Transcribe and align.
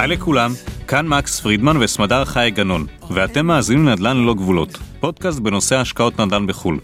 היי 0.00 0.08
לכולם, 0.08 0.52
כאן 0.88 1.08
מקס 1.08 1.40
פרידמן 1.40 1.76
וסמדר 1.80 2.24
חיי 2.24 2.50
גנון, 2.54 2.86
ואתם 3.10 3.46
מאזינים 3.46 3.86
לנדל"ן 3.86 4.16
ללא 4.16 4.34
גבולות, 4.34 4.78
פודקאסט 5.00 5.40
בנושא 5.40 5.76
השקעות 5.76 6.20
נדל"ן 6.20 6.46
בחו"ל. 6.46 6.78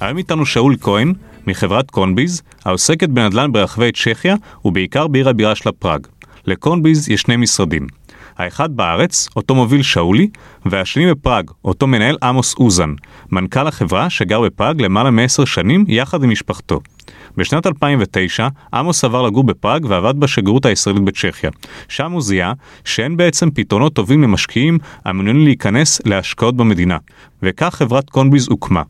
היום 0.00 0.18
איתנו 0.18 0.46
שאול 0.46 0.76
כהן, 0.80 1.12
מחברת 1.46 1.90
קונביז, 1.90 2.42
העוסקת 2.64 3.08
בנדל"ן 3.08 3.52
ברחבי 3.52 3.92
צ'כיה, 3.92 4.34
ובעיקר 4.64 5.06
בעיר 5.06 5.28
הבירה 5.28 5.54
שלה 5.54 5.72
פראג. 5.72 6.06
לקונביז 6.46 7.08
יש 7.08 7.20
שני 7.20 7.36
משרדים. 7.36 7.86
האחד 8.38 8.76
בארץ, 8.76 9.28
אותו 9.36 9.54
מוביל 9.54 9.82
שאולי, 9.82 10.28
והשני 10.66 11.10
בפראג, 11.10 11.50
אותו 11.64 11.86
מנהל 11.86 12.16
עמוס 12.22 12.54
אוזן, 12.58 12.94
מנכ"ל 13.32 13.66
החברה 13.66 14.10
שגר 14.10 14.40
בפראג 14.40 14.82
למעלה 14.82 15.10
מעשר 15.10 15.44
שנים 15.44 15.84
יחד 15.88 16.24
עם 16.24 16.30
משפחתו. 16.30 16.80
בשנת 17.36 17.66
2009 17.66 18.48
עמוס 18.74 19.04
עבר 19.04 19.22
לגור 19.22 19.44
בפראג 19.44 19.84
ועבד 19.88 20.20
בשגרירות 20.20 20.66
הישראלית 20.66 21.02
בצ'כיה. 21.02 21.50
שם 21.88 22.12
הוא 22.12 22.22
זיהה 22.22 22.52
שאין 22.84 23.16
בעצם 23.16 23.50
פתרונות 23.50 23.94
טובים 23.94 24.22
למשקיעים 24.22 24.78
המעוניינים 25.04 25.44
להיכנס 25.44 26.00
להשקעות 26.04 26.56
במדינה, 26.56 26.98
וכך 27.42 27.74
חברת 27.74 28.10
קונביז 28.10 28.48
הוקמה. 28.48 28.82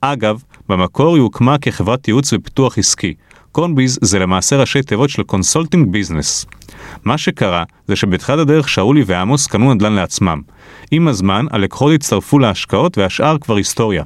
אגב, 0.00 0.42
במקור 0.68 1.14
היא 1.14 1.22
הוקמה 1.22 1.58
כחברת 1.58 2.08
ייעוץ 2.08 2.32
ופיתוח 2.32 2.78
עסקי. 2.78 3.14
קונביז 3.52 3.98
זה 4.02 4.18
למעשה 4.18 4.56
ראשי 4.56 4.82
תיבות 4.82 5.10
של 5.10 5.22
consulting 5.22 5.92
business. 5.92 6.46
מה 7.04 7.18
שקרה 7.18 7.64
זה 7.88 7.96
שבתחילת 7.96 8.38
הדרך 8.38 8.68
שאולי 8.68 9.02
ועמוס 9.06 9.46
קנו 9.46 9.74
נדל"ן 9.74 9.92
לעצמם. 9.92 10.40
עם 10.90 11.08
הזמן 11.08 11.46
הלקוחות 11.50 11.92
הצטרפו 11.94 12.38
להשקעות 12.38 12.98
והשאר 12.98 13.38
כבר 13.38 13.56
היסטוריה. 13.56 14.02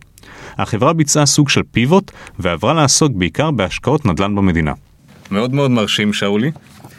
החברה 0.58 0.92
ביצעה 0.92 1.26
סוג 1.26 1.48
של 1.48 1.62
פיבוט 1.70 2.10
ועברה 2.38 2.74
לעסוק 2.74 3.12
בעיקר 3.14 3.50
בהשקעות 3.50 4.06
נדל"ן 4.06 4.34
במדינה. 4.34 4.72
מאוד 5.30 5.54
מאוד 5.54 5.70
מרשים 5.70 6.12
שאולי. 6.12 6.50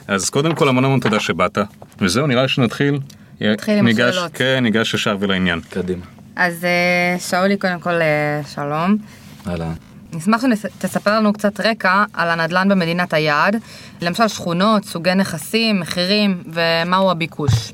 אז 0.08 0.30
קודם 0.30 0.56
כל 0.56 0.70
המון 0.70 0.86
המון 0.86 1.00
תודה 1.00 1.20
שבאת. 1.20 1.58
וזהו 2.00 2.28
נראה 2.28 2.42
לי 2.42 2.48
שנתחיל. 2.48 3.00
נתחיל 3.42 3.78
עם 3.78 3.86
ניגש, 3.86 4.09
השאלות. 4.16 4.31
כן, 4.34 4.59
ניגש 4.64 4.94
ישר 4.94 5.18
ולעניין. 5.20 5.59
קדימה. 5.70 6.06
אז 6.36 6.66
אה, 6.66 7.20
שאולי, 7.20 7.58
קודם 7.58 7.80
כל, 7.80 8.02
אה, 8.02 8.42
שלום. 8.54 8.98
אהלן. 9.48 9.74
נשמח 10.14 10.44
שתספר 10.56 11.20
לנו 11.20 11.34
קצת 11.34 11.59
רקע 11.59 12.04
על 12.14 12.30
הנדל"ן 12.30 12.70
במדינת 12.70 13.14
היעד, 13.14 13.56
למשל 14.02 14.28
שכונות, 14.28 14.86
סוגי 14.86 15.16
נכסים, 15.16 15.80
מחירים 15.80 16.44
ומהו 16.48 17.12
הביקוש. 17.12 17.72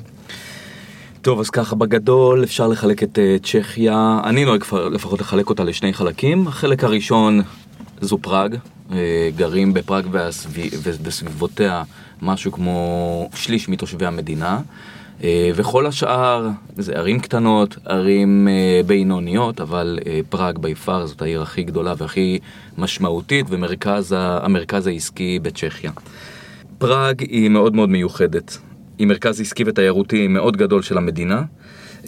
טוב, 1.22 1.40
אז 1.40 1.50
ככה 1.50 1.76
בגדול 1.76 2.44
אפשר 2.44 2.68
לחלק 2.68 3.04
את 3.04 3.20
אה, 3.20 3.36
צ'כיה, 3.44 4.20
אני 4.24 4.46
נוהג 4.46 4.62
לפ- 4.62 4.74
לפחות 4.74 5.22
לחלק 5.22 5.50
אותה 5.50 5.64
לשני 5.64 5.94
חלקים. 5.94 6.48
החלק 6.48 6.84
הראשון 6.84 7.42
זו 8.02 8.18
פראג, 8.18 8.56
אה, 8.92 8.98
גרים 9.36 9.74
בפראג 9.74 10.06
ובסביבותיה 10.84 11.84
משהו 12.22 12.52
כמו 12.52 12.80
שליש 13.36 13.70
מתושבי 13.70 14.06
המדינה. 14.06 14.60
אה, 15.24 15.52
וכל 15.56 15.86
השאר 15.88 16.48
זה 16.78 16.94
ערים 16.94 17.20
קטנות, 17.20 17.78
ערים 17.86 18.48
אה, 18.48 18.82
בינוניות, 18.86 19.62
אבל 19.62 20.00
אה, 20.08 20.20
פראג 20.30 20.58
בי 20.58 20.76
פאר 20.76 21.06
זאת 21.06 21.22
העיר 21.22 21.42
הכי 21.42 21.64
גדולה 21.64 21.94
והכי 21.98 22.40
משמעותית 22.78 23.46
ומרכז 23.50 24.16
המרכז 24.18 24.88
העסקי 24.88 25.40
בצ'כיה. 25.42 25.92
פראג 26.78 27.22
היא 27.22 27.50
מאוד 27.50 27.76
מאוד 27.76 27.90
מיוחדת. 27.90 28.58
היא 29.00 29.08
מרכז 29.08 29.42
עסקי 29.42 29.64
ותיירותי 29.68 30.28
מאוד 30.28 30.58
גדול 30.58 30.82
של 30.82 30.98
המדינה. 30.98 31.44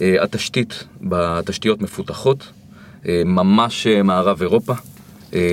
אה, 0.00 0.22
התשתית 0.22 0.84
בתשתיות 1.00 1.82
מפותחות, 1.82 2.48
אה, 3.08 3.22
ממש 3.24 3.86
אה, 3.86 4.02
מערב 4.02 4.40
אירופה. 4.40 4.74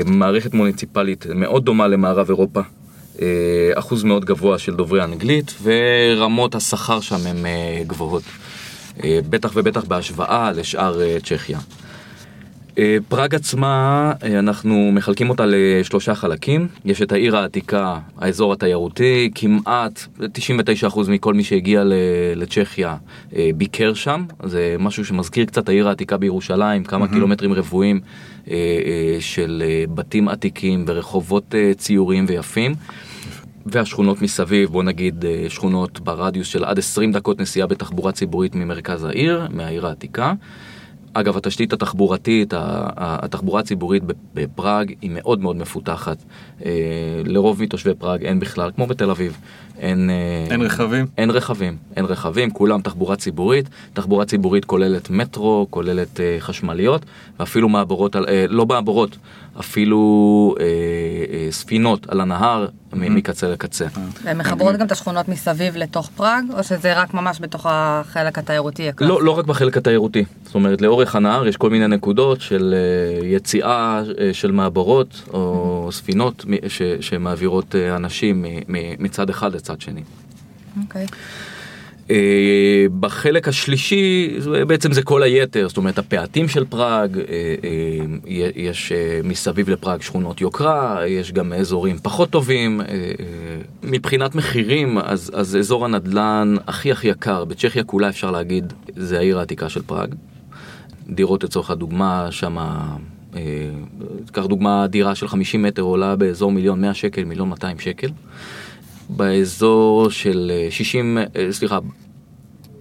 מערכת 0.06 0.54
מוניציפלית 0.54 1.26
מאוד 1.36 1.66
דומה 1.66 1.88
למערב 1.88 2.30
אירופה. 2.30 2.62
אחוז 3.74 4.04
מאוד 4.04 4.26
גבוה 4.26 4.58
של 4.58 4.76
דוברי 4.76 5.04
אנגלית, 5.04 5.54
ורמות 5.64 6.56
השכר 6.56 7.00
שם 7.00 7.28
הן 7.28 7.38
גבוהות. 7.88 8.24
בטח 9.04 9.52
ובטח 9.56 9.84
בהשוואה 9.84 10.52
לשאר 10.52 11.00
צ'כיה. 11.24 11.60
אה, 12.80 12.98
פראג 13.08 13.36
עצמה, 13.36 14.14
אה, 14.24 14.40
אנחנו 14.40 14.92
מחלקים 14.94 15.30
אותה 15.30 15.44
לשלושה 15.48 16.16
חלקים. 16.16 16.68
יש 16.86 17.02
את 17.02 17.12
העיר 17.12 17.38
העתיקה, 17.38 18.00
האזור 18.18 18.54
התיירותי, 18.54 19.32
כמעט 19.36 20.08
99% 20.20 21.10
מכל 21.10 21.34
מי 21.34 21.44
שהגיע 21.44 21.84
לצ'כיה 22.36 22.96
אה, 23.36 23.50
ביקר 23.56 23.94
שם. 23.94 24.26
זה 24.44 24.76
משהו 24.80 25.06
שמזכיר 25.06 25.46
קצת 25.46 25.70
העיר 25.70 25.88
העתיקה 25.88 26.18
בירושלים, 26.18 26.84
כמה 26.84 27.08
קילומטרים 27.08 27.54
רבועים 27.54 28.00
של 29.20 29.64
בתים 29.94 30.28
עתיקים 30.28 30.86
ורחובות 30.88 31.56
ציוריים 31.78 32.26
ויפים. 32.28 32.76
והשכונות 33.66 34.22
מסביב, 34.22 34.70
בוא 34.70 34.84
נגיד 34.84 35.26
שכונות 35.50 36.00
ברדיוס 36.00 36.48
של 36.48 36.64
עד 36.64 36.80
20 36.80 37.12
דקות 37.12 37.40
נסיעה 37.40 37.68
בתחבורה 37.68 38.12
ציבורית 38.12 38.56
ממרכז 38.56 39.04
העיר, 39.04 39.48
מהעיר 39.50 39.88
העתיקה. 39.88 40.34
אגב, 41.14 41.38
התשתית 41.38 41.74
התחבורתית, 41.74 42.54
התחבורה 42.98 43.60
הציבורית 43.60 44.04
בפ- 44.04 44.14
בפראג 44.34 44.94
היא 45.02 45.12
מאוד 45.14 45.40
מאוד 45.42 45.56
מפותחת. 45.56 46.18
אה, 46.66 46.72
לרוב 47.26 47.62
מתושבי 47.64 47.94
פראג 47.96 48.26
אין 48.26 48.40
בכלל, 48.40 48.72
כמו 48.76 48.88
בתל 48.88 49.10
אביב, 49.10 49.38
אין... 49.80 50.10
אה, 50.10 50.52
אין 50.52 50.62
רכבים? 50.62 51.06
אין 51.18 51.30
רכבים, 51.32 51.78
אין 51.96 52.06
רכבים, 52.06 52.52
כולם 52.52 52.82
תחבורה 52.82 53.16
ציבורית. 53.16 53.66
תחבורה 53.94 54.26
ציבורית 54.26 54.66
כוללת 54.66 55.10
מטרו, 55.10 55.68
כוללת 55.70 56.20
אה, 56.20 56.36
חשמליות, 56.40 57.06
ואפילו 57.40 57.70
מעבורות, 57.70 58.16
על- 58.16 58.26
אה, 58.30 58.46
לא 58.50 58.66
מעבורות, 58.66 59.18
אפילו 59.60 60.56
אה, 60.60 60.66
אה, 60.66 61.52
ספינות 61.52 62.10
על 62.10 62.22
הנהר 62.22 62.68
מ- 62.94 63.16
מקצה 63.16 63.48
לקצה. 63.50 63.86
והן 64.24 64.38
מחברות 64.38 64.76
גם 64.76 64.86
את 64.86 64.92
השכונות 64.92 65.28
מסביב 65.30 65.78
לתוך 65.78 66.10
פראג, 66.16 66.44
או 66.58 66.64
שזה 66.64 67.02
רק 67.02 67.14
ממש 67.14 67.38
בתוך 67.42 67.66
החלק 67.70 68.38
התיירותי? 68.38 68.90
לא, 69.02 69.24
לא 69.24 69.32
רק 69.32 69.46
בחלק 69.46 69.78
התיירותי, 69.78 70.24
זאת 70.46 70.56
אומרת 70.56 70.82
לאורך 70.82 71.16
הנהר 71.16 71.48
יש 71.48 71.58
כל 71.58 71.70
מיני 71.70 71.88
נקודות 71.88 72.42
של 72.42 72.76
אה, 73.22 73.28
יציאה 73.28 74.02
אה, 74.20 74.34
של 74.34 74.52
מעבורות 74.52 75.22
או 75.34 75.90
ספינות 75.92 76.46
מ- 76.48 76.70
ש- 76.70 76.82
שמעבירות 77.02 77.76
אה, 77.76 77.96
אנשים 77.96 78.42
מ- 78.42 78.46
מ- 78.68 79.04
מצד 79.04 79.30
אחד 79.30 79.56
לצד 79.56 79.69
שני. 79.82 80.02
אוקיי. 80.84 81.06
אה, 82.12 82.86
בחלק 83.00 83.48
השלישי 83.48 84.38
בעצם 84.68 84.92
זה 84.92 85.02
כל 85.02 85.24
היתר, 85.24 85.68
זאת 85.68 85.78
אומרת 85.78 85.98
הפאתים 85.98 86.48
של 86.48 86.66
פראג, 86.66 87.18
אה, 87.18 87.24
אה, 87.64 88.50
יש 88.56 88.92
מסביב 89.24 89.70
לפראג 89.70 90.02
שכונות 90.02 90.42
יוקרה, 90.42 91.08
יש 91.08 91.32
גם 91.32 91.54
אזורים 91.54 91.98
פחות 92.04 92.30
טובים. 92.30 92.82
מבחינת 93.84 94.36
מחירים, 94.36 94.98
אז, 94.98 95.32
אז 95.36 95.56
אזור 95.56 95.86
הנדלן 95.86 96.56
הכי 96.68 96.92
הכי 96.92 97.08
יקר, 97.08 97.46
בצ'כיה 97.46 97.84
כולה 97.84 98.10
אפשר 98.10 98.32
להגיד, 98.32 98.74
זה 98.96 99.18
העיר 99.18 99.40
העתיקה 99.40 99.70
של 99.70 99.82
פראג. 99.82 100.16
דירות 101.10 101.44
לצורך 101.44 101.70
הדוגמה, 101.70 102.28
שמה, 102.32 102.96
קח 104.32 104.46
דוגמה, 104.46 104.88
דירה 104.88 105.16
של 105.16 105.28
50 105.28 105.62
מטר 105.62 105.82
עולה 105.82 106.16
באזור 106.16 106.52
מיליון 106.52 106.82
100 106.82 106.94
שקל, 106.94 107.24
מיליון 107.24 107.50
200 107.50 107.80
שקל. 107.80 108.08
באזור 109.10 110.10
של 110.10 110.52
אה, 110.54 110.72
60, 110.72 111.18
אה, 111.18 111.24
סליחה, 111.52 111.80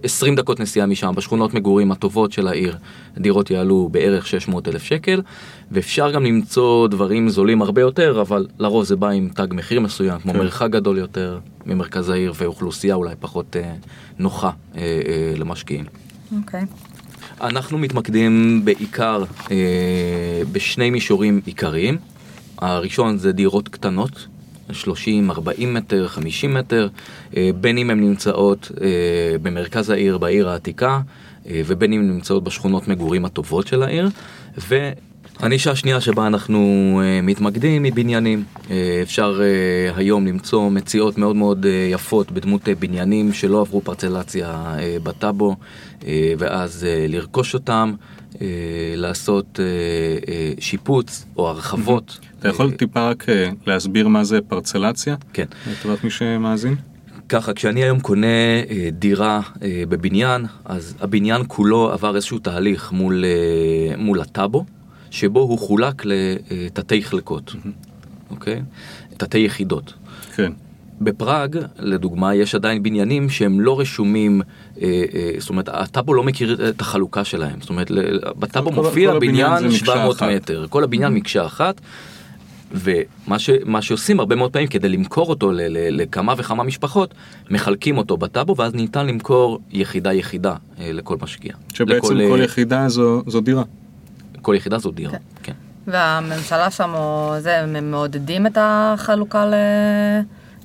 20 0.03 0.35
דקות 0.35 0.59
נסיעה 0.59 0.85
משם, 0.85 1.13
בשכונות 1.15 1.53
מגורים 1.53 1.91
הטובות 1.91 2.31
של 2.31 2.47
העיר, 2.47 2.77
דירות 3.17 3.51
יעלו 3.51 3.89
בערך 3.91 4.27
600 4.27 4.67
אלף 4.67 4.83
שקל, 4.83 5.21
ואפשר 5.71 6.11
גם 6.11 6.23
למצוא 6.23 6.87
דברים 6.87 7.29
זולים 7.29 7.61
הרבה 7.61 7.81
יותר, 7.81 8.21
אבל 8.21 8.47
לרוב 8.59 8.83
זה 8.83 8.95
בא 8.95 9.09
עם 9.09 9.29
תג 9.35 9.47
מחיר 9.51 9.79
מסוים, 9.79 10.19
כמו 10.19 10.33
כן. 10.33 10.39
מרחק 10.39 10.69
גדול 10.69 10.97
יותר 10.97 11.39
ממרכז 11.65 12.09
העיר, 12.09 12.33
ואוכלוסייה 12.35 12.95
אולי 12.95 13.15
פחות 13.19 13.55
אה, 13.55 13.73
נוחה 14.19 14.51
אה, 14.75 14.81
אה, 14.81 15.33
למשקיעים. 15.37 15.85
אוקיי. 16.37 16.65
אנחנו 17.41 17.77
מתמקדים 17.77 18.61
בעיקר 18.65 19.23
אה, 19.51 20.41
בשני 20.51 20.89
מישורים 20.89 21.41
עיקריים. 21.45 21.97
הראשון 22.57 23.17
זה 23.17 23.31
דירות 23.31 23.67
קטנות, 23.69 24.27
30, 24.71 25.31
40 25.31 25.73
מטר, 25.73 26.07
50 26.07 26.53
מטר, 26.53 26.87
אה, 27.37 27.49
בין 27.61 27.77
אם 27.77 27.89
הן 27.89 27.99
נמצאות 27.99 28.71
אה, 28.81 28.87
במרכז 29.41 29.89
העיר, 29.89 30.17
בעיר 30.17 30.49
העתיקה, 30.49 31.01
אה, 31.49 31.61
ובין 31.65 31.93
אם 31.93 32.07
נמצאות 32.07 32.43
בשכונות 32.43 32.87
מגורים 32.87 33.25
הטובות 33.25 33.67
של 33.67 33.83
העיר. 33.83 34.09
והנישה 34.57 35.71
השנייה 35.71 36.01
שבה 36.01 36.27
אנחנו 36.27 37.01
מתמקדים 37.23 37.83
היא 37.83 37.93
בניינים. 37.93 38.43
אפשר 39.01 39.41
היום 39.95 40.27
למצוא 40.27 40.69
מציאות 40.69 41.17
מאוד 41.17 41.35
מאוד 41.35 41.65
יפות 41.91 42.31
בדמות 42.31 42.69
בניינים 42.79 43.33
שלא 43.33 43.61
עברו 43.61 43.81
פרצלציה 43.81 44.75
בטאבו, 45.03 45.55
ואז 46.37 46.87
לרכוש 47.09 47.53
אותם, 47.53 47.93
אה, 48.41 48.47
לעשות 48.95 49.59
אה, 49.59 49.65
אה, 50.33 50.51
שיפוץ 50.59 51.25
או 51.37 51.49
הרחבות. 51.49 52.19
אתה 52.39 52.47
יכול 52.49 52.71
אה, 52.71 52.77
טיפה 52.77 53.09
רק 53.09 53.29
אה, 53.29 53.49
להסביר 53.67 54.07
מה 54.07 54.23
זה 54.23 54.41
פרצלציה? 54.41 55.15
כן. 55.33 55.45
לטובת 55.71 56.03
מי 56.03 56.09
שמאזין? 56.09 56.75
ככה, 57.29 57.53
כשאני 57.53 57.83
היום 57.83 57.99
קונה 57.99 58.27
אה, 58.69 58.89
דירה 58.91 59.41
אה, 59.61 59.83
בבניין, 59.89 60.45
אז 60.65 60.95
הבניין 61.01 61.41
כולו 61.47 61.91
עבר 61.91 62.15
איזשהו 62.15 62.39
תהליך 62.39 62.91
מול, 62.91 63.25
אה, 63.25 63.97
מול 63.97 64.21
הטאבו, 64.21 64.65
שבו 65.11 65.39
הוא 65.39 65.59
חולק 65.59 66.03
לתתי 66.05 67.03
חלקות, 67.03 67.55
אוקיי? 68.29 68.61
תתי 69.17 69.37
יחידות. 69.37 69.93
כן. 70.35 70.51
בפראג, 71.01 71.57
לדוגמה, 71.79 72.35
יש 72.35 72.55
עדיין 72.55 72.83
בניינים 72.83 73.29
שהם 73.29 73.59
לא 73.59 73.79
רשומים, 73.79 74.41
אה, 74.81 75.03
אה, 75.13 75.31
זאת 75.37 75.49
אומרת, 75.49 75.69
הטאבו 75.69 76.13
לא 76.13 76.23
מכיר 76.23 76.69
את 76.69 76.81
החלוקה 76.81 77.23
שלהם. 77.23 77.61
זאת 77.61 77.69
אומרת, 77.69 77.91
בטאבו 78.39 78.71
מופיע 78.71 79.11
כל 79.11 79.19
בניין 79.19 79.67
מקשה 79.67 79.85
700 79.85 80.15
אחת. 80.15 80.29
מטר, 80.29 80.65
כל 80.69 80.83
הבניין 80.83 81.13
מקשה 81.13 81.45
אחת. 81.45 81.81
ומה 82.71 83.39
ש, 83.39 83.49
שעושים 83.81 84.19
הרבה 84.19 84.35
מאוד 84.35 84.53
פעמים 84.53 84.67
כדי 84.67 84.89
למכור 84.89 85.29
אותו 85.29 85.51
ל, 85.51 85.61
ל, 85.61 86.01
לכמה 86.01 86.33
וכמה 86.37 86.63
משפחות, 86.63 87.13
מחלקים 87.49 87.97
אותו 87.97 88.17
בטאבו 88.17 88.55
ואז 88.55 88.73
ניתן 88.73 89.07
למכור 89.07 89.59
יחידה 89.71 90.13
יחידה 90.13 90.55
אה, 90.79 90.91
לכל 90.93 91.17
משקיע. 91.21 91.53
שבעצם 91.73 92.15
לכל, 92.15 92.29
כל 92.29 92.39
אה, 92.39 92.45
יחידה 92.45 92.89
זו 92.89 93.23
זו 93.27 93.41
דירה. 93.41 93.63
כל 94.41 94.55
יחידה 94.55 94.77
זו 94.77 94.91
דירה, 94.91 95.17
כן. 95.43 95.53
והממשלה 95.87 96.71
שם, 96.71 96.89
או 96.93 97.35
זה, 97.39 97.59
הם 97.59 97.91
מעודדים 97.91 98.47
את 98.47 98.57
החלוקה 98.61 99.45
ל... 99.45 99.53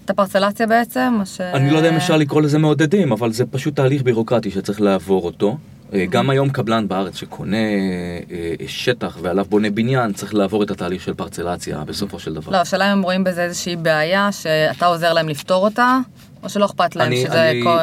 את 0.04 0.10
הפרצלציה 0.10 0.66
בעצם? 0.66 1.20
ש... 1.24 1.40
אני 1.40 1.70
לא 1.70 1.76
יודע 1.76 1.88
אם 1.90 1.94
אפשר 1.94 2.16
לקרוא 2.16 2.42
לזה 2.42 2.58
מעודדים, 2.58 3.12
אבל 3.12 3.32
זה 3.32 3.44
פשוט 3.46 3.76
תהליך 3.76 4.02
בירוקרטי 4.02 4.50
שצריך 4.50 4.80
לעבור 4.80 5.24
אותו. 5.24 5.56
אה, 5.94 6.04
גם 6.10 6.30
היום 6.30 6.50
קבלן 6.50 6.88
בארץ 6.88 7.16
שקונה 7.16 7.56
אה, 7.56 8.66
שטח 8.66 9.18
ועליו 9.22 9.44
בונה 9.48 9.70
בניין, 9.70 10.12
צריך 10.12 10.34
לעבור 10.34 10.62
את 10.62 10.70
התהליך 10.70 11.02
של 11.02 11.14
פרצלציה 11.14 11.84
בסופו 11.84 12.18
של 12.18 12.34
דבר. 12.34 12.52
לא, 12.52 12.56
השאלה 12.56 12.86
אם 12.86 12.98
הם 12.98 13.02
רואים 13.02 13.24
בזה 13.24 13.42
איזושהי 13.44 13.76
בעיה 13.76 14.32
שאתה 14.32 14.86
עוזר 14.86 15.12
להם 15.12 15.28
לפתור 15.28 15.64
אותה, 15.64 15.98
או 16.42 16.48
שלא 16.48 16.64
אכפת 16.64 16.96
להם 16.96 17.06
אני, 17.06 17.24
שזה... 17.26 17.50
אני, 17.50 17.62
כל... 17.62 17.78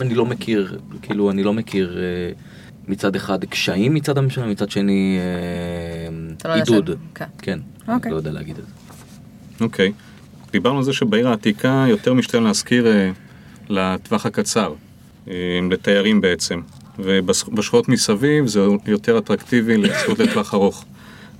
אני 0.00 0.14
לא 0.14 0.26
מכיר, 0.26 0.78
כאילו, 1.02 1.30
אני 1.30 1.42
לא 1.42 1.52
מכיר 1.52 1.98
אה, 1.98 2.32
מצד 2.88 3.16
אחד 3.16 3.44
קשיים 3.44 3.94
מצד 3.94 4.18
הממשלה, 4.18 4.46
מצד 4.46 4.70
שני 4.70 5.18
אה, 6.44 6.48
לא 6.48 6.54
עידוד. 6.54 6.90
ש- 6.90 7.14
כן. 7.14 7.24
כן, 7.38 7.58
אוקיי. 7.88 8.12
לא 8.12 8.16
יודע 8.16 8.30
להגיד 8.32 8.58
את 8.58 8.64
זה. 8.66 8.72
אוקיי. 9.64 9.92
דיברנו 10.56 10.78
על 10.78 10.84
זה 10.84 10.92
שבעיר 10.92 11.28
העתיקה 11.28 11.84
יותר 11.88 12.14
משתלם 12.14 12.44
להשכיר 12.44 12.86
אה, 12.86 13.10
לטווח 13.68 14.26
הקצר, 14.26 14.72
אה, 15.28 15.34
לתיירים 15.70 16.20
בעצם, 16.20 16.60
ובשכונות 16.98 17.88
מסביב 17.88 18.46
זה 18.46 18.60
יותר 18.86 19.18
אטרקטיבי 19.18 19.76
לשכירות 19.76 20.18
לטווח 20.18 20.54
ארוך. 20.54 20.84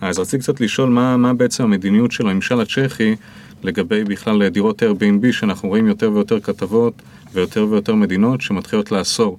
אז 0.01 0.19
רציתי 0.19 0.43
קצת 0.43 0.61
לשאול 0.61 0.89
מה, 0.89 1.17
מה 1.17 1.35
בעצם 1.35 1.65
המדיניות 1.65 2.13
של 2.13 2.29
הממשל 2.29 2.61
הצ'כי 2.61 3.17
לגבי 3.63 4.05
בכלל 4.05 4.49
דירות 4.49 4.83
Airbnb, 4.83 5.33
שאנחנו 5.33 5.69
רואים 5.69 5.87
יותר 5.87 6.13
ויותר 6.13 6.41
כתבות 6.41 7.03
ויותר 7.33 7.67
ויותר 7.71 7.95
מדינות 7.95 8.41
שמתחילות 8.41 8.93
לאסור 8.93 9.39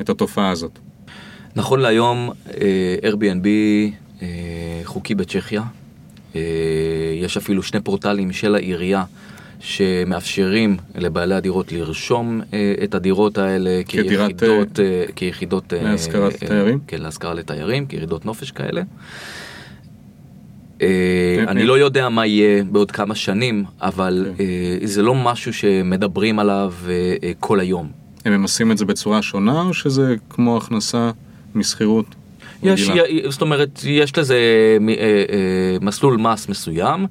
את 0.00 0.10
התופעה 0.10 0.50
הזאת. 0.50 0.78
נכון 1.56 1.80
להיום, 1.80 2.30
אה, 2.60 3.10
Airbnb 3.10 3.46
חוקי 4.84 5.14
בצ'כיה. 5.14 5.62
אה, 6.36 6.40
יש 7.14 7.36
אפילו 7.36 7.62
שני 7.62 7.80
פורטלים 7.80 8.32
של 8.32 8.54
העירייה 8.54 9.04
שמאפשרים 9.60 10.76
לבעלי 10.94 11.34
הדירות 11.34 11.72
לרשום 11.72 12.40
אה, 12.52 12.74
את 12.84 12.94
הדירות 12.94 13.38
האלה 13.38 13.80
כדירת, 13.88 14.30
כיחידות, 14.38 14.80
אה, 14.80 15.04
כיחידות 15.16 15.72
להשכרת 15.82 16.34
תיירים? 16.34 16.78
כן, 16.86 17.02
להשכרה 17.02 17.34
לתיירים, 17.34 17.86
כיחידות 17.86 18.26
נופש 18.26 18.50
כאלה. 18.50 18.82
כן, 20.78 20.86
אני 21.48 21.60
כן. 21.60 21.66
לא 21.66 21.78
יודע 21.78 22.08
מה 22.08 22.26
יהיה 22.26 22.64
בעוד 22.64 22.90
כמה 22.90 23.14
שנים, 23.14 23.64
אבל 23.80 24.26
כן. 24.38 24.86
זה 24.86 25.02
לא 25.02 25.14
משהו 25.14 25.52
שמדברים 25.52 26.38
עליו 26.38 26.72
כל 27.40 27.60
היום. 27.60 27.90
הם 28.24 28.32
ממסים 28.32 28.72
את 28.72 28.78
זה 28.78 28.84
בצורה 28.84 29.22
שונה, 29.22 29.62
או 29.62 29.74
שזה 29.74 30.14
כמו 30.30 30.56
הכנסה 30.56 31.10
משכירות? 31.54 32.06
יש? 32.62 32.88
י- 32.88 33.30
זאת 33.30 33.42
אומרת, 33.42 33.80
יש 33.84 34.18
לזה 34.18 34.38
מ- 34.80 34.88
אה, 34.88 34.94
אה, 34.94 35.24
מסלול 35.80 36.16
מס 36.16 36.48
מסוים, 36.48 37.06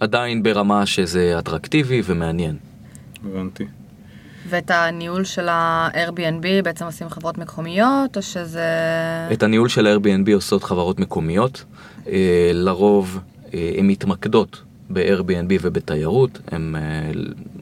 עדיין 0.00 0.42
ברמה 0.42 0.86
שזה 0.86 1.38
אטרקטיבי 1.38 2.02
ומעניין. 2.04 2.56
הבנתי. 3.24 3.64
ואת 4.48 4.70
הניהול 4.70 5.24
של 5.24 5.48
ה-Airbnb 5.48 6.46
בעצם 6.64 6.84
עושים 6.84 7.08
חברות 7.08 7.38
מקומיות, 7.38 8.16
או 8.16 8.22
שזה... 8.22 8.64
את 9.32 9.42
הניהול 9.42 9.68
של 9.68 9.96
Airbnb 9.96 10.32
עושות 10.34 10.64
חברות 10.64 11.00
מקומיות, 11.00 11.64
אה, 12.08 12.50
לרוב 12.54 13.20
אה, 13.54 13.72
הן 13.78 13.86
מתמקדות 13.86 14.62
ב-Airbnb 14.90 15.52
ובתיירות, 15.60 16.38
הם, 16.52 16.76
אה, 16.78 17.10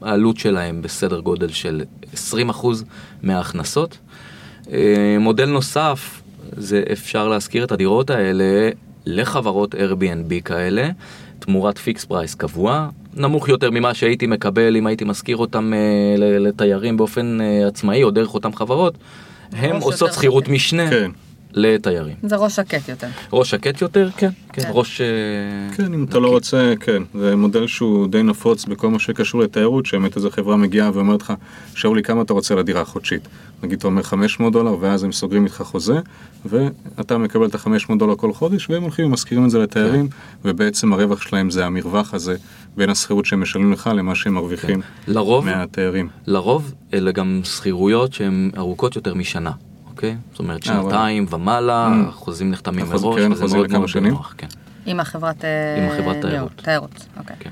העלות 0.09 0.37
שלהם 0.37 0.81
בסדר 0.81 1.19
גודל 1.19 1.47
של 1.49 1.83
20% 2.13 2.83
מההכנסות. 3.23 3.97
אה, 4.71 5.17
מודל 5.19 5.45
נוסף, 5.45 6.21
זה 6.51 6.83
אפשר 6.91 7.27
להשכיר 7.27 7.63
את 7.63 7.71
הדירות 7.71 8.09
האלה 8.09 8.69
לחברות 9.05 9.75
Airbnb 9.75 10.41
כאלה, 10.45 10.89
תמורת 11.39 11.77
fixed 11.77 12.05
price 12.05 12.35
קבוע, 12.35 12.89
נמוך 13.13 13.49
יותר 13.49 13.71
ממה 13.71 13.93
שהייתי 13.93 14.27
מקבל 14.27 14.75
אם 14.77 14.87
הייתי 14.87 15.05
משכיר 15.05 15.37
אותם 15.37 15.73
אה, 15.73 15.79
ל- 16.17 16.47
לתיירים 16.47 16.97
באופן 16.97 17.37
אה, 17.41 17.67
עצמאי 17.67 18.03
או 18.03 18.11
דרך 18.11 18.33
אותם 18.33 18.53
חברות. 18.55 18.93
הם 19.51 19.75
עושות 19.81 20.13
שכירות. 20.13 20.47
משנה, 20.47 20.89
כן. 20.89 21.11
לתיירים. 21.57 22.15
זה 22.23 22.35
ראש 22.35 22.55
שקט 22.55 22.89
יותר. 22.89 23.07
ראש 23.33 23.49
שקט 23.49 23.81
יותר? 23.81 24.09
כן, 24.17 24.29
כן, 24.53 24.61
כן. 24.63 24.69
ראש... 24.71 25.01
אה, 25.01 25.75
כן, 25.75 25.93
אם 25.93 26.03
אתה 26.03 26.19
לא 26.19 26.29
רוצה, 26.29 26.73
כן. 26.79 27.03
זה 27.13 27.35
מודל 27.35 27.67
שהוא 27.67 28.07
די 28.07 28.23
נפוץ 28.23 28.65
בכל 28.65 28.89
מה 28.89 28.99
שקשור 28.99 29.41
לתיירות, 29.41 29.85
שבאמת 29.85 30.15
איזה 30.15 30.29
חברה 30.29 30.57
מגיעה 30.57 30.91
ואומרת 30.93 31.21
לך, 31.21 31.33
שאולי 31.75 32.03
כמה 32.03 32.21
אתה 32.21 32.33
רוצה 32.33 32.55
לדירה 32.55 32.81
החודשית? 32.81 33.27
נגיד 33.63 33.77
אתה 33.77 33.87
אומר 33.87 34.03
500 34.03 34.53
דולר, 34.53 34.75
ואז 34.79 35.03
הם 35.03 35.11
סוגרים 35.11 35.45
איתך 35.45 35.61
חוזה, 35.61 35.99
ואתה 36.45 37.17
מקבל 37.17 37.45
את 37.45 37.55
ה-500 37.55 37.97
דולר 37.99 38.15
כל 38.15 38.33
חודש, 38.33 38.69
והם 38.69 38.83
הולכים 38.83 39.05
ומשכירים 39.05 39.45
את 39.45 39.49
זה 39.49 39.59
לתיירים, 39.59 40.07
ובעצם 40.45 40.93
הרווח 40.93 41.21
שלהם 41.21 41.49
זה 41.49 41.65
המרווח 41.65 42.13
הזה 42.13 42.35
בין 42.77 42.89
השכירות 42.89 43.25
שהם 43.25 43.41
משלמים 43.41 43.73
לך 43.73 43.89
למה 43.95 44.15
שהם 44.15 44.33
מרוויחים 44.33 44.81
לרוב, 45.07 45.45
מהתיירים. 45.45 46.09
לרוב 46.27 46.73
אלה 46.93 47.11
גם 47.11 47.41
שכירויות 47.43 48.13
שהן 48.13 48.51
ארוכות 48.57 48.95
יותר 48.95 49.13
משנה, 49.13 49.51
אוקיי? 49.97 50.15
זאת 50.31 50.39
אומרת 50.39 50.67
אה. 50.69 50.73
שנתיים 50.83 51.25
ומעלה, 51.29 51.89
Mm. 52.07 52.11
חוזים 52.11 52.51
נחתמים 52.51 52.85
החוזה- 52.85 53.05
מראש, 53.05 53.15
קרן 53.19 53.31
וזה 53.31 53.41
מאוד 53.57 53.71
מאוד? 53.71 53.89
בנוח, 53.95 54.33
כן. 54.37 54.47
עם 54.85 54.99
החברת... 54.99 55.45
אה. 55.45 56.45
תיירות. 56.63 57.05
אוקיי. 57.17 57.35
כן. 57.39 57.49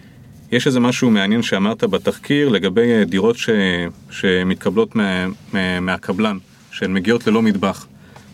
יש 0.51 0.67
איזה 0.67 0.79
משהו 0.79 1.09
מעניין 1.11 1.41
שאמרת 1.41 1.83
בתחקיר 1.83 2.49
לגבי 2.49 2.91
אה, 2.93 3.03
דירות 3.05 3.37
ש... 3.37 3.49
שמתקבלות 4.09 4.95
מה... 4.95 5.25
מה... 5.53 5.79
מהקבלן, 5.79 6.37
שהן 6.71 6.93
מגיעות 6.93 7.27
ללא 7.27 7.41
מטבח. 7.41 7.85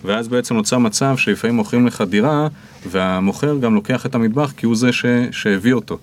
ואז 0.06 0.28
בעצם 0.28 0.56
נוצר 0.56 0.78
מצב 0.78 1.18
שלפעמים 1.18 1.56
מוכרים 1.56 1.88
לך 1.88 2.02
דירה, 2.10 2.48
והמוכר 2.90 3.58
גם 3.58 3.76
לוקח 3.76 4.06
את 4.06 4.16
המטבח 4.16 4.52
כי 4.58 4.66
הוא 4.66 4.76
זה 4.76 4.94
ש... 4.94 5.06
שהביא 5.32 5.74
אותו. 5.74 5.98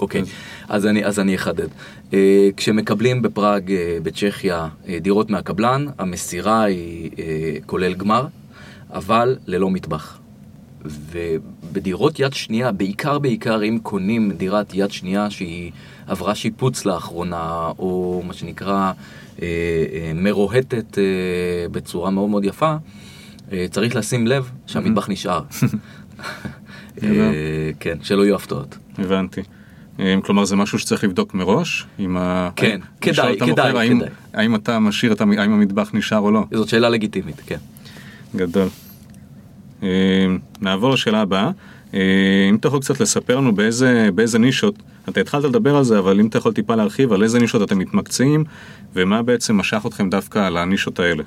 אוקיי, 0.00 0.22
אז 0.68 0.86
אני, 0.86 1.04
אז 1.04 1.18
אני 1.18 1.34
אחדד. 1.34 1.68
אה, 2.12 2.48
כשמקבלים 2.56 3.22
בפראג, 3.22 3.72
אה, 3.72 3.98
בצ'כיה, 4.02 4.68
אה, 4.88 4.98
דירות 4.98 5.30
מהקבלן, 5.30 5.86
המסירה 5.98 6.62
היא 6.62 7.10
אה, 7.18 7.24
כולל 7.66 7.94
גמר, 7.94 8.26
אבל 8.92 9.36
ללא 9.46 9.70
מטבח. 9.70 10.18
ובדירות 10.84 12.20
יד 12.20 12.32
שנייה, 12.32 12.72
בעיקר 12.72 13.18
בעיקר 13.18 13.64
אם 13.64 13.78
קונים 13.82 14.32
דירת 14.32 14.74
יד 14.74 14.90
שנייה 14.90 15.30
שהיא 15.30 15.72
עברה 16.06 16.34
שיפוץ 16.34 16.84
לאחרונה, 16.84 17.70
או 17.78 18.22
מה 18.26 18.32
שנקרא 18.34 18.92
אה, 19.42 19.46
אה, 19.92 20.12
מרוהטת 20.14 20.98
אה, 20.98 21.02
בצורה 21.72 22.10
מאוד 22.10 22.30
מאוד 22.30 22.44
יפה, 22.44 22.74
אה, 23.52 23.66
צריך 23.70 23.96
לשים 23.96 24.26
לב 24.26 24.50
שהמטבח 24.66 25.08
נשאר. 25.08 25.42
אה, 27.02 27.70
כן, 27.80 27.98
שלא 28.02 28.22
יהיו 28.22 28.34
הפתעות. 28.34 28.78
הבנתי. 28.98 29.40
אה, 30.00 30.14
כלומר 30.24 30.44
זה 30.44 30.56
משהו 30.56 30.78
שצריך 30.78 31.04
לבדוק 31.04 31.34
מראש? 31.34 31.86
עם 31.98 32.16
ה... 32.16 32.50
כן, 32.56 32.80
כדאי, 33.00 33.12
לשאול 33.12 33.32
את 33.32 33.42
כדאי, 33.52 33.78
האם- 33.78 33.98
כדאי. 34.00 34.08
האם 34.34 34.54
אתה 34.54 34.78
משאיר 34.78 35.12
את 35.12 35.20
המ... 35.20 35.30
האם 35.38 35.52
המטבח 35.52 35.90
נשאר 35.94 36.18
או 36.18 36.30
לא? 36.30 36.44
זאת 36.52 36.68
שאלה 36.68 36.88
לגיטימית, 36.88 37.40
כן. 37.46 37.56
גדול. 38.36 38.68
אה, 39.82 39.88
נעבור 40.60 40.90
לשאלה 40.90 41.20
הבאה. 41.20 41.50
אה, 41.94 42.00
אם 42.50 42.54
אתה 42.54 42.68
יכול 42.68 42.80
קצת 42.80 43.00
לספר 43.00 43.36
לנו 43.36 43.54
באיזה, 43.54 44.08
באיזה 44.14 44.38
נישות, 44.38 44.74
אתה 45.08 45.20
התחלת 45.20 45.44
לדבר 45.44 45.76
על 45.76 45.84
זה, 45.84 45.98
אבל 45.98 46.20
אם 46.20 46.26
אתה 46.26 46.38
יכול 46.38 46.52
טיפה 46.52 46.74
להרחיב 46.74 47.12
על 47.12 47.22
איזה 47.22 47.38
נישות 47.38 47.62
אתם 47.62 47.78
מתמקצעים, 47.78 48.44
ומה 48.94 49.22
בעצם 49.22 49.56
משך 49.56 49.82
אתכם 49.86 50.10
דווקא 50.10 50.38
על 50.38 50.56
הנישות 50.56 51.00
האלה. 51.00 51.22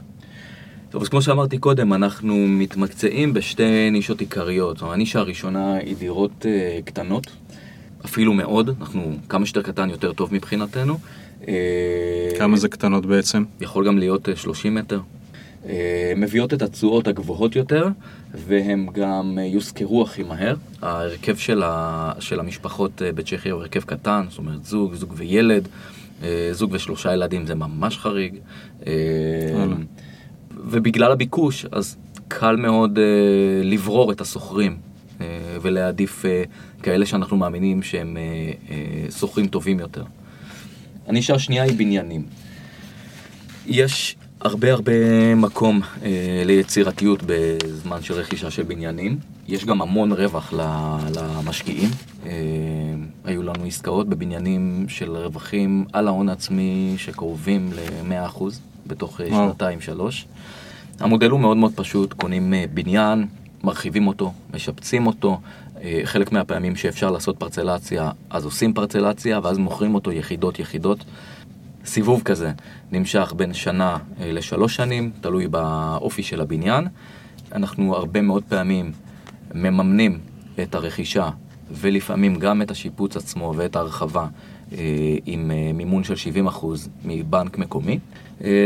טוב, 0.90 1.02
אז 1.02 1.10
כמו 1.10 1.22
שאמרתי 1.22 1.58
קודם, 1.58 1.94
אנחנו 1.94 2.36
מתמקצעים 2.48 3.34
בשתי 3.34 3.90
נישות 3.92 4.20
עיקריות. 4.22 4.82
הנישה 4.82 5.20
הראשונה 5.20 5.74
היא 5.76 5.96
דירות 5.98 6.46
קטנות, 6.86 7.28
אפילו 8.06 8.34
מאוד, 8.34 8.70
אנחנו 8.80 9.18
כמה 9.30 9.46
שיותר 9.46 9.62
קטן 9.62 9.90
יותר 9.90 10.14
טוב 10.14 10.34
מבחינתנו. 10.34 10.98
אה, 11.48 12.32
כמה 12.38 12.58
זה 12.58 12.70
קטנות 12.70 13.06
בעצם? 13.06 13.44
יכול 13.62 13.88
גם 13.88 13.98
להיות 13.98 14.30
אה, 14.30 14.36
30 14.36 14.76
מטר. 14.76 15.00
אה, 15.66 16.14
מביאות 16.16 16.54
את 16.54 16.62
התשואות 16.62 17.08
הגבוהות 17.08 17.56
יותר, 17.56 17.88
והם 18.34 18.88
גם 18.94 19.38
אה, 19.42 19.46
יושכרו 19.46 20.04
הכי 20.04 20.24
מהר. 20.24 20.56
ההרכב 20.82 21.36
של, 21.36 21.64
ה, 21.66 22.12
של 22.20 22.40
המשפחות 22.40 23.02
אה, 23.02 23.12
בצ'כיה 23.12 23.54
הוא 23.54 23.62
הרכב 23.62 23.82
קטן, 23.82 24.26
זאת 24.30 24.38
אומרת 24.38 24.66
זוג, 24.66 24.94
זוג 24.94 25.14
וילד, 25.18 25.68
אה, 26.24 26.50
זוג 26.52 26.72
ושלושה 26.74 27.14
ילדים 27.14 27.46
זה 27.46 27.56
ממש 27.56 27.98
חריג. 27.98 28.36
אה. 28.88 28.94
ובגלל 30.66 31.12
הביקוש, 31.12 31.66
אז 31.72 31.98
קל 32.28 32.56
מאוד 32.56 33.00
אה, 33.00 33.04
לברור 33.64 34.12
את 34.12 34.22
השוכרים 34.22 34.72
אה, 34.72 34.93
ולהעדיף 35.62 36.26
אה, 36.26 36.44
כאלה 36.84 37.06
שאנחנו 37.06 37.38
מאמינים 37.38 37.84
שהם 37.84 38.18
אה, 38.18 38.22
אה, 38.70 39.12
שוכרים 39.12 39.48
טובים 39.48 39.80
יותר. 39.80 40.04
הנישה 41.08 41.36
השנייה 41.36 41.64
היא 41.64 41.78
בניינים. 41.78 42.26
יש 43.66 44.16
הרבה 44.42 44.72
הרבה 44.72 44.92
מקום 45.36 45.82
אה, 46.04 46.44
ליצירתיות 46.46 47.20
בזמן 47.26 48.02
של 48.02 48.14
רכישה 48.14 48.52
של 48.52 48.64
בניינים. 48.64 49.18
יש 49.48 49.66
גם 49.66 49.82
המון 49.82 50.12
רווח 50.12 50.54
למשקיעים. 51.16 51.90
אה, 52.26 52.32
היו 53.26 53.44
לנו 53.44 53.66
עסקאות 53.66 54.10
בבניינים 54.10 54.86
של 54.88 55.18
רווחים 55.18 55.86
על 55.94 56.08
ההון 56.08 56.30
העצמי 56.30 56.94
שקרובים 56.98 57.70
ל-100% 57.74 58.44
בתוך 58.88 59.22
אה, 59.22 59.28
שנתיים-שלוש. 59.30 60.26
המודל 61.00 61.30
הוא 61.30 61.40
מאוד 61.40 61.58
מאוד 61.58 61.72
פשוט, 61.76 62.14
קונים 62.14 62.54
אה, 62.54 62.66
בניין, 62.74 63.26
מרחיבים 63.64 64.08
אותו, 64.08 64.34
משפצים 64.54 65.08
אותו. 65.08 65.40
אה, 65.82 66.02
חלק 66.04 66.32
מהפעמים 66.32 66.76
שאפשר 66.76 67.12
לעשות 67.12 67.38
פרצלציה, 67.38 68.12
אז 68.30 68.46
עושים 68.46 68.74
פרצלציה, 68.74 69.40
ואז 69.44 69.58
מוכרים 69.58 69.96
אותו 69.96 70.12
יחידות-יחידות. 70.12 71.06
סיבוב 71.86 72.22
כזה 72.22 72.52
נמשך 72.92 73.34
בין 73.38 73.54
שנה 73.54 73.98
אה, 74.20 74.32
לשלוש 74.32 74.76
שנים, 74.76 75.12
תלוי 75.22 75.48
באופי 75.48 76.24
של 76.24 76.42
הבניין. 76.42 76.88
אנחנו 77.52 77.96
הרבה 77.96 78.22
מאוד 78.22 78.44
פעמים 78.50 78.92
מממנים 79.56 80.20
את 80.64 80.76
הרכישה 80.76 81.30
ולפעמים 81.72 82.36
גם 82.36 82.62
את 82.62 82.72
השיפוץ 82.72 83.18
עצמו 83.18 83.54
ואת 83.58 83.76
ההרחבה 83.76 84.28
אה, 84.74 84.78
עם 85.26 85.52
מימון 85.74 86.04
של 86.04 86.14
70% 86.48 86.66
מבנק 87.06 87.58
מקומי, 87.58 88.00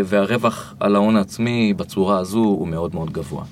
והרווח 0.05 0.75
על 0.79 0.95
ההון 0.95 1.15
העצמי 1.15 1.73
בצורה 1.73 2.17
הזו 2.17 2.39
הוא 2.39 2.67
מאוד 2.67 2.95
מאוד 2.95 3.11
גבוה. 3.11 3.43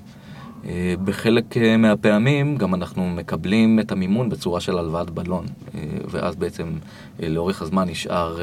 אה, 0.70 0.94
בחלק 1.04 1.58
אה, 1.58 1.78
מהפעמים 1.78 2.58
גם 2.58 2.76
אנחנו 2.76 3.10
מקבלים 3.10 3.80
את 3.80 3.92
המימון 3.92 4.30
בצורה 4.30 4.60
של 4.62 4.78
הלוואת 4.78 5.10
בלון, 5.10 5.46
אה, 5.76 5.82
ואז 6.12 6.36
בעצם 6.36 6.68
לאורך 7.20 7.62
הזמן 7.62 7.90
נשאר 7.90 8.40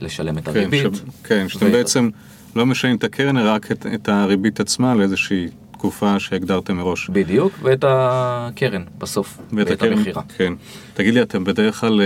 לשלם 0.00 0.38
את 0.38 0.44
כן, 0.44 0.50
הריבית. 0.50 0.94
ש... 0.94 1.00
כן, 1.24 1.48
שאתם 1.48 1.66
ו... 1.66 1.72
בעצם 1.72 2.08
לא 2.56 2.66
משנים 2.66 2.96
את 2.96 3.04
הקרן, 3.04 3.36
רק 3.36 3.72
את, 3.72 3.86
את 3.94 4.08
הריבית 4.08 4.60
עצמה 4.60 4.94
לאיזושהי 4.94 5.48
תקופה 5.72 6.18
שהגדרתם 6.18 6.76
מראש. 6.76 7.10
בדיוק, 7.10 7.52
ואת 7.62 7.84
הקרן 7.88 8.82
בסוף, 8.98 9.38
ואת, 9.38 9.66
ואת 9.68 9.70
הקרן, 9.70 9.92
המכירה. 9.92 10.22
כן. 10.36 10.52
תגיד 10.94 11.14
לי, 11.14 11.22
אתם 11.22 11.44
בדרך 11.44 11.80
כלל, 11.80 12.00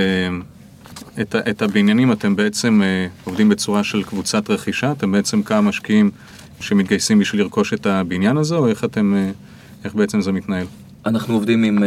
את, 1.20 1.34
את 1.34 1.62
הבניינים 1.62 2.12
אתם 2.12 2.36
בעצם 2.36 2.82
עובדים 3.24 3.48
בצורה 3.48 3.84
של 3.84 4.02
קבוצת 4.02 4.50
רכישה? 4.50 4.92
אתם 4.92 5.12
בעצם 5.12 5.42
כמה 5.42 5.60
משקיעים 5.60 6.10
שמתגייסים 6.60 7.18
בשביל 7.18 7.40
לרכוש 7.40 7.74
את 7.74 7.86
הבניין 7.86 8.36
הזה, 8.36 8.54
או 8.54 8.68
איך 8.68 8.84
אתם, 8.84 9.14
אה, 9.16 9.30
איך 9.84 9.94
בעצם 9.94 10.20
זה 10.20 10.32
מתנהל? 10.32 10.66
אנחנו 11.06 11.34
עובדים 11.34 11.64
עם 11.64 11.78
uh, 11.78 11.82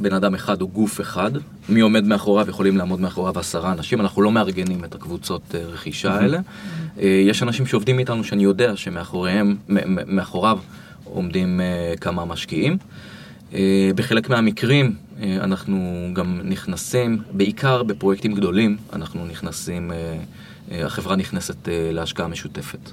בן 0.00 0.14
אדם 0.14 0.34
אחד 0.34 0.60
או 0.60 0.68
גוף 0.68 1.00
אחד. 1.00 1.30
מי 1.68 1.80
עומד 1.80 2.04
מאחוריו, 2.04 2.48
יכולים 2.48 2.76
לעמוד 2.76 3.00
מאחוריו 3.00 3.38
עשרה 3.38 3.72
אנשים. 3.72 4.00
אנחנו 4.00 4.22
לא 4.22 4.32
מארגנים 4.32 4.84
את 4.84 4.94
הקבוצות 4.94 5.42
uh, 5.50 5.56
רכישה 5.56 6.14
האלה. 6.14 6.38
יש 6.96 7.42
אנשים 7.42 7.66
שעובדים 7.66 7.98
איתנו 7.98 8.24
שאני 8.24 8.42
יודע 8.42 8.76
שמאחוריהם, 8.76 9.56
מאחוריו 10.06 10.58
עומדים 11.04 11.60
כמה 12.00 12.24
משקיעים. 12.24 12.76
בחלק 13.94 14.30
מהמקרים 14.30 14.94
אנחנו 15.22 16.08
גם 16.12 16.40
נכנסים, 16.44 17.22
בעיקר 17.32 17.82
בפרויקטים 17.82 18.34
גדולים, 18.34 18.76
אנחנו 18.92 19.26
נכנסים, 19.26 19.90
החברה 20.70 21.16
נכנסת 21.16 21.68
להשקעה 21.68 22.28
משותפת. 22.28 22.90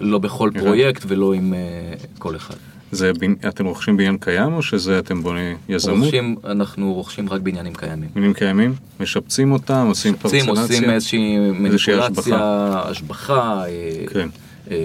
לא 0.00 0.18
בכל 0.18 0.50
פרויקט 0.58 1.04
ולא 1.08 1.32
עם 1.32 1.54
uh, 1.54 2.18
כל 2.18 2.36
אחד. 2.36 2.54
זה, 2.92 3.12
אתם 3.48 3.66
רוכשים 3.66 3.96
בניין 3.96 4.16
קיים 4.18 4.52
או 4.52 4.62
שזה 4.62 4.98
אתם 4.98 5.22
בונים 5.22 5.56
יזמות? 5.68 5.98
רוכשים, 5.98 6.36
אנחנו 6.44 6.94
רוכשים 6.94 7.28
רק 7.28 7.40
בניינים 7.40 7.74
קיימים. 7.74 8.08
בניינים 8.14 8.34
קיימים? 8.34 8.74
משפצים 9.00 9.52
אותם? 9.52 9.86
עושים 9.88 10.14
פרצלציה? 10.14 10.52
משפצים, 10.52 10.62
עושים 10.64 10.90
איזושהי 10.90 11.38
מניפולציה, 11.50 12.38
השבחה. 12.84 13.64
אה, 13.66 14.06
כן. 14.12 14.28
אה, 14.70 14.76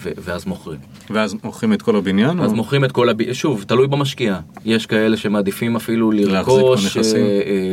ואז 0.00 0.46
מוכרים. 0.46 0.78
ואז 1.10 1.36
מוכרים 1.44 1.72
את 1.72 1.82
כל 1.82 1.96
הבניין? 1.96 2.40
אז 2.40 2.50
או? 2.50 2.56
מוכרים 2.56 2.84
את 2.84 2.92
כל 2.92 3.08
הבניין, 3.08 3.34
שוב, 3.34 3.64
תלוי 3.66 3.86
במשקיע. 3.86 4.38
יש 4.64 4.86
כאלה 4.86 5.16
שמעדיפים 5.16 5.76
אפילו 5.76 6.10
לרכוש, 6.12 6.96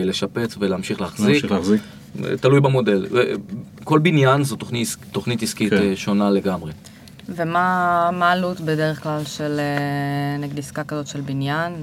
לשפץ 0.06 0.56
ולהמשיך 0.60 1.02
להחזיק. 1.02 1.28
להמשיך 1.28 1.52
להחזיק. 1.52 1.82
תלוי 2.42 2.60
במודל. 2.60 3.08
כל 3.84 4.00
בניין 4.00 4.44
זו 4.44 4.56
תוכנית, 4.56 4.96
תוכנית 5.12 5.44
עסקית 5.44 5.70
כן. 5.70 5.96
שונה 5.96 6.30
לגמרי. 6.30 6.72
ומה 7.30 8.10
העלות 8.22 8.62
בדרך 8.62 9.04
כלל 9.04 9.22
של 9.26 9.60
נגד 10.40 10.60
עסקה 10.60 10.84
כזאת 10.84 11.08
של 11.08 11.22
בניין? 11.22 11.74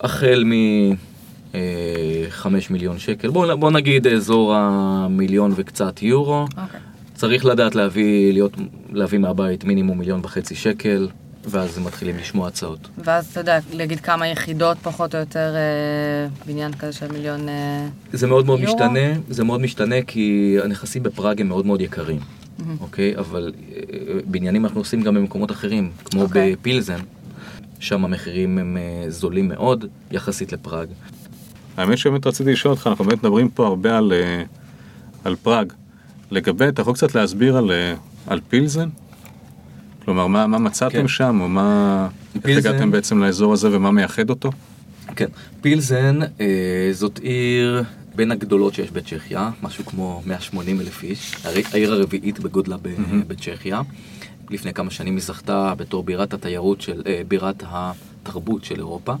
החל 0.00 0.44
מ... 0.46 0.52
5 2.28 2.70
מיליון 2.70 2.98
שקל, 2.98 3.28
בוא, 3.28 3.54
בוא 3.54 3.70
נגיד 3.70 4.06
אזור 4.06 4.54
המיליון 4.54 5.52
וקצת 5.56 6.02
יורו. 6.02 6.44
Okay. 6.44 6.60
אוקיי. 6.60 6.80
צריך 7.14 7.44
לדעת 7.44 7.74
להביא, 7.74 8.32
להיות, 8.32 8.56
להביא 8.92 9.18
מהבית 9.18 9.64
מינימום 9.64 9.98
מיליון 9.98 10.20
וחצי 10.22 10.54
שקל, 10.54 11.08
ואז 11.46 11.78
מתחילים 11.78 12.16
לשמוע 12.16 12.48
הצעות. 12.48 12.88
ואז 13.04 13.26
אתה 13.26 13.40
יודע, 13.40 13.58
להגיד 13.72 14.00
כמה 14.00 14.28
יחידות 14.28 14.78
פחות 14.82 15.14
או 15.14 15.20
יותר 15.20 15.54
אה, 15.54 16.28
בניין 16.46 16.72
כזה 16.72 16.92
של 16.92 17.12
מיליון 17.12 17.48
אה, 17.48 17.86
זה 18.12 18.26
מאוד 18.26 18.46
מאוד 18.46 18.60
יורו? 18.60 18.74
משתנה, 18.74 19.20
זה 19.28 19.44
מאוד 19.44 19.60
משתנה 19.60 20.02
כי 20.06 20.56
הנכסים 20.64 21.02
בפראג 21.02 21.40
הם 21.40 21.48
מאוד 21.48 21.66
מאוד 21.66 21.80
יקרים, 21.80 22.20
mm-hmm. 22.20 22.62
אוקיי? 22.80 23.16
אבל 23.16 23.52
אה, 23.72 23.80
בניינים 24.24 24.64
אנחנו 24.64 24.80
עושים 24.80 25.02
גם 25.02 25.14
במקומות 25.14 25.50
אחרים, 25.50 25.90
כמו 26.04 26.22
אוקיי. 26.22 26.56
בפילזן, 26.56 27.00
שם 27.80 28.04
המחירים 28.04 28.58
הם 28.58 28.76
אה, 28.76 29.10
זולים 29.10 29.48
מאוד 29.48 29.84
יחסית 30.10 30.52
לפראג. 30.52 30.88
האמת 31.76 31.98
שבאמת 31.98 32.26
רציתי 32.26 32.52
לשאול 32.52 32.74
אותך, 32.74 32.86
אנחנו 32.86 33.04
באמת 33.04 33.18
מדברים 33.18 33.48
פה 33.48 33.66
הרבה 33.66 33.98
על, 33.98 34.12
אה, 34.12 34.42
על 35.24 35.36
פראג. 35.36 35.72
לגבי, 36.30 36.68
אתה 36.68 36.82
יכול 36.82 36.94
קצת 36.94 37.14
להסביר 37.14 37.56
על, 37.56 37.70
אה, 37.70 37.94
על 38.26 38.40
פילזן? 38.48 38.88
כלומר, 40.06 40.26
מה, 40.26 40.46
מה 40.46 40.58
מצאתם 40.58 41.00
כן. 41.00 41.08
שם, 41.08 41.38
או 41.40 41.48
מה... 41.48 42.08
איך 42.44 42.58
הגעתם 42.58 42.90
בעצם 42.90 43.22
לאזור 43.22 43.52
הזה 43.52 43.76
ומה 43.76 43.90
מייחד 43.90 44.30
אותו? 44.30 44.50
כן, 45.16 45.26
פילזן 45.60 46.18
אה, 46.40 46.88
זאת 46.92 47.18
עיר 47.18 47.82
בין 48.14 48.30
הגדולות 48.30 48.74
שיש 48.74 48.90
בצ'כיה, 48.90 49.50
משהו 49.62 49.86
כמו 49.86 50.22
180 50.26 50.80
אלף 50.80 51.02
איש, 51.02 51.36
העיר 51.72 51.92
הרביעית 51.92 52.40
בגודלה 52.40 52.76
ב- 52.76 52.86
mm-hmm. 52.86 53.24
בצ'כיה. 53.26 53.82
לפני 54.50 54.74
כמה 54.74 54.90
שנים 54.90 55.14
היא 55.14 55.22
זכתה 55.22 55.74
בתור 55.76 56.04
בירת 56.04 56.34
התיירות 56.34 56.80
של, 56.80 57.02
אה, 57.06 57.22
בירת 57.28 57.62
התרבות 57.66 58.64
של 58.64 58.76
אירופה. 58.76 59.14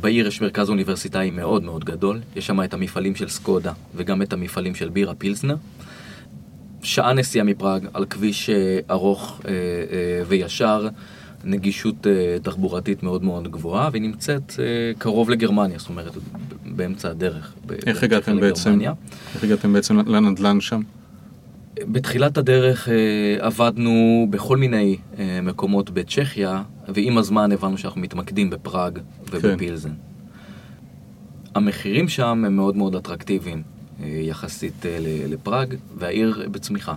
בעיר 0.00 0.26
יש 0.26 0.40
מרכז 0.40 0.70
אוניברסיטאי 0.70 1.30
מאוד 1.30 1.64
מאוד 1.64 1.84
גדול, 1.84 2.20
יש 2.36 2.46
שם 2.46 2.62
את 2.62 2.74
המפעלים 2.74 3.14
של 3.14 3.28
סקודה 3.28 3.72
וגם 3.94 4.22
את 4.22 4.32
המפעלים 4.32 4.74
של 4.74 4.88
בירה 4.88 5.14
פילסנר. 5.14 5.56
שעה 6.84 7.12
נסיעה 7.12 7.44
מפראג 7.44 7.86
על 7.94 8.04
כביש 8.04 8.50
אה, 8.50 8.78
ארוך 8.90 9.40
אה, 9.44 9.50
אה, 9.50 9.56
וישר, 10.26 10.88
נגישות 11.44 12.06
תחבורתית 12.42 13.02
מאוד 13.02 13.24
מאוד 13.24 13.50
גבוהה, 13.50 13.88
והיא 13.92 14.02
נמצאת 14.02 14.52
קרוב 14.98 15.30
לגרמניה, 15.30 15.78
זאת 15.78 15.88
אומרת, 15.88 16.12
באמצע 16.66 17.10
הדרך. 17.10 17.52
איך 17.86 18.02
הגעתם 18.02 18.40
בעצם, 18.40 18.80
איך 19.34 19.44
הגעתם 19.44 19.72
בעצם 19.72 19.98
לנדל"ן 20.08 20.60
שם? 20.60 20.80
בתחילת 21.80 22.38
הדרך 22.38 22.88
עבדנו 23.38 24.26
בכל 24.30 24.56
מיני 24.56 24.96
מקומות 25.42 25.90
בצ'כיה, 25.90 26.62
ועם 26.88 27.18
הזמן 27.18 27.52
הבנו 27.52 27.78
שאנחנו 27.78 28.00
מתמקדים 28.00 28.50
בפראג 28.50 28.98
ובפילזן. 29.30 29.88
כן. 29.88 29.94
המחירים 31.54 32.08
שם 32.08 32.44
הם 32.46 32.56
מאוד 32.56 32.76
מאוד 32.76 32.96
אטרקטיביים. 32.96 33.73
אה, 34.02 34.06
יחסית 34.08 34.86
אה, 34.86 34.98
לפראג, 35.28 35.74
והעיר 35.96 36.48
בצמיחה. 36.50 36.94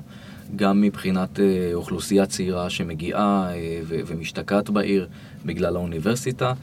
גם 0.56 0.82
מבחינת 0.82 1.40
אה, 1.40 1.70
אוכלוסייה 1.74 2.26
צעירה 2.26 2.70
שמגיעה 2.70 3.50
ומשתקעת 3.88 4.70
בעיר 4.70 5.08
בגלל 5.46 5.76
האוניברסיטה. 5.76 6.54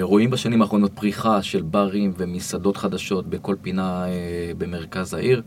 רואים 0.00 0.30
בשנים 0.30 0.62
האחרונות 0.62 0.92
פריחה 0.94 1.42
של 1.42 1.62
ברים 1.62 2.12
ומסעדות 2.16 2.76
חדשות 2.76 3.26
בכל 3.26 3.56
פינה 3.62 4.04
במרכז 4.58 5.14
העיר. 5.14 5.42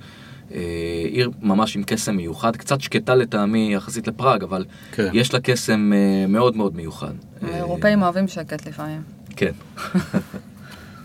עיר 1.09 1.31
ממש 1.41 1.75
עם 1.75 1.83
קסם 1.83 2.15
מיוחד, 2.15 2.55
קצת 2.55 2.81
שקטה 2.81 3.15
לטעמי 3.15 3.73
יחסית 3.73 4.07
לפראג, 4.07 4.43
אבל 4.43 4.65
כן. 4.91 5.09
יש 5.13 5.33
לה 5.33 5.39
קסם 5.39 5.91
מאוד 6.29 6.57
מאוד 6.57 6.75
מיוחד. 6.75 7.13
האירופאים 7.41 8.01
אוהבים 8.01 8.27
שקט 8.27 8.67
לפעמים. 8.67 9.01
כן. 9.35 9.51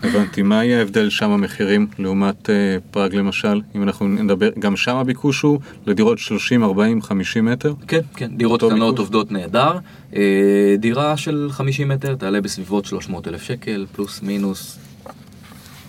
הבנתי, 0.05 0.43
מה 0.43 0.65
יהיה 0.65 0.79
ההבדל 0.79 1.11
שם 1.11 1.31
המחירים 1.31 1.87
לעומת 1.99 2.51
אה, 2.51 2.77
פראג 2.91 3.15
למשל? 3.15 3.61
אם 3.75 3.83
אנחנו 3.83 4.09
נדבר, 4.09 4.51
גם 4.59 4.77
שם 4.77 4.97
הביקוש 4.97 5.43
הוא 5.43 5.61
לדירות 5.87 6.19
30, 6.19 6.65
40, 6.65 7.03
50 7.03 7.45
מטר? 7.45 7.75
כן, 7.89 8.01
כן, 8.17 8.37
דירות 8.37 8.61
קטנות 8.61 8.95
ביקוש? 8.95 8.99
עובדות 8.99 9.33
נהדר. 9.33 9.79
אה, 10.17 10.75
דירה 10.79 11.17
של 11.17 11.49
50 11.51 11.89
מטר 11.89 12.15
תעלה 12.15 12.41
בסביבות 12.41 12.85
300 12.85 13.29
אלף 13.29 13.43
שקל, 13.43 13.87
פלוס 13.93 14.23
מינוס. 14.23 14.79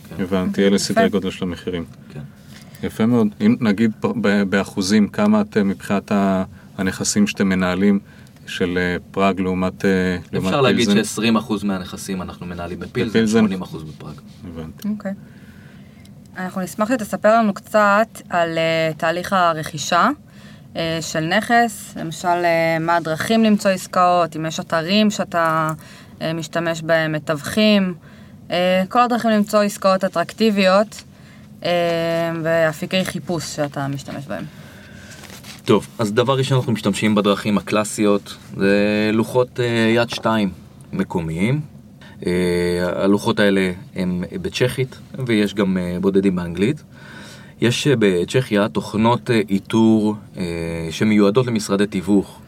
כן. 0.10 0.24
הבנתי, 0.24 0.68
אלה 0.68 0.78
סדרי 0.78 1.10
גודל 1.10 1.32
של 1.32 1.44
המחירים. 1.44 1.86
כן. 2.14 2.20
יפה 2.84 3.06
מאוד. 3.06 3.28
אם 3.42 3.56
נגיד 3.62 3.92
באחוזים, 4.50 5.08
כמה 5.08 5.42
אתם 5.42 5.68
מבחינת 5.68 6.12
הנכסים 6.78 7.28
שאתם 7.28 7.50
מנהלים, 7.50 8.00
של 8.46 8.78
אה, 8.78 8.98
פראג 9.12 9.40
לעומת 9.40 9.86
אה, 9.86 10.18
פילזן. 10.30 10.48
אפשר 10.48 10.62
להגיד 10.62 10.90
ש-20% 10.90 11.54
מהנכסים 11.64 12.22
אנחנו 12.22 12.46
מנהלים 12.46 12.80
בפילזן, 12.80 13.46
80% 13.46 13.50
בפראג. 13.78 14.16
הבנתי. 14.48 14.88
אוקיי. 14.90 15.14
אנחנו 16.38 16.62
נשמח 16.62 16.90
שתספר 16.90 17.38
לנו 17.38 17.54
קצת 17.54 18.22
על 18.30 18.58
uh, 18.58 18.98
תהליך 18.98 19.34
הרכישה 19.34 20.10
uh, 20.74 20.78
של 21.02 21.20
נכס, 21.20 21.94
למשל 21.98 22.28
uh, 22.28 22.80
מה 22.80 22.96
הדרכים 22.96 23.44
למצוא 23.44 23.72
עסקאות, 23.72 24.36
אם 24.36 24.46
יש 24.46 24.60
אתרים 24.60 25.12
שאתה 25.12 25.72
uh, 26.20 26.24
משתמש 26.34 26.82
בהם, 26.82 27.12
מתווכים, 27.12 27.94
uh, 28.48 28.52
כל 28.90 29.02
הדרכים 29.02 29.32
למצוא 29.32 29.62
עסקאות 29.62 30.04
אטרקטיביות 30.04 31.04
uh, 31.62 31.66
ואפיקי 32.44 33.06
חיפוש 33.06 33.56
שאתה 33.56 33.88
משתמש 33.88 34.26
בהם. 34.26 34.46
טוב, 35.66 35.88
אז 36.00 36.14
דבר 36.14 36.38
ראשון 36.38 36.58
אנחנו 36.58 36.72
משתמשים 36.74 37.16
בדרכים 37.16 37.58
הקלאסיות, 37.58 38.38
זה 38.58 39.10
לוחות 39.14 39.60
uh, 39.60 39.62
יד 39.96 40.10
שתיים 40.10 40.50
מקומיים. 40.94 41.62
Uh, 42.22 42.26
הלוחות 42.96 43.40
האלה 43.40 43.72
הם 43.96 44.24
בצ'כית 44.42 44.96
ויש 45.28 45.54
גם 45.54 45.78
uh, 45.78 46.02
בודדים 46.02 46.36
באנגלית. 46.36 46.84
יש 47.62 47.88
בצ'כיה 47.88 48.68
תוכנות 48.68 49.30
איתור 49.50 50.16
שמיועדות 50.92 51.48
למשרדי 51.48 51.88
תיווך, 51.88 52.40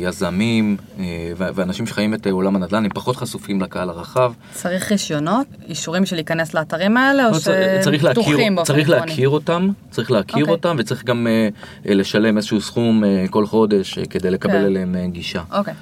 יזמים 0.00 0.76
uh, 0.96 1.00
ואנשים 1.36 1.86
שחיים 1.86 2.14
את 2.14 2.26
uh, 2.26 2.30
עולם 2.30 2.56
הנדל"ן, 2.56 2.84
הם 2.84 2.90
פחות 2.94 3.16
חשופים 3.16 3.62
לקהל 3.62 3.90
הרחב. 3.90 4.32
צריך 4.52 4.92
רישיונות, 4.92 5.46
אישורים 5.68 6.06
של 6.06 6.16
להיכנס 6.16 6.54
לאתרים 6.54 6.96
האלה, 6.96 7.26
או 7.26 7.30
לא, 7.30 7.38
שפתוחים 7.38 8.54
באופן 8.54 8.72
צריך? 8.72 8.88
להכיר 8.88 9.28
אותם, 9.28 9.68
צריך 9.90 10.10
להכיר 10.10 10.42
אוקיי. 10.42 10.52
אותם 10.52 10.76
וצריך 10.78 11.04
גם 11.04 11.26
לשלם 11.84 12.36
איזשהו 12.36 12.60
סכום 12.60 13.02
כל 13.30 13.46
חודש 13.46 13.98
כדי 13.98 14.30
לקבל 14.30 14.52
כן. 14.52 14.64
אליהם 14.64 14.96
גישה. 15.10 15.42
אוקיי. 15.52 15.74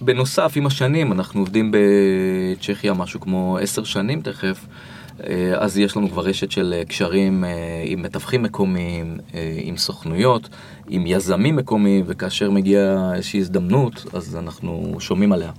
בנוסף, 0.00 0.52
עם 0.56 0.66
השנים, 0.66 1.12
אנחנו 1.12 1.40
עובדים 1.40 1.72
בצ'כיה 1.72 2.94
משהו 2.94 3.20
כמו 3.20 3.58
עשר 3.60 3.84
שנים 3.84 4.20
תכף, 4.20 4.66
אה, 5.24 5.54
אז 5.58 5.78
יש 5.78 5.96
לנו 5.96 6.10
כבר 6.10 6.22
רשת 6.22 6.50
של 6.50 6.74
אה, 6.76 6.84
קשרים 6.84 7.44
אה, 7.44 7.50
עם 7.84 8.02
מתווכים 8.02 8.42
מקומיים, 8.42 9.18
אה, 9.34 9.58
עם 9.62 9.76
סוכנויות, 9.76 10.48
עם 10.88 11.04
יזמים 11.06 11.56
מקומיים, 11.56 12.04
וכאשר 12.08 12.50
מגיעה 12.50 13.14
איזושהי 13.14 13.40
הזדמנות, 13.40 14.06
אז 14.12 14.36
אנחנו 14.36 14.96
שומעים 15.00 15.32
עליה. 15.32 15.50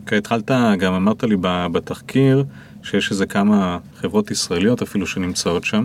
אוקיי, 0.00 0.18
התחלת, 0.18 0.50
גם 0.78 0.92
אמרת 0.92 1.22
לי 1.22 1.36
בתחקיר, 1.72 2.44
שיש 2.82 3.10
איזה 3.10 3.26
כמה 3.26 3.78
חברות 3.96 4.30
ישראליות 4.30 4.82
אפילו 4.82 5.06
שנמצאות 5.06 5.64
שם, 5.64 5.84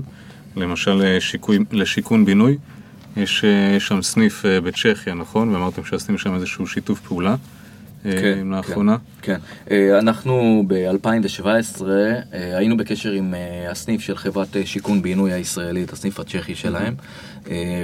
למשל 0.56 1.02
אה, 1.02 1.22
שיקוי, 1.22 1.60
לשיכון 1.72 2.26
בינוי, 2.26 2.58
יש 3.18 3.44
אה, 3.46 3.76
יש 3.76 3.88
שם 3.88 4.02
סניף 4.02 4.46
אה, 4.46 4.62
בצ'כיה, 4.62 5.14
נכון? 5.14 5.50
ואמרתם 5.50 5.84
שעשיתם 5.84 6.18
שם 6.18 6.36
איזשהו 6.36 6.68
שיתוף 6.68 7.00
פעולה 7.00 7.36
אה, 8.06 8.42
לאחרונה. 8.46 8.98
כן. 9.22 9.38
אה, 9.72 10.00
אנחנו 10.00 10.64
ב-2017 10.68 11.82
היינו 12.32 12.78
בקשר 12.78 13.12
עם 13.12 13.34
אה, 13.34 13.72
הסניף 13.72 14.02
של 14.02 14.18
חברת 14.18 14.58
אה, 14.58 14.66
שיכון 14.66 15.02
בינוי 15.02 15.34
הישראלית, 15.34 15.94
הסניף 15.94 16.20
הצ'כי 16.20 16.56
שלהם, 16.56 16.94
אה, 17.00 17.04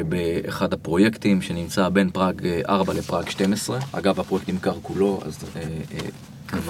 באחד 0.10 0.74
הפרויקטים 0.74 1.42
שנמצא 1.42 1.90
בין 1.90 2.10
פראג 2.10 2.46
אה, 2.46 2.62
4 2.70 2.94
לפראג 2.94 3.30
12. 3.30 3.80
אגב, 3.92 4.20
הפרויקט 4.20 4.50
נמכר 4.50 4.74
כולו, 4.82 5.20
אז... 5.26 5.38
אה, 5.56 5.62
אה. 5.94 6.10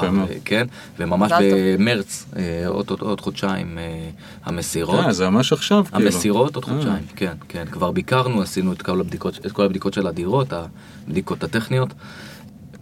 אה, 0.04 0.26
כן, 0.46 0.68
וממש. 1.00 1.32
במרץ, 1.78 2.26
אה, 2.36 2.68
עוד, 2.68 2.90
עוד, 2.90 3.02
עוד 3.02 3.22
חודשיים, 3.22 3.78
אה, 3.78 4.10
המסירות. 4.44 5.06
אה, 5.06 5.14
זה 5.14 5.30
ממש 5.30 5.54
עכשיו, 5.54 5.86
כאילו. 5.86 6.06
המסירות 6.06 6.56
עוד 6.56 6.64
אה. 6.64 6.70
חודשיים, 6.70 7.06
כן, 7.16 7.34
כן, 7.50 7.66
כבר 7.72 7.92
ביקרנו, 7.92 8.42
עשינו 8.42 8.74
את 8.74 8.82
כל 8.82 9.00
הבדיקות, 9.00 9.46
את 9.46 9.52
כל 9.52 9.66
הבדיקות 9.66 9.94
של 9.94 10.08
הדירות, 10.08 10.54
הבדיקות 10.54 11.44
הטכניות. 11.44 11.94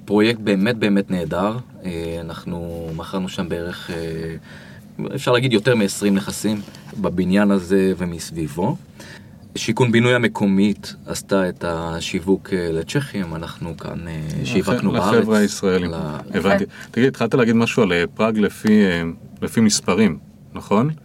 פרויקט 0.05 0.39
באמת 0.39 0.77
באמת 0.77 1.11
נהדר, 1.11 1.57
אה, 1.85 2.17
אנחנו 2.21 2.89
מכרנו 2.95 3.29
שם 3.29 3.49
בערך, 3.49 3.89
אה, 3.89 4.35
אפשר 5.15 5.31
להגיד 5.31 5.53
יותר 5.53 5.75
מ-20 5.75 6.09
נכסים 6.11 6.61
בבניין 7.01 7.51
הזה 7.51 7.93
ומסביבו. 7.97 8.75
שיכון 9.55 9.91
בינוי 9.91 10.15
המקומית 10.15 10.95
עשתה 11.05 11.49
את 11.49 11.63
השיווק 11.67 12.49
אה, 12.53 12.69
לצ'כים, 12.71 13.35
אנחנו 13.35 13.77
כאן 13.77 14.07
אה, 14.07 14.19
שיווקנו 14.45 14.91
בארץ. 14.91 15.15
לחבר'ה 15.15 15.37
הישראלים. 15.37 15.91
ל- 15.91 15.95
הבנתי. 16.33 16.63
תגיד, 16.91 17.07
התחלת 17.07 17.33
להגיד 17.33 17.55
משהו 17.55 17.83
על 17.83 17.93
אה, 17.93 18.03
פראג 18.15 18.37
לפי, 18.39 18.81
לפי 19.41 19.61
מספרים, 19.61 20.17
נכון? 20.53 20.89
אתה 20.89 20.95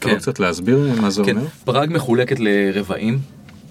כן. 0.00 0.08
יכול 0.08 0.20
קצת 0.20 0.38
להסביר 0.40 0.94
מה 1.00 1.10
זה 1.10 1.22
כן, 1.24 1.36
אומר? 1.36 1.48
פראג 1.64 1.88
מחולקת 1.92 2.36
לרבעים, 2.40 3.18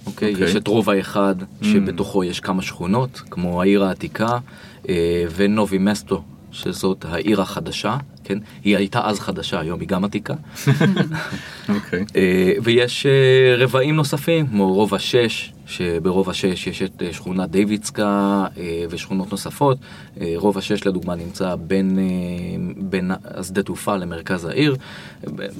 אוקיי? 0.06 0.32
אוקיי. 0.32 0.44
יש 0.48 0.56
את 0.56 0.66
רובע 0.66 1.00
אחד, 1.00 1.34
Mm. 1.40 1.64
שבתוכו 1.64 2.24
יש 2.24 2.40
כמה 2.40 2.62
שכונות, 2.62 3.22
כמו 3.30 3.62
העיר 3.62 3.84
העתיקה, 3.84 4.38
ונובי 5.36 5.78
מסטו, 5.78 6.22
שזאת 6.52 7.04
העיר 7.08 7.40
החדשה, 7.42 7.96
כן? 8.28 8.38
היא 8.64 8.76
הייתה 8.76 9.00
אז 9.04 9.20
חדשה, 9.20 9.60
היום 9.60 9.80
היא 9.80 9.88
גם 9.88 10.04
עתיקה. 10.04 10.34
אוקיי. 11.68 12.04
אה, 12.16 12.52
ויש 12.62 13.06
אה, 13.06 13.56
רבעים 13.56 13.96
נוספים, 13.96 14.46
כמו 14.46 14.72
רובע 14.72 14.98
6, 14.98 15.52
שברובע 15.66 16.34
6 16.34 16.66
יש 16.66 16.82
את 16.82 17.02
אה, 17.02 17.12
שכונת 17.12 17.50
דיווידסקה 17.50 18.44
אה, 18.58 18.84
ושכונות 18.90 19.30
נוספות. 19.30 19.78
רובע 20.36 20.60
6 20.60 20.86
לדוגמה 20.86 21.14
נמצא 21.14 21.54
בין, 21.54 21.98
בין 22.76 23.10
השדה 23.24 23.62
תעופה 23.62 23.96
למרכז 23.96 24.44
העיר. 24.44 24.76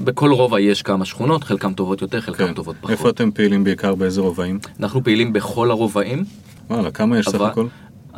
בכל 0.04 0.31
רובע 0.31 0.61
יש 0.61 0.83
כמה 0.83 1.04
שכונות, 1.04 1.44
חלקם 1.44 1.72
טובות 1.72 2.02
יותר, 2.02 2.20
חלקם 2.20 2.46
כן. 2.46 2.54
טובות 2.54 2.76
פחות. 2.81 2.90
איפה 2.90 3.11
אתם 3.11 3.31
פעילים 3.31 3.64
בעיקר, 3.64 3.94
באיזה 3.94 4.20
רובעים? 4.20 4.59
אנחנו 4.81 5.04
פעילים 5.04 5.33
בכל 5.33 5.70
הרובעים. 5.70 6.24
וואלה, 6.70 6.90
כמה 6.90 7.18
יש 7.18 7.28
סך 7.28 7.40
הכל? 7.40 7.66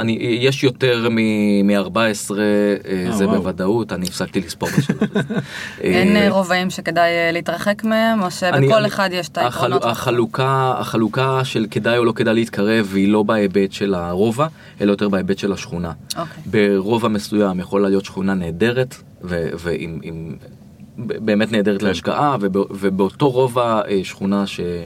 אני, 0.01 0.13
יש 0.41 0.65
יותר 0.65 1.09
מ-14, 1.11 1.97
אה, 1.97 2.37
זה 3.13 3.27
וואו. 3.29 3.39
בוודאות, 3.39 3.93
אני 3.93 4.07
הפסקתי 4.07 4.41
לספור 4.41 4.69
בשלב 4.79 4.97
הזה. 5.15 5.35
אין 5.81 6.17
אה, 6.17 6.23
אה, 6.27 6.31
רובעים 6.31 6.71
שכדאי 6.71 7.11
אה, 7.11 7.33
להתרחק 7.33 7.85
מהם, 7.85 8.23
או 8.23 8.31
שבכל 8.31 8.55
אני- 8.75 8.87
אחד 8.87 9.09
יש 9.13 9.29
את 9.29 9.39
החל- 9.39 9.47
היתרונות? 9.73 9.85
החלוקה, 9.85 10.75
החלוקה 10.79 11.45
של 11.45 11.67
כדאי 11.71 11.99
או 11.99 12.05
לא 12.05 12.13
כדאי 12.13 12.35
להתקרב 12.35 12.93
היא 12.95 13.09
לא 13.09 13.23
בהיבט 13.23 13.73
של 13.73 13.95
הרובע, 13.95 14.47
אלא 14.81 14.91
יותר 14.91 15.09
בהיבט 15.09 15.39
של 15.39 15.53
השכונה. 15.53 15.93
אוקיי. 16.19 16.43
ברובע 16.47 17.09
מסוים 17.09 17.61
יכולה 17.61 17.89
להיות 17.89 18.05
שכונה 18.05 18.35
נהדרת, 18.35 18.95
ועם 19.23 19.99
באמת 20.99 21.53
נהדרת 21.53 21.81
כן. 21.81 21.87
להשקעה, 21.87 22.37
ובא- 22.41 22.59
ובאותו 22.71 23.31
רובע 23.31 23.81
אה, 23.89 24.01
שכונה 24.03 24.45
וואלה. 24.47 24.85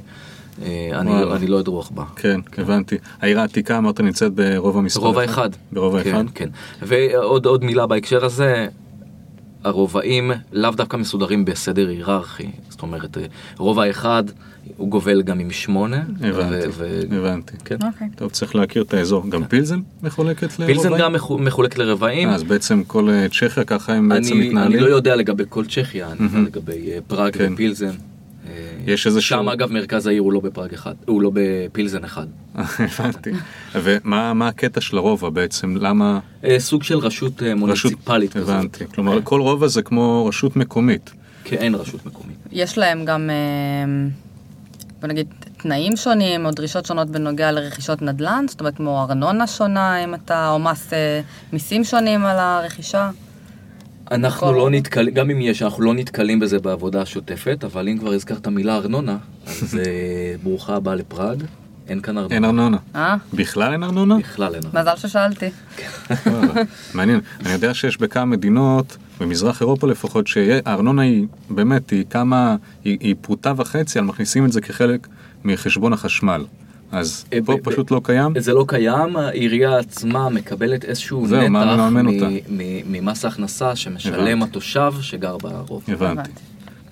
אני 0.63 1.47
לא 1.47 1.61
אדרוך 1.61 1.91
בה. 1.95 2.05
כן, 2.17 2.41
הבנתי. 2.59 2.97
העיר 3.21 3.41
העתיקה 3.41 3.79
אמרת 3.79 4.01
נמצאת 4.01 4.33
ברובע 4.35 4.81
מספר 4.81 5.01
רובע 5.07 5.25
אחד. 5.25 5.51
ברובע 5.73 6.03
כן, 6.03 6.11
אחד? 6.15 6.25
כן. 6.35 6.49
ועוד 6.83 7.47
עוד 7.47 7.65
מילה 7.65 7.87
בהקשר 7.87 8.25
הזה, 8.25 8.67
הרובעים 9.65 10.31
לאו 10.53 10.71
דווקא 10.71 10.97
מסודרים 10.97 11.45
בסדר 11.45 11.89
היררכי. 11.89 12.47
זאת 12.69 12.83
אומרת, 12.83 13.19
אה, 13.19 13.25
רובע 13.59 13.91
אחד 13.91 14.25
הוא 14.77 14.89
גובל 14.89 15.23
גם 15.23 15.39
עם 15.39 15.51
שמונה. 15.51 16.03
הבנתי, 16.21 16.67
הבנתי. 17.17 17.57
כן. 17.65 17.77
אוקיי. 17.87 18.09
טוב, 18.17 18.31
צריך 18.31 18.55
להכיר 18.57 18.83
את 18.83 18.95
האזור. 18.95 19.29
גם 19.31 19.45
פילזן 19.45 19.81
מחולקת 20.03 20.59
לרובעים? 20.59 20.81
פילזן 20.81 20.99
גם 20.99 21.13
מחו- 21.13 21.39
מחולק 21.39 21.79
לרבעים. 21.79 22.29
אה, 22.29 22.35
אז 22.35 22.43
בעצם 22.43 22.83
כל 22.87 23.11
אה, 23.11 23.27
צ'כיה 23.29 23.65
ככה 23.65 23.93
הם 23.93 24.09
בעצם 24.09 24.33
אני, 24.33 24.41
אני 24.41 24.49
מתנהלים? 24.49 24.81
לא 24.81 24.87
יודע 24.87 25.17
לגבי 25.17 25.45
כל 25.49 25.65
צ'כיה, 25.65 26.13
אני 26.13 26.25
יודע. 26.25 26.39
לגבי 26.39 26.91
אה, 26.93 26.99
פראג 27.07 27.33
כן. 27.37 27.53
ופילזן. 27.53 27.91
אה, 28.49 28.53
יש 28.87 29.07
איזשהו- 29.07 29.39
שם 29.39 29.49
אגב 29.49 29.73
מרכז 29.73 30.07
העיר 30.07 30.23
הוא 30.23 30.33
לא 30.33 30.41
בפראג 30.41 30.75
אחד, 30.75 30.95
הוא 31.07 31.23
לא 31.23 31.31
בפילזן 31.35 32.05
אחד. 32.05 32.27
הבנתי. 32.79 33.31
ומה 33.75 34.35
מה 34.35 34.49
הקטע 34.49 34.81
של 34.81 34.97
הרובע 34.99 35.31
בעצם? 35.31 35.77
למה 35.77 36.19
אה, 36.45 36.61
סוג 36.61 36.83
של 36.83 36.99
רשות 36.99 37.43
אה, 37.43 37.55
מוניציפלית 37.55 38.33
כזאת. 38.33 38.49
הבנתי. 38.49 38.85
כלומר, 38.95 39.19
כל 39.25 39.41
רובע 39.41 39.67
זה 39.69 39.83
כמו 39.83 40.27
רשות 40.29 40.57
מקומית. 40.57 41.11
כאין 41.45 41.75
רשות 41.75 42.07
מקומית. 42.07 42.37
יש 42.53 42.79
להם 42.79 43.05
גם, 43.05 43.31
בוא 45.01 45.09
נגיד, 45.09 45.27
תנאים 45.57 45.97
שונים 45.97 46.47
או 46.47 46.51
דרישות 46.51 46.87
שונות 46.87 47.11
בנוגע 47.11 47.53
לרכישות 47.53 48.03
נדל"ן? 48.03 48.45
זאת 48.49 48.61
אומרת, 48.61 48.77
כמו 48.77 49.03
ארנונה 49.03 49.47
שונה, 49.47 50.05
אם 50.05 50.15
אתה, 50.15 50.49
או 50.51 50.59
מס 50.59 50.91
מיסים 51.53 51.85
שונים 51.85 52.25
על 52.25 52.39
הרכישה? 52.39 53.11
אנחנו 54.11 54.53
לא. 54.53 54.71
נתקלים, 54.71 55.15
גם 55.15 55.31
אם 55.31 55.41
יש, 55.41 55.63
אנחנו 55.63 55.83
לא 55.83 55.95
נתקלים 55.95 56.41
בזה 56.41 56.59
בעבודה 56.59 57.03
השוטפת, 57.03 57.65
אבל 57.65 57.89
אם 57.89 57.99
כבר 57.99 58.13
הזכרת 58.13 58.49
מילה 58.49 58.77
ארנונה, 58.77 59.17
אז 59.47 59.79
אה, 59.79 60.35
ברוכה 60.43 60.77
הבאה 60.77 60.95
לפראג, 60.95 61.45
אין 61.89 62.01
כאן 62.01 62.19
ארנונה. 62.19 62.35
אין 62.35 62.45
ארנונה. 62.45 62.77
אה? 62.95 63.17
בכלל 63.35 63.73
אין 63.73 63.83
ארנונה? 63.83 64.17
בכלל 64.19 64.55
אין 64.55 64.63
ארנונה. 64.65 64.81
מזל 64.81 64.97
ששאלתי. 64.97 65.47
וואלה, 66.27 66.53
מעניין. 66.95 67.21
אני 67.41 67.53
יודע 67.53 67.75
שיש 67.75 67.97
בכמה 68.01 68.25
מדינות, 68.25 68.97
במזרח 69.21 69.61
אירופה 69.61 69.87
לפחות, 69.87 70.27
שהארנונה 70.27 71.03
היא 71.03 71.27
באמת, 71.51 71.91
היא 71.91 72.05
כמה, 72.11 72.57
היא, 72.85 72.99
היא 73.01 73.15
פרוטה 73.21 73.53
וחצי, 73.57 73.99
אבל 73.99 74.09
מכניסים 74.09 74.45
את 74.45 74.53
זה 74.53 74.61
כחלק 74.61 75.09
מחשבון 75.45 75.93
החשמל. 75.93 76.45
אז 76.93 77.25
אה, 77.33 77.39
פה 77.45 77.57
ב- 77.57 77.61
פשוט 77.71 77.91
לא 77.91 78.01
קיים? 78.05 78.33
זה 78.39 78.55
לא 78.55 78.65
קיים, 78.69 79.17
העירייה 79.17 79.79
עצמה 79.79 80.29
מקבלת 80.29 80.85
איזשהו 80.85 81.27
זהו, 81.27 81.49
נתח 81.49 81.55
ממס 82.87 83.25
ההכנסה 83.25 83.77
שמשלם 83.77 84.15
הבנתי. 84.39 84.45
התושב 84.51 84.93
שגר 85.01 85.37
ברוב. 85.37 85.83
הבנתי. 85.89 86.31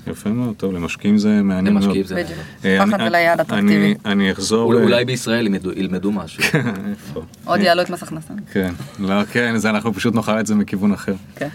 יפה 0.07 0.31
מאוד, 0.31 0.55
טוב, 0.57 0.73
למשקיעים 0.75 1.19
זה 1.19 1.29
מעניין 1.43 1.75
מאוד. 1.75 1.85
למשקיעים 1.85 2.07
זה. 2.07 2.23
אה, 2.65 2.83
הפכת 2.83 2.95
אני- 3.01 3.11
ליעד 3.11 3.41
אני- 3.41 3.47
אטרקטיבי. 3.49 3.95
אני 4.05 4.33
אחזור... 4.33 4.75
אולי- 4.75 4.99
אה, 4.99 5.05
בישראל 5.05 5.47
ילמדו- 5.47 5.73
ילמדו 5.77 6.13
משהו. 6.13 6.43
איפה? 6.91 7.23
עוד 7.45 7.61
יעלו 7.61 7.83
את 7.83 7.91
מס 7.91 8.03
הכנסה. 8.03 8.35
כן, 8.53 8.73
לא, 8.99 9.25
כן, 9.25 9.57
זה 9.57 9.71
אנחנו 9.71 9.95
פשוט 9.95 10.15
נאכל 10.15 10.41
את 10.41 10.47
זה 10.47 10.55
מכיוון 10.55 10.93
אחר. 10.93 11.15
כן. 11.37 11.49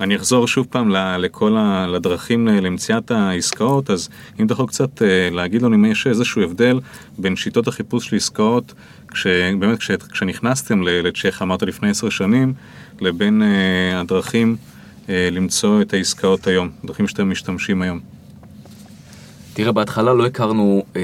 אני 0.00 0.16
אחזור 0.16 0.46
שוב 0.48 0.66
פעם 0.70 0.90
לכל 1.18 1.56
ה- 1.56 1.86
לדרכים 1.86 2.48
ל- 2.48 2.60
למציאת 2.60 3.10
העסקאות, 3.10 3.90
אז 3.90 4.08
אם 4.40 4.46
אתה 4.46 4.52
יכול 4.52 4.66
קצת 4.66 5.02
אה, 5.02 5.06
להגיד 5.32 5.62
לנו 5.62 5.74
אם 5.74 5.84
יש 5.84 6.06
איזשהו 6.06 6.42
הבדל 6.42 6.80
בין 7.18 7.36
שיטות 7.36 7.68
החיפוש 7.68 8.06
של 8.08 8.16
עסקאות, 8.16 8.74
כשבאמת 9.10 9.78
כש- 9.78 9.90
כשנכנסתם 9.90 10.82
ל- 10.82 11.06
לצ'כיה, 11.06 11.30
אמרת 11.42 11.62
לפני 11.62 11.90
עשר 11.90 12.08
שנים, 12.08 12.52
לבין 13.00 13.42
אה, 13.42 14.00
הדרכים 14.00 14.56
אה, 15.08 15.28
למצוא 15.32 15.82
את 15.82 15.94
העסקאות 15.94 16.46
היום, 16.46 16.68
דרכים 16.84 17.08
שאתם 17.08 17.30
משתמשים 17.30 17.82
היום. 17.82 18.00
תראה, 19.54 19.72
בהתחלה 19.72 20.14
לא 20.14 20.26
הכרנו 20.26 20.84
אה, 20.96 21.00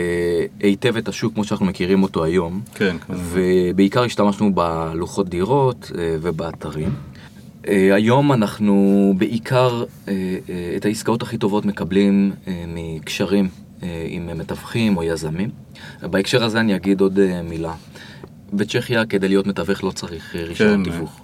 היטב 0.60 0.96
את 0.96 1.08
השוק 1.08 1.34
כמו 1.34 1.44
שאנחנו 1.44 1.66
מכירים 1.66 2.02
אותו 2.02 2.24
היום, 2.24 2.60
כן. 2.74 2.96
ובעיקר 3.10 4.02
השתמשנו 4.02 4.54
בלוחות 4.54 5.28
דירות 5.28 5.90
אה, 5.98 6.16
ובאתרים. 6.22 6.88
אה, 7.68 7.94
היום 7.94 8.32
אנחנו 8.32 9.14
בעיקר 9.18 9.84
אה, 10.08 10.12
אה, 10.48 10.72
את 10.76 10.84
העסקאות 10.84 11.22
הכי 11.22 11.38
טובות 11.38 11.64
מקבלים 11.64 12.32
מקשרים 12.68 13.48
עם 14.08 14.38
מתווכים 14.38 14.96
או 14.96 15.02
יזמים. 15.02 15.50
בהקשר 16.02 16.44
הזה 16.44 16.60
אני 16.60 16.76
אגיד 16.76 17.00
עוד 17.00 17.18
מילה. 17.44 17.72
בצ'כיה 18.52 19.06
כדי 19.06 19.28
להיות 19.28 19.46
מתווך 19.46 19.84
לא 19.84 19.90
צריך 19.90 20.34
רישיון 20.34 20.84
כן, 20.84 20.90
תיווך. 20.90 21.20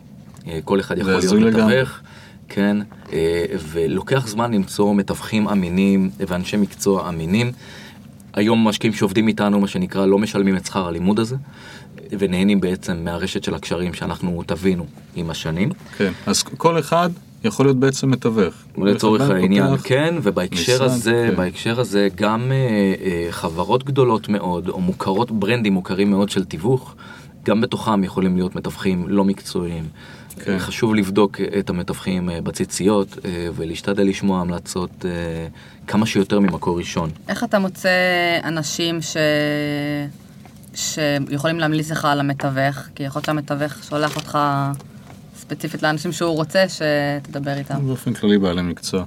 כל 0.64 0.81
אחד 0.81 0.98
יכול 0.98 1.12
להיות 1.12 1.33
לגמרי. 1.33 1.83
מתווך. 1.83 2.00
כן, 2.48 2.76
ולוקח 3.72 4.26
זמן 4.26 4.55
למצוא 4.55 4.94
מתווכים 4.94 5.48
אמינים 5.48 6.11
ואנשי 6.18 6.57
מקצוע 6.57 7.09
אמינים. 7.09 7.53
היום 8.35 8.69
משקיעים 8.69 8.95
שעובדים 8.95 9.29
איתנו, 9.29 9.61
מה 9.61 9.66
שנקרא, 9.69 10.07
לא 10.07 10.19
משלמים 10.19 10.57
את 10.57 10.66
שכר 10.66 10.88
הלימוד 10.88 11.19
הזה, 11.21 11.37
ונהנים 12.19 12.61
בעצם 12.61 12.97
מהרשת 13.05 13.45
של 13.45 13.55
הקשרים 13.55 13.95
שאנחנו 13.95 14.43
תבינו 14.47 14.85
עם 15.16 15.31
השנים. 15.31 15.69
כן, 15.97 16.12
אז 16.27 16.43
כל 16.43 16.79
אחד 16.79 17.11
יכול 17.45 17.66
להיות 17.66 17.77
בעצם 17.77 18.11
מתווך. 18.11 18.55
לצורך 18.79 19.21
העניין, 19.31 19.71
פותח- 19.77 19.88
כן, 19.88 20.14
ובהקשר 20.23 20.75
משרד, 20.75 20.87
הזה, 20.87 21.27
כן. 21.31 21.37
בהקשר 21.37 21.81
הזה, 21.81 22.09
גם 22.14 22.53
אה, 22.53 22.57
אה, 23.05 23.27
חברות 23.31 23.85
גדולות 23.85 24.29
מאוד, 24.29 24.69
או 24.69 24.81
מוכרות, 24.81 25.31
ברנדים 25.31 25.73
מוכרים 25.73 26.11
מאוד 26.11 26.31
של 26.31 26.45
תיווך, 26.45 26.95
גם 27.45 27.61
בתוכם 27.61 28.05
יכולים 28.05 28.37
להיות 28.37 28.57
מתווכים 28.57 29.05
לא 29.09 29.25
מקצועיים. 29.25 29.85
כן. 30.38 30.53
אה, 30.53 30.59
חשוב 30.59 30.95
לבדוק 30.95 31.40
את 31.59 31.71
המתווכים 31.71 32.31
אה, 32.31 32.40
בציציות, 32.40 33.19
אה, 33.25 33.49
ולהשתדל 33.57 34.07
לשמוע 34.09 34.40
המלצות 34.40 35.05
אה, 35.05 35.11
כמה 35.87 36.07
שיותר 36.07 36.40
ממקור 36.40 36.79
ראשון. 36.79 37.11
איך 37.29 37.45
אתה 37.45 37.59
מוצא 37.59 37.88
אנשים 38.45 39.03
ש... 39.03 39.16
שיכולים 40.75 41.61
להמליץ 41.61 41.90
לך 41.90 42.05
על 42.05 42.21
המתווך? 42.21 42.88
כי 42.95 43.03
יכול 43.03 43.21
להיות 43.21 43.27
שהמתווך 43.27 43.85
שולח 43.85 44.16
אותך 44.16 44.38
ספציפית 45.37 45.83
לאנשים 45.83 46.12
שהוא 46.12 46.37
רוצה 46.37 46.64
שתדבר 46.69 47.59
איתם. 47.59 47.87
באופן 47.87 48.14
כללי 48.14 48.38
בעלי 48.38 48.62
מקצוע. 48.62 49.05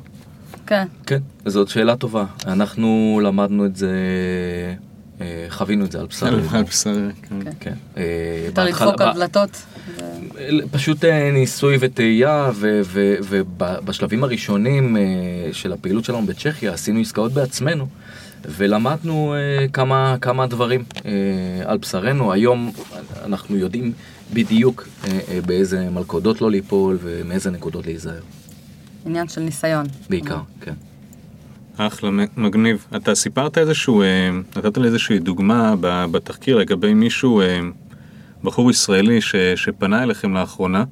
כן. 0.67 0.87
כן, 1.05 1.19
זאת 1.45 1.67
שאלה 1.67 1.95
טובה. 1.95 2.25
אנחנו 2.47 3.19
למדנו 3.23 3.65
את 3.65 3.75
זה, 3.75 3.91
אה, 5.21 5.45
חווינו 5.49 5.85
את 5.85 5.91
זה 5.91 5.99
על 5.99 6.05
בשרנו. 6.05 6.37
על 6.51 6.63
בשרי, 6.63 7.09
כן. 7.21 7.43
כן. 7.43 7.51
כן. 7.59 7.73
אה, 7.97 8.03
יותר 8.45 8.63
לדפוק 8.63 9.01
על 9.01 9.13
דלתות. 9.13 9.63
פשוט 10.71 11.05
אה, 11.05 11.31
ניסוי 11.31 11.77
וטעייה, 11.79 12.51
ובשלבים 13.29 14.23
הראשונים 14.23 14.97
אה, 14.97 15.01
של 15.51 15.73
הפעילות 15.73 16.05
שלנו 16.05 16.25
בצ'כיה 16.25 16.73
עשינו 16.73 16.99
עסקאות 16.99 17.31
בעצמנו, 17.31 17.87
ולמדנו 18.45 19.33
אה, 19.33 19.67
כמה, 19.67 20.15
כמה 20.21 20.47
דברים 20.47 20.83
אה, 21.05 21.11
על 21.65 21.77
בשרנו. 21.77 22.31
היום 22.31 22.71
אנחנו 23.25 23.57
יודעים 23.57 23.93
בדיוק 24.33 24.87
אה, 25.07 25.19
אה, 25.29 25.39
באיזה 25.45 25.89
מלכודות 25.89 26.41
לא 26.41 26.51
ליפול 26.51 26.97
ומאיזה 27.01 27.51
נקודות 27.51 27.85
להיזהר, 27.85 28.21
עניין 29.05 29.27
של 29.27 29.41
ניסיון. 29.41 29.85
בעיקר, 30.09 30.39
כן. 30.61 30.73
אחלה, 31.77 32.09
מגניב. 32.37 32.85
אתה 32.95 33.15
סיפרת 33.15 33.57
איזשהו, 33.57 34.01
אה, 34.01 34.29
נתת 34.55 34.77
לי 34.77 34.87
איזושהי 34.87 35.19
דוגמה 35.19 35.75
בתחקיר 36.11 36.57
לגבי 36.57 36.93
מישהו, 36.93 37.41
בחור 38.43 38.71
ישראלי 38.71 39.21
ש, 39.21 39.35
שפנה 39.55 40.03
אליכם 40.03 40.33
לאחרונה, 40.33 40.83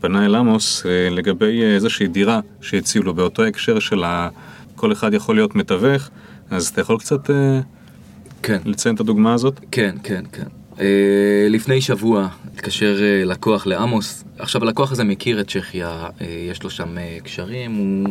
פנה 0.00 0.26
אל 0.26 0.34
עמוס 0.34 0.86
אה, 0.86 1.10
לגבי 1.10 1.62
אה, 1.62 1.74
איזושהי 1.74 2.06
דירה 2.06 2.40
שהציעו 2.60 3.04
לו 3.04 3.14
באותו 3.14 3.44
הקשר 3.44 3.78
של 3.78 4.04
ה... 4.04 4.28
כל 4.76 4.92
אחד 4.92 5.14
יכול 5.14 5.34
להיות 5.34 5.54
מתווך, 5.54 6.10
אז 6.50 6.68
אתה 6.68 6.80
יכול 6.80 6.98
קצת 6.98 7.30
אה, 7.30 7.60
כן. 8.42 8.58
לציין 8.64 8.94
את 8.94 9.00
הדוגמה 9.00 9.34
הזאת? 9.34 9.60
כן, 9.70 9.96
כן, 10.02 10.24
כן. 10.32 10.46
Uh, 10.72 10.78
לפני 11.50 11.80
שבוע 11.80 12.28
התקשר 12.54 12.96
uh, 12.98 13.28
לקוח 13.28 13.66
לעמוס, 13.66 14.24
עכשיו 14.38 14.62
הלקוח 14.62 14.92
הזה 14.92 15.04
מכיר 15.04 15.40
את 15.40 15.50
צ'כיה, 15.50 16.06
uh, 16.06 16.24
יש 16.50 16.62
לו 16.62 16.70
שם 16.70 16.96
uh, 16.96 17.24
קשרים, 17.24 17.74
הוא 17.74 18.06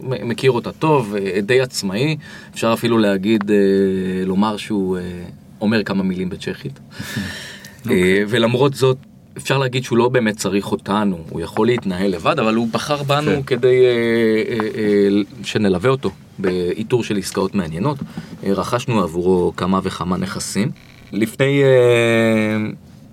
uh, 0.00 0.24
מכיר 0.24 0.50
אותה 0.50 0.72
טוב, 0.72 1.14
uh, 1.14 1.40
די 1.40 1.60
עצמאי, 1.60 2.16
אפשר 2.54 2.72
אפילו 2.72 2.98
להגיד, 2.98 3.42
uh, 3.44 3.52
לומר 4.26 4.56
שהוא 4.56 4.98
uh, 4.98 5.00
אומר 5.60 5.82
כמה 5.82 6.02
מילים 6.02 6.28
בצ'כית. 6.28 6.80
uh, 7.84 7.90
ולמרות 8.28 8.74
זאת, 8.74 8.96
אפשר 9.36 9.58
להגיד 9.58 9.84
שהוא 9.84 9.98
לא 9.98 10.08
באמת 10.08 10.36
צריך 10.36 10.72
אותנו, 10.72 11.18
הוא 11.30 11.40
יכול 11.40 11.66
להתנהל 11.66 12.10
לבד, 12.10 12.38
אבל 12.38 12.54
הוא 12.54 12.68
בחר 12.72 13.02
בנו 13.02 13.30
כן. 13.30 13.42
כדי 13.42 13.82
uh, 13.84 15.42
uh, 15.42 15.46
שנלווה 15.46 15.90
אותו 15.90 16.10
באיתור 16.38 17.04
של 17.04 17.16
עסקאות 17.16 17.54
מעניינות. 17.54 17.98
רכשנו 18.46 19.02
עבורו 19.02 19.52
כמה 19.56 19.80
וכמה 19.82 20.16
נכסים. 20.16 20.70
לפני 21.12 21.62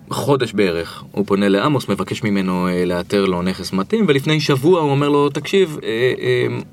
חודש 0.10 0.53
בערך 0.53 1.03
הוא 1.12 1.25
פונה 1.25 1.49
לעמוס, 1.49 1.89
מבקש 1.89 2.23
ממנו 2.23 2.67
uh, 2.67 2.86
לאתר 2.86 3.25
לו 3.25 3.41
נכס 3.41 3.73
מתאים, 3.73 4.06
ולפני 4.08 4.39
שבוע 4.39 4.82
הוא 4.82 4.91
אומר 4.91 5.10
לו, 5.10 5.30
תקשיב, 5.30 5.77
uh, 5.80 5.82
uh, 5.82 6.63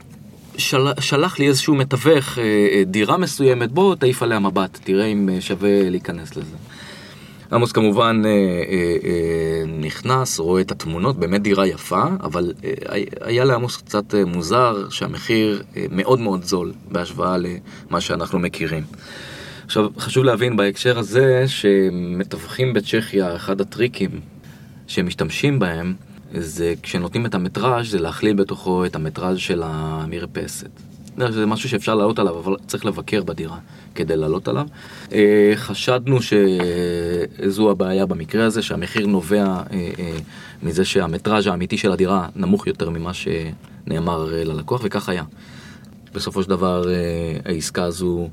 של... 0.59 0.87
שלח 1.01 1.39
לי 1.39 1.49
איזשהו 1.49 1.75
מתווך 1.75 2.39
uh, 2.39 2.41
דירה 2.87 3.17
מסוימת, 3.17 3.73
בוא 3.73 3.95
תעיף 3.95 4.23
עליה 4.23 4.39
מבט, 4.39 4.79
תראה 4.85 5.05
אם 5.05 5.29
שווה 5.41 5.91
להיכנס 5.91 6.37
לזה. 6.37 6.57
עמוס 7.55 7.73
כמובן 7.73 8.23
אה, 8.25 8.31
אה, 8.31 8.35
אה, 9.05 9.67
נכנס, 9.67 10.39
רואה 10.39 10.63
את 10.63 10.71
התמונות, 10.71 11.17
באמת 11.17 11.43
דירה 11.43 11.67
יפה, 11.67 12.05
אבל 12.21 12.53
אה, 12.65 12.73
היה 13.21 13.45
לעמוס 13.45 13.77
קצת 13.77 14.15
אה, 14.15 14.25
מוזר 14.25 14.89
שהמחיר 14.91 15.63
אה, 15.77 15.87
מאוד 15.91 16.21
מאוד 16.21 16.45
זול 16.45 16.73
בהשוואה 16.91 17.37
למה 17.39 18.01
שאנחנו 18.01 18.39
מכירים. 18.39 18.83
עכשיו, 19.65 19.87
חשוב 19.99 20.25
להבין 20.25 20.57
בהקשר 20.57 20.99
הזה 20.99 21.45
שמתווכים 21.47 22.73
בצ'כיה, 22.73 23.37
אחד 23.37 23.61
הטריקים 23.61 24.21
שהם 24.87 25.07
משתמשים 25.07 25.59
בהם, 25.59 25.95
זה 26.33 26.75
כשנותנים 26.83 27.27
את 27.27 27.35
המטראז' 27.35 27.91
זה 27.91 27.99
להכליל 27.99 28.37
בתוכו 28.37 28.85
את 28.87 28.95
המטראז' 28.95 29.39
של 29.39 29.63
המרפסת. 29.65 30.94
זה 31.31 31.47
משהו 31.47 31.69
שאפשר 31.69 31.95
לעלות 31.95 32.19
עליו, 32.19 32.39
אבל 32.39 32.57
צריך 32.67 32.85
לבקר 32.85 33.23
בדירה 33.23 33.59
כדי 33.95 34.17
לעלות 34.17 34.49
עליו. 34.49 34.67
אה, 35.13 35.53
חשדנו 35.55 36.19
שזו 36.23 37.71
הבעיה 37.71 38.07
במקרה 38.07 38.45
הזה, 38.45 38.63
שהמחיר 38.63 39.07
נובע 39.07 39.45
אה, 39.45 39.63
אה, 39.99 40.17
מזה 40.63 40.85
שהמטראז' 40.85 41.47
האמיתי 41.47 41.79
של 41.79 41.93
הדירה 41.93 42.29
נמוך 42.37 42.67
יותר 42.67 42.91
ממה 42.91 43.11
שנאמר 43.15 44.25
ללקוח, 44.25 44.81
וכך 44.85 45.09
היה. 45.09 45.23
בסופו 46.13 46.43
של 46.43 46.51
דבר 46.51 46.85
העסקה 47.45 47.85
הזו 47.85 48.29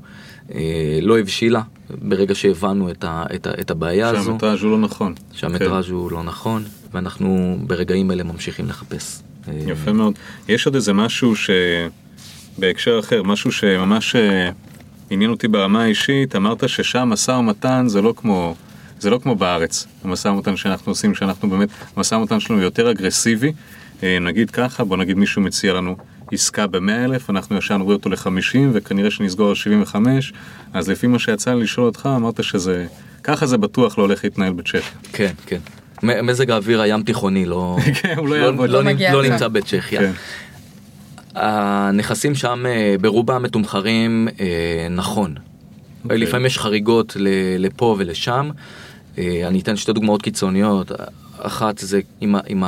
לא 1.02 1.18
הבשילה 1.18 1.62
ברגע 2.02 2.34
שהבנו 2.34 2.90
את, 2.90 3.04
ה, 3.04 3.24
את, 3.34 3.46
ה, 3.46 3.50
את 3.60 3.70
הבעיה 3.70 4.08
הזו, 4.08 4.24
שהמטראז' 4.24 4.62
הוא 4.62 4.70
לא 4.70 4.78
נכון. 4.78 5.14
שהמטראז' 5.32 5.88
הוא 5.88 6.12
לא 6.12 6.22
נכון, 6.22 6.64
ואנחנו 6.92 7.58
ברגעים 7.66 8.10
אלה 8.10 8.22
ממשיכים 8.22 8.68
לחפש. 8.68 9.22
יפה 9.66 9.92
מאוד. 9.92 10.14
יש 10.48 10.66
עוד 10.66 10.74
איזה 10.74 10.92
משהו 10.92 11.36
שבהקשר 12.56 12.98
אחר, 12.98 13.22
משהו 13.22 13.52
שממש 13.52 14.16
אה, 14.16 14.50
עניין 15.10 15.30
אותי 15.30 15.48
ברמה 15.48 15.82
האישית, 15.82 16.36
אמרת 16.36 16.68
ששם 16.68 17.08
משא 17.12 17.30
ומתן 17.30 17.84
זה 17.88 18.02
לא 18.02 18.14
כמו, 18.16 18.54
זה 19.00 19.10
לא 19.10 19.18
כמו 19.22 19.34
בארץ, 19.34 19.86
המשא 20.04 20.28
ומתן 20.28 20.56
שאנחנו 20.56 20.92
עושים, 20.92 21.14
שאנחנו 21.14 21.50
באמת, 21.50 21.68
המשא 21.96 22.14
ומתן 22.14 22.40
שלנו 22.40 22.60
יותר 22.60 22.90
אגרסיבי, 22.90 23.52
אה, 24.02 24.18
נגיד 24.20 24.50
ככה, 24.50 24.84
בוא 24.84 24.96
נגיד 24.96 25.16
מישהו 25.16 25.42
מציע 25.42 25.72
לנו 25.72 25.96
עסקה 26.32 26.66
ב-100 26.66 27.04
אלף, 27.04 27.30
אנחנו 27.30 27.56
ישר 27.56 27.76
נוריד 27.76 27.96
אותו 27.96 28.10
ל-50 28.10 28.58
וכנראה 28.72 29.10
שנסגור 29.10 29.48
על 29.48 29.54
75, 29.54 30.32
אז 30.72 30.88
לפי 30.88 31.06
מה 31.06 31.18
שיצא 31.18 31.54
לי 31.54 31.62
לשאול 31.62 31.86
אותך, 31.86 32.08
אמרת 32.16 32.44
שזה, 32.44 32.86
ככה 33.22 33.46
זה 33.46 33.58
בטוח 33.58 33.98
לא 33.98 34.02
הולך 34.02 34.24
להתנהל 34.24 34.52
בצ'כיה. 34.52 34.80
כן, 35.12 35.32
כן. 35.46 35.58
מזג 36.02 36.50
האוויר 36.50 36.80
הים 36.80 37.02
תיכוני 37.02 37.46
לא, 37.46 37.76
כן, 38.02 38.14
הוא 38.16 38.28
לא 38.28 38.38
לא. 38.38 38.56
לא, 38.56 38.66
לא 38.68 38.82
מגיע 38.84 39.12
לא. 39.12 39.22
נמצא 39.22 39.48
בצ'כיה. 39.48 40.00
כן. 40.00 40.12
הנכסים 41.34 42.34
שם 42.34 42.66
אה, 42.66 42.94
ברובם 43.00 43.42
מתומחרים 43.42 44.28
אה, 44.40 44.86
נכון. 44.90 45.34
אוקיי. 46.04 46.18
לפעמים 46.18 46.46
יש 46.46 46.58
חריגות 46.58 47.16
לפה 47.58 47.96
ולשם. 47.98 48.50
אה, 49.18 49.48
אני 49.48 49.60
אתן 49.60 49.76
שתי 49.76 49.92
דוגמאות 49.92 50.22
קיצוניות. 50.22 50.92
אחת 51.38 51.78
זה 51.78 52.00
אם, 52.22 52.36
אם, 52.50 52.62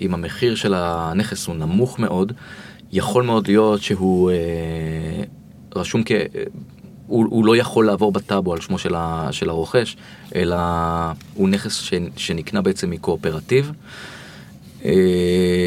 אם 0.00 0.14
המחיר 0.14 0.54
של 0.54 0.74
הנכס 0.76 1.46
הוא 1.46 1.56
נמוך 1.56 1.98
מאוד, 1.98 2.32
יכול 2.92 3.22
מאוד 3.22 3.48
להיות 3.48 3.82
שהוא 3.82 4.30
אה, 4.30 4.36
רשום 5.76 6.02
כ... 6.04 6.12
הוא, 7.06 7.26
הוא 7.30 7.46
לא 7.46 7.56
יכול 7.56 7.86
לעבור 7.86 8.12
בטאבו 8.12 8.52
על 8.52 8.60
שמו 8.60 8.78
של, 8.78 8.94
ה, 8.94 9.28
של 9.30 9.48
הרוכש, 9.48 9.96
אלא 10.34 10.56
הוא 11.34 11.48
נכס 11.48 11.74
ש, 11.74 11.94
שנקנה 12.16 12.62
בעצם 12.62 12.90
מקואופרטיב. 12.90 13.66
אה, 13.68 13.72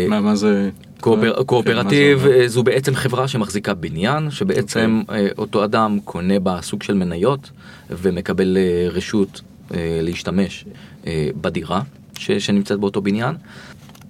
מה, 0.09 0.21
מה 0.21 0.35
זה? 0.35 0.69
קואופר, 0.99 1.35
כן, 1.37 1.43
קואופרטיב 1.43 2.19
אומר? 2.25 2.31
אה, 2.41 2.47
זו 2.47 2.63
בעצם 2.63 2.95
חברה 2.95 3.27
שמחזיקה 3.27 3.73
בניין, 3.73 4.31
שבעצם 4.31 5.01
אוקיי. 5.07 5.25
אה, 5.25 5.29
אותו 5.37 5.63
אדם 5.63 5.99
קונה 6.03 6.39
בה 6.39 6.59
סוג 6.61 6.83
של 6.83 6.93
מניות 6.93 7.49
ומקבל 7.89 8.57
אה, 8.57 8.87
רשות 8.89 9.41
אה, 9.73 9.99
להשתמש 10.01 10.65
אה, 11.07 11.29
בדירה 11.41 11.81
ש- 12.19 12.31
שנמצאת 12.31 12.79
באותו 12.79 13.01
בניין. 13.01 13.35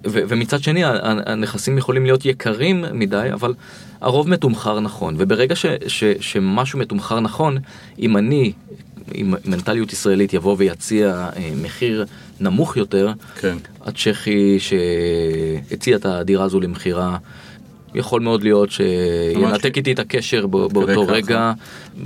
ו- 0.06 0.22
ומצד 0.28 0.62
שני 0.62 0.82
הנכסים 1.26 1.78
יכולים 1.78 2.04
להיות 2.04 2.24
יקרים 2.26 2.84
מדי, 2.92 3.28
אבל 3.32 3.54
הרוב 4.00 4.28
מתומחר 4.28 4.80
נכון. 4.80 5.14
וברגע 5.18 5.56
ש- 5.56 5.66
ש- 5.86 6.04
שמשהו 6.20 6.78
מתומחר 6.78 7.20
נכון, 7.20 7.58
אם 7.98 8.16
אני 8.16 8.52
עם 9.14 9.34
מנטליות 9.44 9.92
ישראלית 9.92 10.34
יבוא 10.34 10.54
ויציע 10.58 11.28
אה, 11.36 11.50
מחיר 11.62 12.06
נמוך 12.40 12.76
יותר, 12.76 13.12
כן. 13.40 13.56
הצ'כי 13.84 14.58
שהציע 14.60 15.96
את 15.96 16.06
הדירה 16.06 16.44
הזו 16.44 16.60
למכירה, 16.60 17.16
יכול 17.94 18.20
מאוד 18.20 18.42
להיות 18.42 18.70
שינתק 18.70 19.76
איתי 19.76 19.92
את 19.92 19.98
הקשר 19.98 20.46
ב- 20.46 20.50
באותו 20.50 21.02
ככה. 21.04 21.12
רגע. 21.12 21.52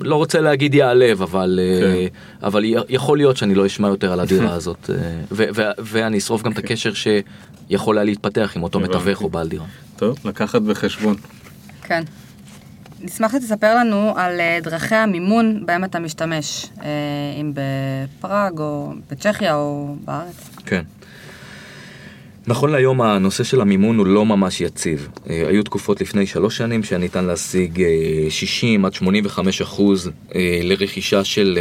לא 0.01 0.15
רוצה 0.17 0.41
להגיד 0.41 0.75
יעלב, 0.75 1.23
אבל, 1.23 1.61
אה, 1.63 1.81
כן. 2.09 2.47
אבל 2.47 2.65
יכול 2.89 3.19
להיות 3.19 3.37
שאני 3.37 3.55
לא 3.55 3.67
אשמע 3.67 3.89
יותר 3.89 4.13
על 4.13 4.21
הדירה 4.21 4.53
הזאת. 4.59 4.91
אה, 4.91 4.97
ו- 5.33 5.45
ו- 5.55 5.71
ואני 5.79 6.19
אשרוף 6.19 6.43
גם 6.43 6.53
את 6.53 6.59
הקשר 6.59 6.91
שיכול 6.95 7.99
היה 7.99 8.05
להתפתח 8.05 8.53
עם 8.57 8.63
אותו. 8.63 8.81
מתווך 8.81 9.23
או 9.23 9.29
בעל 9.29 9.49
דירה. 9.49 9.65
טוב, 9.97 10.19
לקחת 10.25 10.63
בחשבון. 10.63 11.17
כן. 11.83 12.03
נשמח 13.03 13.33
שתספר 13.33 13.75
לנו 13.75 14.13
על 14.17 14.41
אה, 14.41 14.59
דרכי 14.63 14.95
המימון 14.95 15.67
בהם 15.67 15.85
אתה 15.85 15.99
משתמש, 15.99 16.67
אה, 16.83 16.87
אם 17.41 17.53
בפראג 17.55 18.59
או 18.59 18.93
בצ'כיה 19.11 19.55
או 19.55 19.95
בארץ. 20.05 20.51
כן. 20.67 20.83
נכון 22.47 22.71
להיום 22.71 23.01
הנושא 23.01 23.45
של 23.45 23.61
המימון 23.61 23.99
הוא 23.99 24.07
לא 24.07 24.27
ממש 24.27 24.61
יציב. 24.61 25.09
אה, 25.31 25.49
היו 25.49 25.63
תקופות 25.63 26.01
לפני 26.01 26.27
שלוש 26.27 26.57
שנים 26.57 26.83
שהיה 26.83 26.99
ניתן 26.99 27.25
להשיג 27.25 27.83
אה, 27.83 28.31
60 28.31 28.85
עד 28.85 28.95
85 28.95 29.61
אחוז 29.63 30.11
לרכישה 30.63 31.25
של 31.25 31.59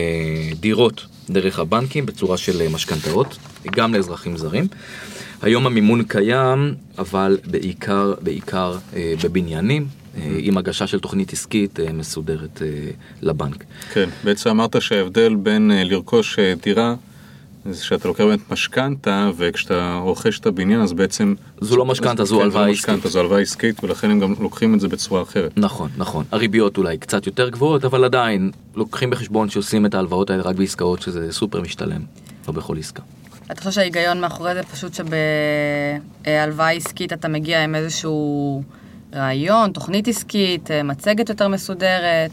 דירות 0.59 1.05
דרך 1.29 1.59
הבנקים 1.59 2.05
בצורה 2.05 2.37
של 2.37 2.67
משכנתאות, 2.67 3.37
גם 3.71 3.93
לאזרחים 3.93 4.37
זרים. 4.37 4.67
היום 5.41 5.67
המימון 5.67 6.03
קיים, 6.03 6.73
אבל 6.97 7.37
בעיקר, 7.45 8.13
בעיקר 8.21 8.77
בבניינים, 9.23 9.87
עם 10.37 10.57
הגשה 10.57 10.87
של 10.87 10.99
תוכנית 10.99 11.33
עסקית 11.33 11.79
אה, 11.79 11.93
מסודרת 11.93 12.61
אה, 12.61 12.91
לבנק. 13.21 13.63
כן, 13.93 14.09
בעצם 14.23 14.49
אמרת 14.49 14.81
שההבדל 14.81 15.35
בין 15.35 15.71
אה, 15.71 15.83
לרכוש 15.83 16.39
אה, 16.39 16.53
דירה, 16.63 16.95
זה 17.65 17.83
שאתה 17.83 18.07
לוקח 18.07 18.23
באמת 18.23 18.51
משכנתה, 18.51 19.29
וכשאתה 19.37 19.99
רוכש 20.03 20.39
את 20.39 20.45
הבניין 20.45 20.81
אז 20.81 20.93
בעצם... 20.93 21.35
זו 21.61 21.77
לא 21.77 21.85
משכנתה, 21.85 22.25
זו 22.25 22.37
כן, 22.37 22.41
הלוואה 22.41 22.65
לא 22.65 22.71
עסקית. 22.71 22.89
משכנתה, 22.89 23.09
זו 23.09 23.19
הלוואה 23.19 23.41
עסקית, 23.41 23.83
ולכן 23.83 24.11
הם 24.11 24.19
גם 24.19 24.33
לוקחים 24.39 24.75
את 24.75 24.79
זה 24.79 24.87
בצורה 24.87 25.21
אחרת. 25.21 25.57
נכון, 25.57 25.89
נכון. 25.97 26.25
הריביות 26.31 26.77
אולי 26.77 26.97
קצת 26.97 27.25
יותר 27.25 27.49
גבוהות, 27.49 27.85
אבל 27.85 28.03
עדיין 28.03 28.51
לוקחים 28.75 29.09
בחשבון 29.09 29.49
שעושים 29.49 29.85
את 29.85 29.93
ההלוואות 29.93 30.29
האלה 30.29 30.43
רק 30.43 30.55
בעסקאות 30.55 31.01
שזה 31.01 31.31
סופר 31.31 31.61
משתלם, 31.61 32.01
לא 32.47 32.53
בכל 32.53 32.77
עסקה. 32.77 33.03
אתה 33.51 33.61
חושב 33.61 33.71
שההיגיון 33.71 34.21
מאחורי 34.21 34.53
זה 34.53 34.63
פשוט 34.63 34.93
שבהלוואה 34.93 36.71
עסקית 36.71 37.13
אתה 37.13 37.27
מגיע 37.27 37.63
עם 37.63 37.75
איזשהו 37.75 38.63
רעיון, 39.13 39.71
תוכנית 39.71 40.07
עסקית, 40.07 40.71
אה, 40.71 40.83
מצגת 40.83 41.29
יותר 41.29 41.47
מסודרת, 41.47 42.31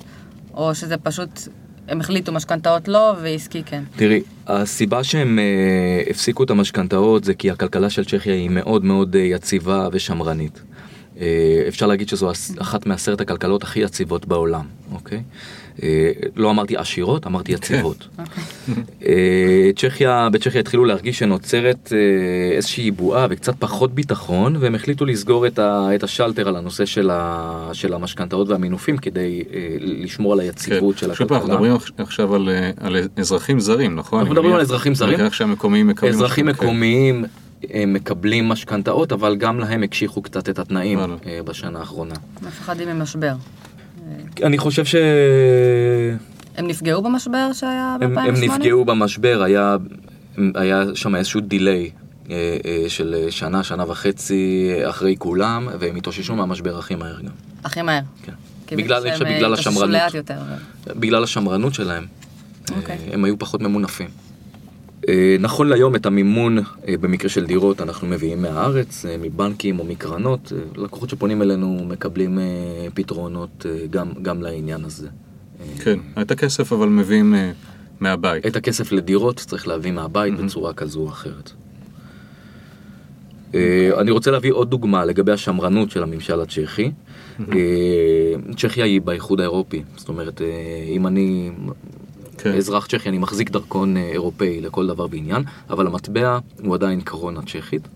או 0.54 0.74
שזה 0.74 0.96
פשוט, 0.96 1.40
הם 1.88 2.00
החליטו 2.00 2.32
משכנתאות 2.32 2.88
לא 2.88 3.14
ועסקי 3.22 3.62
כן. 3.66 3.82
תראי, 3.96 4.22
הסיבה 4.46 5.04
שהם 5.04 5.38
אה, 5.38 6.10
הפסיקו 6.10 6.44
את 6.44 6.50
המשכנתאות 6.50 7.24
זה 7.24 7.34
כי 7.34 7.50
הכלכלה 7.50 7.90
של 7.90 8.04
צ'כיה 8.04 8.34
היא 8.34 8.50
מאוד 8.50 8.84
מאוד 8.84 9.16
אה, 9.16 9.20
יציבה 9.20 9.88
ושמרנית. 9.92 10.62
אה, 11.20 11.64
אפשר 11.68 11.86
להגיד 11.86 12.08
שזו 12.08 12.30
אחת 12.58 12.86
מעשרת 12.86 13.20
הכלכלות 13.20 13.62
הכי 13.62 13.80
יציבות 13.80 14.26
בעולם, 14.26 14.64
אוקיי? 14.92 15.18
אה, 15.18 15.22
לא 16.36 16.50
אמרתי 16.50 16.76
עשירות, 16.76 17.26
אמרתי 17.26 17.52
יציבות. 17.52 18.08
אה, 19.06 19.70
צ'כיה, 19.76 20.28
בצ'כיה 20.32 20.60
התחילו 20.60 20.84
להרגיש 20.84 21.18
שנוצרת 21.18 21.92
אה, 21.92 22.56
איזושהי 22.56 22.90
בועה 22.90 23.26
וקצת 23.30 23.54
פחות 23.58 23.94
ביטחון, 23.94 24.56
והם 24.56 24.74
החליטו 24.74 25.04
לסגור 25.04 25.46
את, 25.46 25.58
ה, 25.58 25.88
את 25.94 26.02
השלטר 26.02 26.48
על 26.48 26.56
הנושא 26.56 26.84
של, 26.84 27.10
ה, 27.12 27.70
של 27.72 27.94
המשכנתאות 27.94 28.48
והמינופים 28.48 28.96
כדי 28.96 29.44
אה, 29.54 29.76
לשמור 29.80 30.32
על 30.32 30.40
היציבות 30.40 30.98
של 30.98 31.14
שוב 31.14 31.28
פעם, 31.28 31.36
הכלכלה. 31.36 31.54
אנחנו 31.54 31.64
מדברים 31.64 31.90
עכשיו 31.98 32.34
על, 32.34 32.48
אה, 32.48 32.70
על 32.80 32.96
אזרחים 33.16 33.60
זרים, 33.60 33.96
נכון? 33.96 34.18
אנחנו 34.18 34.34
מדברים 34.34 34.54
על 34.54 34.60
אזרחים 34.60 34.94
זרים. 34.94 35.20
אני 35.20 35.30
שהמקומיים 35.30 35.86
מקבלים... 35.86 36.14
אזרחים 36.14 36.44
כן. 36.44 36.50
מקומיים 36.50 37.24
אה, 37.74 37.84
מקבלים 37.86 38.48
משכנתאות, 38.48 39.12
אבל 39.12 39.36
גם 39.36 39.60
להם 39.60 39.82
הקשיחו 39.82 40.22
קצת 40.22 40.48
את 40.48 40.58
התנאים. 40.58 40.98
אה, 40.98 41.40
בשנה 41.44 41.78
האחרונה. 41.78 42.14
מפחדים 42.42 42.88
ממשבר. 42.88 43.34
אני 44.42 44.58
חושב 44.58 44.84
שהם 44.84 45.02
הם 46.56 46.66
נפגעו 46.66 47.02
במשבר 47.02 47.52
שהיה 47.52 47.96
הם 48.00 48.14
ב-2008? 48.14 48.30
נפגעו 48.30 48.84
במשבר, 48.84 49.42
היה, 49.42 49.76
היה 50.54 50.84
שם 50.94 51.14
איזשהו 51.14 51.40
דיליי 51.40 51.90
אה, 52.30 52.56
אה, 52.66 52.84
של 52.88 53.26
שנה, 53.30 53.62
שנה 53.62 53.90
וחצי 53.90 54.70
אחרי 54.84 55.14
כולם, 55.18 55.68
והם 55.80 55.96
התאוששו 55.96 56.34
מהמשבר 56.34 56.78
הכי 56.78 56.94
מהר 56.94 57.20
גם. 57.20 57.30
הכי 57.64 57.82
מהר. 57.82 58.00
כן. 58.22 58.32
בגלל, 58.76 59.02
אני 59.02 59.12
חושב 59.12 59.24
אה, 59.24 59.36
בגלל 59.36 59.54
השמרנות. 59.54 60.14
יותר. 60.14 60.38
בגלל 60.86 61.24
השמרנות 61.24 61.74
שלהם. 61.74 62.06
אוקיי. 62.76 62.98
אה, 63.08 63.14
הם 63.14 63.24
היו 63.24 63.38
פחות 63.38 63.62
ממונפים. 63.62 64.08
אה, 65.08 65.36
נכון 65.40 65.68
להיום 65.68 65.94
את 65.96 66.06
המימון 66.06 66.58
אה, 66.58 66.64
במקרה 67.00 67.28
של 67.28 67.46
דירות 67.46 67.80
אנחנו 67.80 68.08
מביאים 68.08 68.42
מהארץ, 68.42 69.06
אה, 69.06 69.16
מבנקים 69.18 69.78
או 69.78 69.84
מקרנות. 69.84 70.52
לקוחות 70.76 71.10
שפונים 71.10 71.42
אלינו 71.42 71.84
מקבלים 71.88 72.38
פתרונות 72.94 73.66
גם, 73.90 74.12
גם 74.22 74.42
לעניין 74.42 74.84
הזה. 74.84 75.08
כן, 75.78 75.98
את 76.20 76.30
הכסף 76.30 76.72
אבל 76.72 76.88
מביאים 76.88 77.34
מהבית. 78.00 78.46
את 78.46 78.56
הכסף 78.56 78.92
לדירות 78.92 79.36
צריך 79.36 79.68
להביא 79.68 79.92
מהבית 79.92 80.34
Mhm. 80.34 80.42
בצורה 80.42 80.72
כזו 80.72 81.00
או 81.00 81.08
אחרת. 81.08 81.50
אני 83.98 84.10
רוצה 84.10 84.30
להביא 84.30 84.52
עוד 84.52 84.70
דוגמה 84.70 85.04
לגבי 85.04 85.32
השמרנות 85.32 85.90
של 85.90 86.02
הממשל 86.02 86.40
הצ'כי. 86.40 86.90
צ'כיה 88.56 88.84
היא 88.84 89.00
באיחוד 89.00 89.40
האירופי, 89.40 89.82
זאת 89.96 90.08
אומרת, 90.08 90.40
אם 90.88 91.06
אני 91.06 91.50
כן. 92.52 92.56
אזרח 92.56 92.86
צ'כי, 92.86 93.08
אני 93.08 93.18
מחזיק 93.18 93.50
דרכון 93.50 93.96
אה, 93.96 94.02
אירופאי 94.02 94.60
לכל 94.60 94.86
דבר 94.86 95.06
ועניין, 95.10 95.42
אבל 95.70 95.86
המטבע 95.86 96.38
הוא 96.62 96.74
עדיין 96.74 97.00
קרונה 97.00 97.40
צ'כית. 97.42 97.88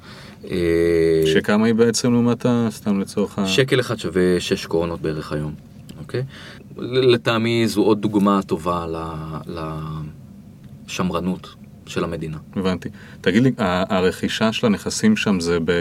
אה, 0.51 1.23
שכמה 1.27 1.67
היא 1.67 1.75
בעצם 1.75 2.13
לעומת 2.13 2.47
ה... 2.47 2.69
סתם 2.71 3.01
לצורך 3.01 3.39
ה... 3.39 3.47
שקל 3.47 3.81
אחד 3.81 3.99
שווה 3.99 4.41
6 4.41 4.67
קרונות 4.67 5.01
בערך 5.01 5.33
היום, 5.33 5.55
אוקיי? 5.99 6.23
לטעמי 6.79 7.69
זו 7.69 7.83
עוד 7.83 8.01
דוגמה 8.03 8.41
טובה 8.43 8.87
לשמרנות 10.87 11.55
של 11.87 12.05
המדינה. 12.05 12.39
הבנתי. 12.57 12.89
תגיד 13.21 13.43
לי, 13.43 13.53
הרכישה 13.59 14.53
של 14.53 14.67
הנכסים 14.67 15.17
שם 15.17 15.41
זה 15.41 15.59
ב... 15.65 15.73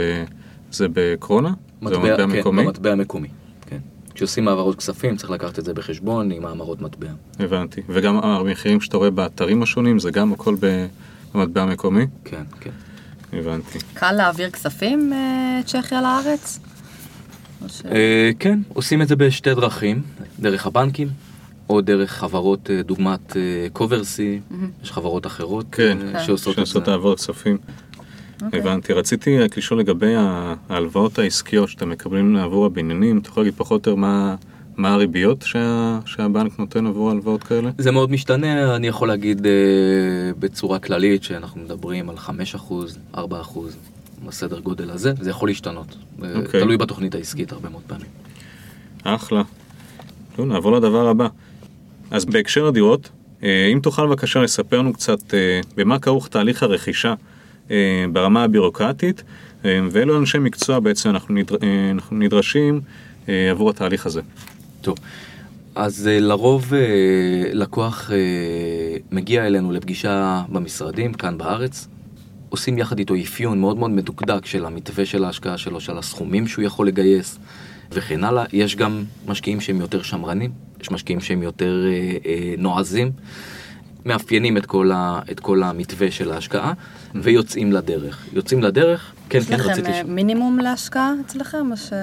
זה 0.72 0.88
בקרונה? 0.94 1.54
זה 1.82 1.90
במטבע 1.90 2.18
כן, 2.18 2.26
מקומי? 2.26 2.64
במטבע 2.64 2.96
מקומי. 2.96 3.28
כשעושים 4.20 4.48
העברות 4.48 4.76
כספים 4.76 5.16
צריך 5.18 5.32
לקחת 5.32 5.60
את 5.60 5.66
זה 5.66 5.74
בחשבון 5.74 6.32
עם 6.32 6.46
העמרות 6.46 6.82
מטבע. 6.82 7.08
הבנתי. 7.40 7.82
וגם 7.90 8.18
המחירים 8.18 8.82
שאתה 8.82 8.98
רואה 8.98 9.10
באתרים 9.10 9.64
השונים 9.64 10.00
זה 10.00 10.12
גם 10.12 10.34
הכל 10.34 10.56
במטבע 11.34 11.66
מקומי? 11.66 12.06
כן, 12.26 12.44
כן. 12.60 12.70
הבנתי. 13.34 13.80
קל 13.94 14.12
להעביר 14.12 14.50
כספים 14.50 15.14
אה, 15.14 15.60
צ'כיה 15.66 16.02
לארץ? 16.02 16.60
ש- 17.68 17.82
אה, 17.86 18.32
כן, 18.40 18.60
עושים 18.74 19.02
את 19.02 19.08
זה 19.08 19.16
בשתי 19.16 19.54
דרכים, 19.56 20.02
דרך 20.40 20.66
הבנקים, 20.68 21.08
או 21.70 21.82
דרך 21.82 22.12
חברות 22.12 22.70
אה, 22.70 22.82
דוגמת 22.84 23.36
קוברסי, 23.74 24.40
יש 24.84 24.92
חברות 24.92 25.26
אחרות 25.26 25.66
כן, 25.72 25.98
אה, 26.16 26.24
שעושות 26.24 26.52
את 26.52 26.56
שעושות 26.58 26.86
זה. 26.86 26.92
העברות 26.92 27.18
כספים. 27.18 27.58
אוקיי. 28.45 28.60
הבנתי. 28.60 28.93
רציתי 28.93 29.39
רק 29.39 29.58
לשאול 29.58 29.80
לגבי 29.80 30.13
ההלוואות 30.69 31.19
העסקיות 31.19 31.69
שאתם 31.69 31.89
מקבלים 31.89 32.36
עבור 32.36 32.65
הבניינים, 32.65 33.17
אתה 33.17 33.30
יכול 33.30 33.43
להגיד 33.43 33.54
פחות 33.58 33.88
או 33.88 33.91
יותר 33.91 34.02
מה- 34.02 34.36
מה 34.78 34.93
הריביות 34.93 35.41
שה- 35.41 35.99
שהבנק 36.06 36.60
נותן 36.60 36.88
עבור 36.88 37.12
הלוואות 37.12 37.43
כאלה? 37.43 37.69
זה 37.78 37.91
מאוד 37.91 38.12
משתנה, 38.12 38.75
אני 38.75 38.88
יכול 38.88 39.08
להגיד 39.08 39.45
אה, 39.45 39.52
בצורה 40.39 40.80
כללית 40.80 41.23
שאנחנו 41.23 41.62
מדברים 41.62 42.10
על 42.10 42.15
5%, 42.17 42.73
4%, 43.15 43.19
בסדר 44.25 44.60
גודל 44.60 44.89
הזה, 44.91 45.13
זה 45.21 45.30
יכול 45.30 45.49
להשתנות. 45.49 45.95
אה, 46.23 46.30
אוקיי. 46.36 46.62
תלוי 46.62 46.78
בתוכנית 46.78 47.15
העסקית 47.15 47.52
הרבה 47.52 47.69
מאוד 47.69 47.82
פעמים. 47.88 48.06
אחלה. 49.04 49.41
טוב, 50.36 50.45
נעבור 50.45 50.71
לדבר 50.71 51.08
הבא. 51.08 51.28
אז 52.12 52.25
בהקשר 52.25 52.67
הדירות, 52.67 53.10
אה, 53.43 53.69
אם 53.73 53.80
תוכל 53.84 54.08
בבקשה 54.08 54.39
לספר 54.41 54.80
לנו 54.80 54.93
קצת 54.93 55.34
אה, 55.34 55.39
במה 55.78 55.99
כרוך 55.99 56.28
תהליך 56.28 56.63
הרכישה 56.63 57.13
ברמה 58.12 58.44
הבירוקרטית, 58.44 59.24
אה, 59.66 59.80
ואילו 59.92 60.20
אנשי 60.20 60.38
מקצוע 60.38 60.80
בעצם 60.80 61.10
אנחנו, 61.10 61.36
נדר... 61.36 61.56
אה, 61.64 61.92
אנחנו 61.92 62.18
נדרשים 62.18 62.82
אה, 63.30 63.52
עבור 63.52 63.70
התהליך 63.70 64.06
הזה. 64.06 64.22
טוב, 64.82 64.98
אז 65.76 66.08
אה, 66.08 66.20
לרוב 66.20 66.74
אה, 66.74 66.80
לקוח 67.54 68.12
אה, 68.12 68.18
מגיע 69.12 69.48
אלינו 69.48 69.72
לפגישה 69.72 70.44
במשרדים 70.50 71.14
כאן 71.14 71.38
בארץ, 71.38 71.88
עושים 72.50 72.78
יחד 72.78 73.00
איתו 73.00 73.16
אפיון 73.16 73.60
מאוד 73.60 73.78
מאוד 73.78 73.92
מדוקדק 73.92 74.46
של 74.46 74.66
המתווה 74.66 75.06
של 75.06 75.24
ההשקעה 75.24 75.58
שלו, 75.58 75.82
של 75.82 75.98
הסכומים 75.98 76.48
שהוא 76.48 76.66
יכול 76.66 76.88
לגייס 76.88 77.40
וכן 77.92 78.24
הלאה. 78.24 78.46
יש 78.54 78.76
גם 78.76 79.04
משקיעים 79.28 79.62
שהם 79.62 79.82
יותר 79.82 80.02
שמרנים, 80.02 80.52
יש 80.82 80.92
משקיעים 80.92 81.22
שהם 81.22 81.44
יותר 81.44 81.86
אה, 81.88 82.18
אה, 82.26 82.54
נועזים, 82.58 83.12
מאפיינים 84.06 84.58
את 84.58 84.66
כל, 84.66 84.92
ה, 84.92 85.20
את 85.32 85.40
כל 85.40 85.64
המתווה 85.64 86.12
של 86.12 86.32
ההשקעה 86.32 86.74
ויוצאים 87.16 87.72
לדרך. 87.72 88.26
יוצאים 88.34 88.64
לדרך, 88.64 89.12
כן, 89.30 89.38
יש 89.38 89.48
כן, 89.48 89.60
לכם 89.60 89.70
רציתי... 89.70 89.92
אה, 89.92 89.94
ש... 89.94 90.06
מינימום 90.08 90.60
להשקעה 90.60 91.14
אצלכם, 91.26 91.72
או 91.72 91.78
ש... 91.78 91.94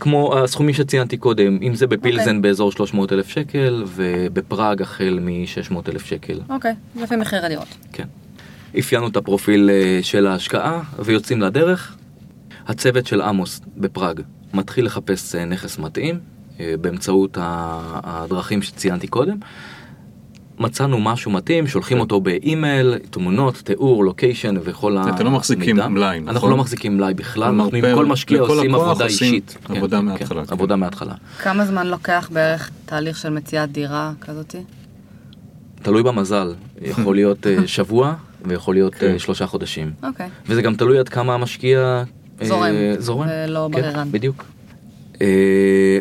כמו 0.00 0.38
הסכומים 0.38 0.74
שציינתי 0.74 1.16
קודם, 1.16 1.58
אם 1.62 1.74
זה 1.74 1.86
בפילזן 1.86 2.20
אוקיי. 2.20 2.40
באזור 2.40 2.72
300 2.72 3.12
אלף 3.12 3.28
שקל 3.28 3.84
ובפראג 3.86 4.82
החל 4.82 5.18
מ-600 5.22 5.90
אלף 5.90 6.04
שקל. 6.04 6.40
אוקיי, 6.48 6.74
לפי 6.96 7.16
מחיר 7.16 7.44
הדירות. 7.44 7.68
כן. 7.92 8.06
אפיינו 8.78 9.08
את 9.08 9.16
הפרופיל 9.16 9.70
אה, 9.70 9.98
של 10.02 10.26
ההשקעה 10.26 10.82
ויוצאים 10.98 11.40
לדרך. 11.40 11.96
הצוות 12.66 13.06
של 13.06 13.20
עמוס 13.20 13.60
בפראג 13.76 14.20
מתחיל 14.54 14.86
לחפש 14.86 15.34
אה, 15.34 15.44
נכס 15.44 15.78
מתאים 15.78 16.18
באמצעות 16.80 17.38
הדרכים 17.40 18.62
שציינתי 18.62 19.06
קודם. 19.06 19.36
מצאנו 20.58 20.98
משהו 20.98 21.30
מתאים, 21.30 21.66
שולחים. 21.66 22.00
אותו 22.00 22.20
באימייל, 22.20 22.98
תמונות, 23.10 23.54
תיאור, 23.54 24.04
לוקיישן 24.04 24.54
וכל 24.64 24.96
המידע. 24.96 25.16
אתם 25.16 25.24
לא 25.24 25.30
מחזיקים 25.30 25.76
מלאי, 25.76 26.18
אנחנו 26.18 26.32
נכון? 26.32 26.50
לא 26.50 26.56
מחזיקים 26.56 26.96
מלאי 26.96 27.14
בכלל, 27.14 27.54
אנחנו 27.60 27.76
עם 27.76 27.94
כל 27.94 28.06
משקיע 28.06 28.40
עושים 28.40 28.74
עבודה 28.74 29.04
אישית. 29.04 29.56
כן, 29.64 29.76
עבודה 29.76 29.98
כן, 29.98 30.04
מההתחלה, 30.04 30.40
כן, 30.40 30.46
כן. 30.46 30.52
עבודה 30.52 30.76
מההתחלה. 30.76 31.14
כמה 31.38 31.64
זמן 31.66 31.86
לוקח 31.86 32.28
בערך 32.32 32.70
תהליך 32.86 33.18
של 33.18 33.30
מציאת 33.30 33.72
דירה 33.72 34.12
כזאתי? 34.20 34.58
תלוי 35.82 36.02
במזל, 36.02 36.54
יכול 36.82 37.14
להיות 37.14 37.46
אה, 37.46 37.56
שבוע 37.76 38.14
ויכול 38.44 38.74
להיות. 38.74 39.02
אה, 39.02 39.18
שלושה 39.18 39.46
חודשים. 39.46 39.92
אוקיי. 40.02 40.28
וזה 40.46 40.62
גם 40.62 40.74
תלוי 40.74 40.98
עד 40.98 41.08
כמה 41.08 41.34
המשקיע 41.34 42.02
אה, 42.40 42.46
זורם, 42.46 42.74
זורם. 42.98 43.28
ולא 43.30 43.68
בררן. 43.68 44.08
בדיוק. 44.10 44.44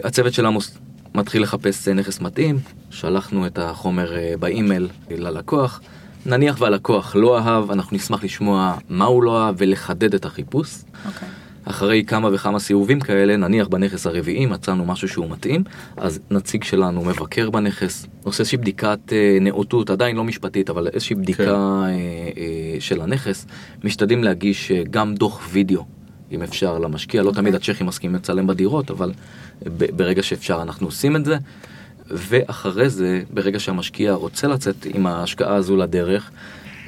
הצוות 0.03 0.33
של 0.33 0.45
עמוס 0.45 0.77
מתחיל 1.15 1.41
לחפש 1.41 1.87
אה, 1.87 1.93
נכס 1.93 2.21
מתאים, 2.21 2.59
שלחנו 2.89 3.47
את 3.47 3.59
החומר 3.59 4.17
אה, 4.17 4.33
באימייל 4.39 4.87
ללקוח. 5.11 5.81
נניח 6.25 6.61
והלקוח 6.61 7.15
לא 7.15 7.39
אהב, 7.39 7.71
אנחנו 7.71 7.95
נשמח 7.97 8.23
לשמוע 8.23 8.77
מה 8.89 9.05
הוא 9.05 9.23
לא 9.23 9.43
אהב 9.45 9.55
ולחדד 9.57 10.13
את 10.13 10.25
החיפוש. 10.25 10.75
אוקיי. 11.05 11.27
אחרי 11.65 12.03
כמה 12.07 12.29
וכמה 12.33 12.59
סיבובים 12.59 12.99
כאלה, 12.99 13.37
נניח 13.37 13.67
בנכס 13.67 14.07
הרביעי 14.07 14.45
מצאנו 14.45 14.85
משהו 14.85 15.07
שהוא 15.07 15.29
מתאים, 15.29 15.63
אז 15.97 16.19
נציג 16.31 16.63
שלנו 16.63 17.05
מבקר 17.05 17.49
בנכס, 17.49 18.07
עושה 18.23 18.39
איזושהי 18.39 18.57
בדיקת 18.57 18.99
אה, 19.11 19.37
נאותות, 19.41 19.89
עדיין 19.89 20.15
לא 20.15 20.23
משפטית, 20.23 20.69
אבל 20.69 20.87
איזושהי 20.93 21.15
בדיקה 21.15 21.43
כן. 21.43 21.49
אה, 21.49 21.89
אה, 22.37 22.75
של 22.79 23.01
הנכס. 23.01 23.45
משתדלים 23.83 24.23
להגיש 24.23 24.71
אה, 24.71 24.83
גם 24.91 25.15
דוח 25.15 25.47
וידאו, 25.51 25.85
אם 26.31 26.41
אפשר, 26.41 26.79
למשקיע. 26.79 27.23
לא 27.23 27.27
אוקיי. 27.27 27.41
תמיד 27.41 27.55
הצ'כים 27.55 27.87
מסכימים 27.87 28.15
לצלם 28.15 28.47
בדירות, 28.47 28.91
אבל 28.91 29.11
ברגע 29.95 30.23
שאפשר 30.23 30.61
אנחנו 30.61 30.87
עושים 30.87 31.15
את 31.15 31.25
זה. 31.25 31.37
ואחרי 32.07 32.89
זה, 32.89 33.21
ברגע 33.33 33.59
שהמשקיע 33.59 34.13
רוצה 34.13 34.47
לצאת 34.47 34.85
עם 34.93 35.07
ההשקעה 35.07 35.55
הזו 35.55 35.77
לדרך, 35.77 36.31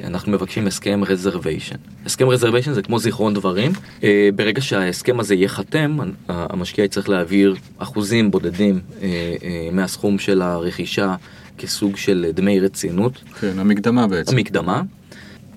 אנחנו 0.04 0.32
מבקשים 0.32 0.68
הסכם 0.68 1.02
רזרוויישן. 1.08 1.76
הסכם 2.06 2.30
רזרוויישן 2.30 2.74
זה 2.74 2.82
כמו 2.82 3.00
זיכרון 3.00 3.34
דברים. 3.34 3.72
אה, 4.04 4.30
ברגע 4.36 4.62
שההסכם 4.62 5.20
הזה 5.20 5.36
ייחתם, 5.36 5.98
המשקיע 6.30 6.86
יצטרך 6.86 7.10
להעביר 7.10 7.56
אחוזים 7.78 8.32
בודדים 8.32 8.80
אה, 9.02 9.08
אה, 9.44 9.70
מהסכום 9.72 10.20
של 10.20 10.42
הרכישה 10.42 11.16
כסוג 11.58 11.98
של 11.98 12.26
דמי 12.34 12.60
רצינות. 12.60 13.14
כן, 13.40 13.60
המקדמה 13.60 14.08
בעצם. 14.08 14.34
המקדמה. 14.34 14.82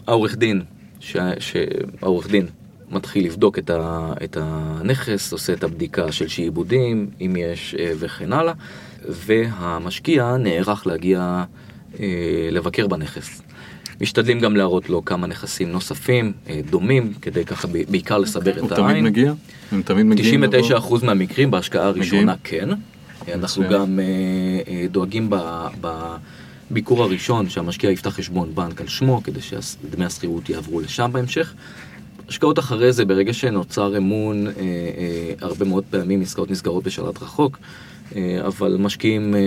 העורך 0.06 0.36
דין, 0.36 0.62
ש... 1.00 1.16
ש... 1.38 1.56
העורך 2.02 2.30
דין 2.30 2.46
מתחיל 2.90 3.24
לבדוק 3.24 3.58
את, 3.58 3.70
ה... 3.70 4.12
את 4.24 4.36
הנכס, 4.40 5.32
עושה 5.32 5.52
את 5.52 5.64
הבדיקה 5.64 6.12
של 6.12 6.28
שעבודים, 6.28 7.10
אם 7.20 7.36
יש 7.38 7.74
אה, 7.78 7.92
וכן 7.98 8.32
הלאה, 8.32 8.52
והמשקיע 9.08 10.36
נערך 10.36 10.86
להגיע 10.86 11.44
אה, 12.00 12.06
לבקר 12.52 12.86
בנכס. 12.86 13.42
משתדלים 14.00 14.40
גם 14.40 14.56
להראות 14.56 14.90
לו 14.90 15.04
כמה 15.04 15.26
נכסים 15.26 15.72
נוספים, 15.72 16.32
אה, 16.48 16.60
דומים, 16.70 17.12
כדי 17.22 17.44
ככה 17.44 17.68
ב- 17.68 17.90
בעיקר 17.90 18.18
לסבר 18.18 18.58
הוא 18.58 18.68
את 18.68 18.72
תמיד 18.72 18.90
העין. 18.90 19.04
מגיע? 19.04 19.32
הם 19.72 19.82
תמיד 19.82 20.06
מגיעים? 20.06 20.42
לבוא? 20.42 20.78
99% 21.00 21.04
מהמקרים 21.04 21.50
בהשקעה 21.50 21.86
הראשונה 21.86 22.34
כן. 22.44 22.68
אנחנו. 23.34 23.64
גם 23.70 24.00
אה, 24.00 24.04
אה, 24.72 24.86
דואגים 24.90 25.30
ב- 25.30 25.66
בביקור 26.70 27.02
הראשון 27.02 27.48
שהמשקיע 27.48 27.90
יפתח 27.90 28.10
חשבון 28.10 28.54
בנק 28.54 28.80
על 28.80 28.88
שמו 28.88 29.22
כדי 29.24 29.40
שדמי 29.40 30.04
השכירות 30.04 30.48
יעברו 30.48 30.80
לשם 30.80 31.10
בהמשך. 31.12 31.54
השקעות 32.30 32.58
אחרי 32.58 32.92
זה, 32.92 33.04
ברגע 33.04 33.32
שנוצר 33.32 33.96
אמון, 33.96 34.46
אה, 34.46 34.52
אה, 34.52 35.34
הרבה 35.40 35.64
מאוד 35.64 35.84
פעמים 35.90 36.20
עסקאות 36.22 36.50
נסגרות 36.50 36.84
בשלט 36.84 37.22
רחוק, 37.22 37.58
אה, 38.16 38.46
אבל 38.46 38.76
משקיעים 38.78 39.34
אה, 39.34 39.40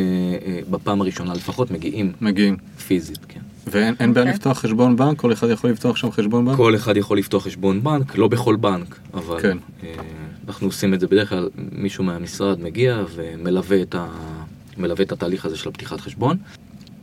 אה, 0.45 0.59
בפעם 0.69 1.01
הראשונה 1.01 1.33
לפחות 1.33 1.71
מגיעים 1.71 2.11
מגיעים. 2.21 2.57
פיזית, 2.87 3.19
כן. 3.27 3.39
ואין 3.67 3.95
אין 3.99 4.13
בעיה 4.13 4.25
אוקיי. 4.25 4.33
לפתוח 4.33 4.59
חשבון 4.59 4.95
בנק? 4.95 5.19
כל 5.19 5.33
אחד 5.33 5.49
יכול 5.49 5.69
לפתוח 5.69 5.95
שם 5.95 6.11
חשבון 6.11 6.45
בנק? 6.45 6.57
כל 6.57 6.75
אחד 6.75 6.97
יכול 6.97 7.17
לפתוח 7.17 7.43
חשבון 7.43 7.83
בנק, 7.83 8.17
לא 8.17 8.27
בכל 8.27 8.55
בנק, 8.55 8.99
אבל 9.13 9.41
כן. 9.41 9.57
אה, 9.83 9.89
אנחנו 10.47 10.67
עושים 10.67 10.93
את 10.93 10.99
זה 10.99 11.07
בדרך 11.07 11.29
כלל, 11.29 11.49
מישהו 11.71 12.03
מהמשרד 12.03 12.61
מגיע 12.61 13.03
ומלווה 13.15 13.81
את, 13.81 13.95
ה... 13.95 14.07
מלווה 14.77 15.03
את 15.03 15.11
התהליך 15.11 15.45
הזה 15.45 15.57
של 15.57 15.69
הפתיחת 15.69 15.99
חשבון. 16.01 16.37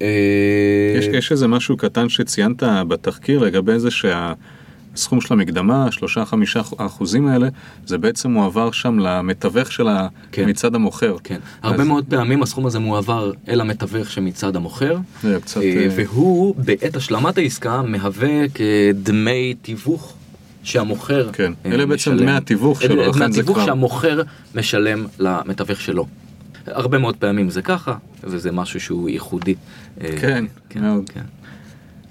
אה, 0.02 0.06
יש, 0.98 1.06
יש 1.06 1.32
איזה 1.32 1.46
משהו 1.46 1.76
קטן 1.76 2.08
שציינת 2.08 2.62
בתחקיר 2.88 3.38
לגבי 3.38 3.78
זה 3.78 3.90
שהסכום 4.94 5.20
של 5.20 5.34
המקדמה, 5.34 5.92
שלושה 5.92 6.24
חמישה 6.24 6.60
אחוזים 6.76 7.26
האלה, 7.26 7.48
זה 7.86 7.98
בעצם 7.98 8.30
מועבר 8.30 8.70
שם 8.70 8.98
למתווך 8.98 9.72
של 9.72 9.88
ה... 9.88 10.08
כן. 10.32 10.48
מצד 10.48 10.74
המוכר. 10.74 11.16
כן, 11.24 11.38
הרבה 11.62 11.82
אז- 11.82 11.88
מאוד 11.88 12.04
פעמים 12.08 12.42
הסכום 12.42 12.66
הזה 12.66 12.78
מועבר 12.78 13.32
אל 13.48 13.60
המתווך 13.60 14.10
שמצד 14.10 14.56
המוכר, 14.56 14.98
קצת... 15.42 15.60
אה, 15.60 15.62
אה, 15.62 15.88
והוא 15.96 16.54
בעת 16.58 16.96
השלמת 16.96 17.38
העסקה 17.38 17.82
מהווה 17.82 18.48
כדמי 18.48 19.54
תיווך 19.62 20.14
שהמוכר 20.62 21.32
כן, 21.32 21.52
אה, 21.66 21.70
אלה 21.72 21.86
בעצם 21.86 21.94
משלם. 22.12 22.16
דמי 22.18 22.30
התיווך 22.32 22.82
שלו, 22.82 22.96
לכן 23.08 23.20
דמי 23.24 23.32
זה 23.32 23.40
התיווך 23.40 23.56
כבר- 23.56 23.66
שהמוכר 23.66 24.22
משלם 24.54 25.06
למתווך 25.18 25.80
שלו. 25.80 26.06
הרבה 26.66 26.98
מאוד 26.98 27.16
פעמים 27.16 27.50
זה 27.50 27.62
ככה, 27.62 27.94
וזה 28.24 28.52
משהו 28.52 28.80
שהוא 28.80 29.08
ייחודי. 29.08 29.54
אה, 30.00 30.16
כן, 30.20 30.44
מאוד. 30.76 31.10
כן. 31.14 31.20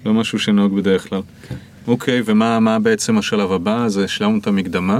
לא 0.05 0.13
משהו 0.13 0.39
שנהוג 0.39 0.75
בדרך 0.75 1.09
כלל. 1.09 1.21
כן. 1.49 1.55
אוקיי, 1.87 2.21
ומה 2.25 2.59
מה 2.59 2.79
בעצם 2.79 3.17
השלב 3.17 3.51
הבא? 3.51 3.85
אז 3.85 3.97
השלמנו 3.97 4.39
את 4.39 4.47
המקדמה. 4.47 4.99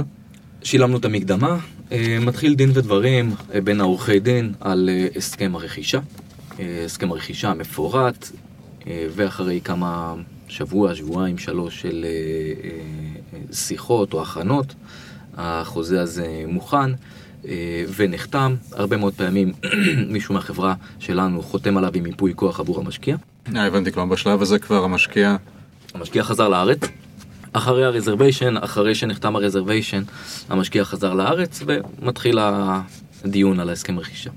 שילמנו 0.62 0.96
את 0.96 1.04
המקדמה, 1.04 1.58
אה, 1.92 2.18
מתחיל 2.20 2.54
דין 2.54 2.70
ודברים 2.74 3.34
אה, 3.54 3.60
בין 3.60 3.80
העורכי 3.80 4.20
דין 4.20 4.52
על 4.60 4.90
אה, 4.92 5.06
הסכם 5.16 5.54
הרכישה. 5.54 6.00
הסכם 6.84 7.12
הרכישה 7.12 7.54
מפורט, 7.54 8.30
אה, 8.86 9.06
ואחרי 9.14 9.60
כמה 9.64 10.14
שבוע, 10.48 10.94
שבועיים, 10.94 11.38
שלוש 11.38 11.80
של 11.80 12.06
שיחות 13.52 14.12
או 14.12 14.22
הכנות, 14.22 14.74
החוזה 15.36 16.02
הזה 16.02 16.44
מוכן 16.46 16.90
ונחתם. 17.96 18.54
הרבה 18.72 18.96
מאוד 18.96 19.14
פעמים 19.14 19.52
מישהו 20.14 20.34
מהחברה 20.34 20.74
שלנו 20.98 21.42
חותם 21.42 21.76
עליו 21.76 21.90
עם 21.94 22.06
ייפוי 22.06 22.32
כוח 22.36 22.60
עבור 22.60 22.80
המשקיע. 22.80 23.16
אה, 23.56 23.66
הבנתי, 23.66 23.92
כלומר 23.92 24.12
בשלב 24.14 24.42
הזה 24.42 24.58
כבר 24.58 24.84
המשקיע... 24.84 25.36
המשקיע 25.94 26.22
חזר 26.22 26.48
לארץ. 26.48 26.78
אחרי 27.52 27.84
הרזרוויישן, 27.84 28.56
אחרי 28.56 28.94
שנחתם 28.94 29.36
הרזרוויישן, 29.36 30.02
המשקיע 30.48 30.84
חזר 30.84 31.14
לארץ 31.14 31.62
ומתחיל 31.66 32.38
הדיון 32.42 33.60
על 33.60 33.68
ההסכם 33.68 33.98
רכישה. 33.98 34.30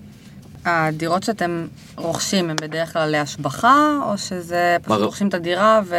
הדירות 0.65 1.23
שאתם 1.23 1.65
רוכשים 1.95 2.49
הם 2.49 2.55
בדרך 2.55 2.93
כלל 2.93 3.09
להשבחה, 3.09 3.97
או 4.05 4.17
שזה 4.17 4.77
פשוט 4.81 4.97
בר- 4.97 5.03
רוכשים 5.05 5.27
את 5.27 5.33
הדירה 5.33 5.81
ו... 5.85 5.95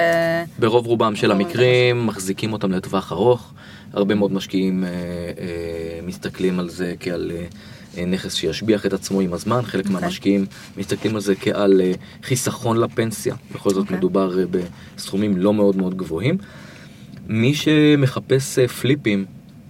ברוב 0.59 0.87
רובם 0.87 1.17
של 1.17 1.27
לא 1.29 1.33
המקרים 1.35 2.07
מחזיקים 2.07 2.53
אותם 2.53 2.73
לטווח 2.73 3.13
ארוך. 3.13 3.53
הרבה 3.93 4.15
מאוד 4.15 4.33
משקיעים 4.33 4.85
אה, 4.85 4.89
אה, 4.89 6.01
מסתכלים 6.03 6.61
על 6.61 6.69
זה 6.69 6.95
כעל 7.01 7.33
אה, 7.35 7.45
נכס 8.07 8.35
שישביח 8.35 8.87
את 8.87 8.93
עצמו 8.93 9.21
עם 9.21 9.33
הזמן, 9.33 9.63
חלק 9.63 9.87
אוקיי. 9.87 10.01
מהמשקיעים 10.01 10.47
מסתכלים 10.77 11.15
על 11.15 11.21
זה 11.21 11.35
כעל 11.35 11.81
אה, 11.81 11.93
חיסכון 12.23 12.77
לפנסיה, 12.77 13.35
בכל 13.55 13.71
זאת 13.71 13.79
אוקיי. 13.79 13.97
מדובר 13.97 14.39
אה, 14.39 14.45
בסכומים 14.97 15.37
לא 15.37 15.55
מאוד 15.55 15.77
מאוד 15.77 15.97
גבוהים. 15.97 16.39
מי 17.27 17.55
שמחפש 17.55 18.59
אה, 18.59 18.69
פליפים, 18.69 19.25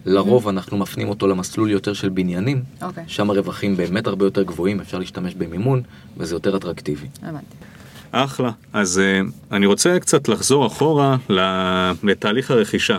לרוב 0.06 0.48
אנחנו 0.48 0.76
מפנים 0.76 1.08
אותו 1.08 1.26
למסלול 1.26 1.70
יותר 1.70 1.92
של 1.92 2.08
בניינים, 2.08 2.62
אוקיי, 2.82 3.04
שם 3.06 3.30
הרווחים 3.30 3.76
באמת 3.76 4.06
הרבה 4.06 4.26
יותר 4.26 4.42
גבוהים, 4.42 4.80
אפשר 4.80 4.98
להשתמש 4.98 5.34
במימון 5.34 5.82
וזה 6.16 6.34
יותר 6.34 6.56
אטרקטיבי. 6.56 7.06
הבנתי. 7.22 7.56
אחלה. 8.10 8.50
אז 8.72 9.00
uh, 9.00 9.30
אני 9.54 9.66
רוצה 9.66 9.98
קצת 10.00 10.28
לחזור 10.28 10.66
אחורה 10.66 11.16
ל- 11.30 11.92
לתהליך 12.02 12.50
הרכישה. 12.50 12.98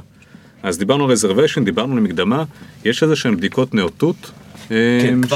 אז 0.63 0.77
דיברנו 0.77 1.03
על 1.03 1.11
רזרוויישן, 1.11 1.65
דיברנו 1.65 1.93
על 1.93 1.99
מקדמה, 1.99 2.43
יש 2.85 3.03
איזה 3.03 3.15
שהן 3.15 3.37
בדיקות 3.37 3.73
נאותות 3.73 4.15
אה, 4.23 4.44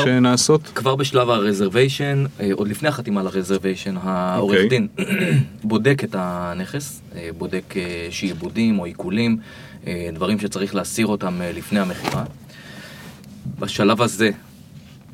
שנעשות? 0.03 0.61
כבר 0.75 0.95
בשלב 0.95 1.29
הרזרוויישן, 1.29 2.25
אה, 2.39 2.49
עוד 2.53 2.67
לפני 2.67 2.89
החתימה 2.89 3.21
על 3.21 3.27
הרזרוויישן, 3.27 3.95
העורך 4.01 4.55
אוקיי. 4.55 4.69
דין 4.69 4.87
בודק 5.63 6.03
את 6.03 6.15
הנכס, 6.17 7.01
אה, 7.15 7.29
בודק 7.37 7.77
אה, 7.77 8.07
שעבודים 8.09 8.79
או 8.79 8.85
עיקולים, 8.85 9.37
דברים 10.13 10.39
שצריך 10.39 10.75
להסיר 10.75 11.07
אותם 11.07 11.41
לפני 11.43 11.79
המכירה. 11.79 12.23
בשלב 13.59 14.01
הזה, 14.01 14.31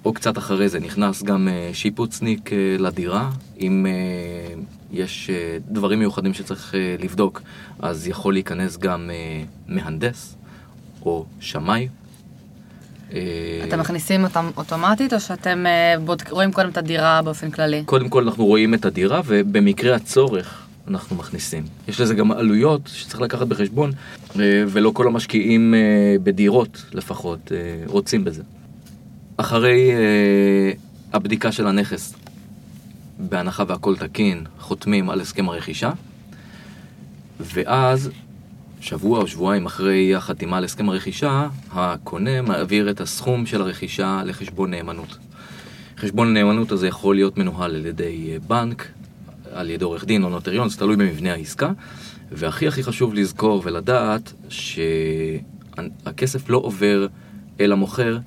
או 0.05 0.13
קצת 0.13 0.37
אחרי 0.37 0.69
זה, 0.69 0.79
נכנס 0.79 1.23
גם 1.23 1.47
שיפוצניק 1.73 2.49
לדירה. 2.79 3.29
אם 3.59 3.85
יש 4.91 5.29
דברים 5.71 5.99
מיוחדים 5.99 6.33
שצריך 6.33 6.75
לבדוק, 6.99 7.41
אז 7.79 8.07
יכול 8.07 8.33
להיכנס 8.33 8.77
גם 8.77 9.09
מהנדס 9.67 10.35
או 11.01 11.25
שמאי. 11.39 11.87
אה, 13.13 13.19
אתם 13.67 13.79
מכניסים 13.79 14.23
אותם 14.23 14.49
אוטומטית, 14.57 15.13
או 15.13 15.19
שאתם 15.19 15.65
אה, 15.65 15.95
בודק- 16.05 16.29
רואים 16.31 16.51
קודם 16.51 16.69
את 16.69 16.77
הדירה 16.77 17.21
באופן 17.21 17.51
כללי? 17.51 17.83
קודם 17.85 18.09
כל 18.09 18.23
אנחנו 18.23 18.45
רואים 18.45 18.73
את 18.73 18.85
הדירה 18.85 19.21
ובמקרה 19.25 19.95
הצורך 19.95 20.61
אנחנו 20.87 21.15
מכניסים. 21.15 21.63
יש 21.87 22.01
לזה 22.01 22.15
גם 22.15 22.31
עלויות 22.31 22.81
שצריך 22.93 23.21
לקחת 23.21 23.47
בחשבון 23.47 23.91
אה, 24.39 24.41
ולא 24.67 24.91
כל 24.93 25.07
המשקיעים 25.07 25.73
בדירות 26.23 26.85
לפחות 26.93 27.51
רוצים 27.87 28.23
בזה. 28.23 28.43
אחרי 29.37 29.91
הבדיקה 31.13 31.51
של 31.51 31.67
הנכס, 31.67 32.13
בהנחה 33.19 33.63
והכל 33.67 33.95
תקין, 33.97 34.43
חותמים 34.59 35.09
על 35.09 35.21
הסכם 35.21 35.49
הרכישה 35.49 35.91
ואז 37.39 38.09
שבוע 38.85 39.19
או 39.19 39.27
שבועיים 39.27 39.65
אחרי 39.65 40.15
החתימה 40.15 40.57
על 40.57 40.63
הסכם 40.63 40.89
הרכישה, 40.89 41.47
הקונה 41.71 42.41
מעביר 42.41 42.89
את 42.89 43.01
הסכום 43.01 43.45
של 43.45 43.61
הרכישה 43.61 44.21
לחשבון 44.25 44.71
נאמנות. 44.71 45.17
חשבון 45.97 46.27
הנאמנות 46.27 46.71
הזה 46.71 46.87
יכול 46.87 47.15
להיות 47.15 47.37
מנוהל 47.37 47.75
על 47.75 47.85
ידי 47.85 48.29
אה, 48.31 48.37
בנק, 48.47 48.87
על 49.53 49.69
ידי 49.69 49.83
עורך 49.83 50.05
דין 50.05 50.23
או 50.23 50.29
נוטריון, 50.29 50.69
זה 50.69 50.77
תלוי 50.77 50.95
במבנה 50.95 51.33
העסקה. 51.33 51.71
והכי 52.31 52.67
הכי 52.67 52.83
חשוב 52.83 53.13
לזכור 53.13 53.61
ולדעת 53.65 54.33
שהכסף 54.49 56.49
לא 56.49 56.57
עובר 56.57 57.07
אל 57.59 57.71
המוכר, 57.71 58.17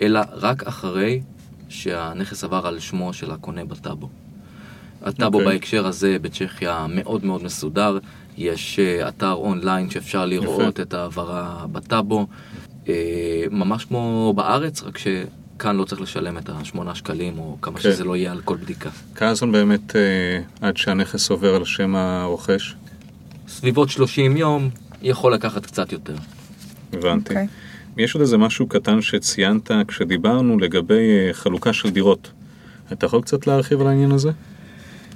אלא 0.00 0.20
רק 0.32 0.62
אחרי 0.62 1.20
שהנכס 1.68 2.44
עבר 2.44 2.66
על 2.66 2.78
שמו 2.78 3.12
של 3.12 3.30
הקונה 3.30 3.64
בטאבו. 3.64 4.08
הטאבו 5.02 5.38
אוקיי. 5.38 5.50
okay. 5.50 5.52
בהקשר 5.52 5.86
הזה 5.86 6.16
בצ'כיה 6.22 6.86
מאוד 6.88 7.24
מאוד 7.24 7.42
מסודר, 7.42 7.98
יש 8.38 8.78
אה, 8.78 9.08
אתר 9.08 9.32
אונליין 9.32 9.90
שאפשר 9.90 10.26
לראות 10.26 10.74
יפה. 10.74 10.82
את 10.82 10.94
ההעברה 10.94 11.66
בטאבו, 11.72 12.26
אה, 12.88 13.44
ממש 13.50 13.84
כמו 13.84 14.32
בארץ, 14.36 14.82
רק 14.82 14.98
שכאן 14.98 15.76
לא 15.76 15.84
צריך 15.84 16.00
לשלם 16.00 16.38
את 16.38 16.48
השמונה 16.48 16.94
שקלים 16.94 17.38
או 17.38 17.56
כמה 17.62 17.74
כן. 17.74 17.82
שזה 17.82 18.04
לא 18.04 18.16
יהיה 18.16 18.32
על 18.32 18.40
כל 18.40 18.56
בדיקה. 18.56 18.90
כמה 19.14 19.34
זמן 19.34 19.52
באמת 19.52 19.96
אה, 19.96 20.40
עד 20.60 20.76
שהנכס 20.76 21.30
עובר 21.30 21.54
על 21.54 21.64
שם 21.64 21.96
הרוכש? 21.96 22.74
סביבות 23.48 23.90
30 23.90 24.36
יום, 24.36 24.70
יכול 25.02 25.34
לקחת 25.34 25.66
קצת 25.66 25.92
יותר. 25.92 26.14
הבנתי. 26.92 27.34
אוקיי. 27.34 27.46
יש 27.96 28.14
עוד 28.14 28.20
איזה 28.20 28.38
משהו 28.38 28.66
קטן 28.66 29.02
שציינת 29.02 29.70
כשדיברנו 29.88 30.58
לגבי 30.58 31.28
חלוקה 31.32 31.72
של 31.72 31.90
דירות. 31.90 32.30
אתה 32.92 33.06
יכול 33.06 33.22
קצת 33.22 33.46
להרחיב 33.46 33.80
על 33.80 33.86
העניין 33.86 34.12
הזה? 34.12 34.30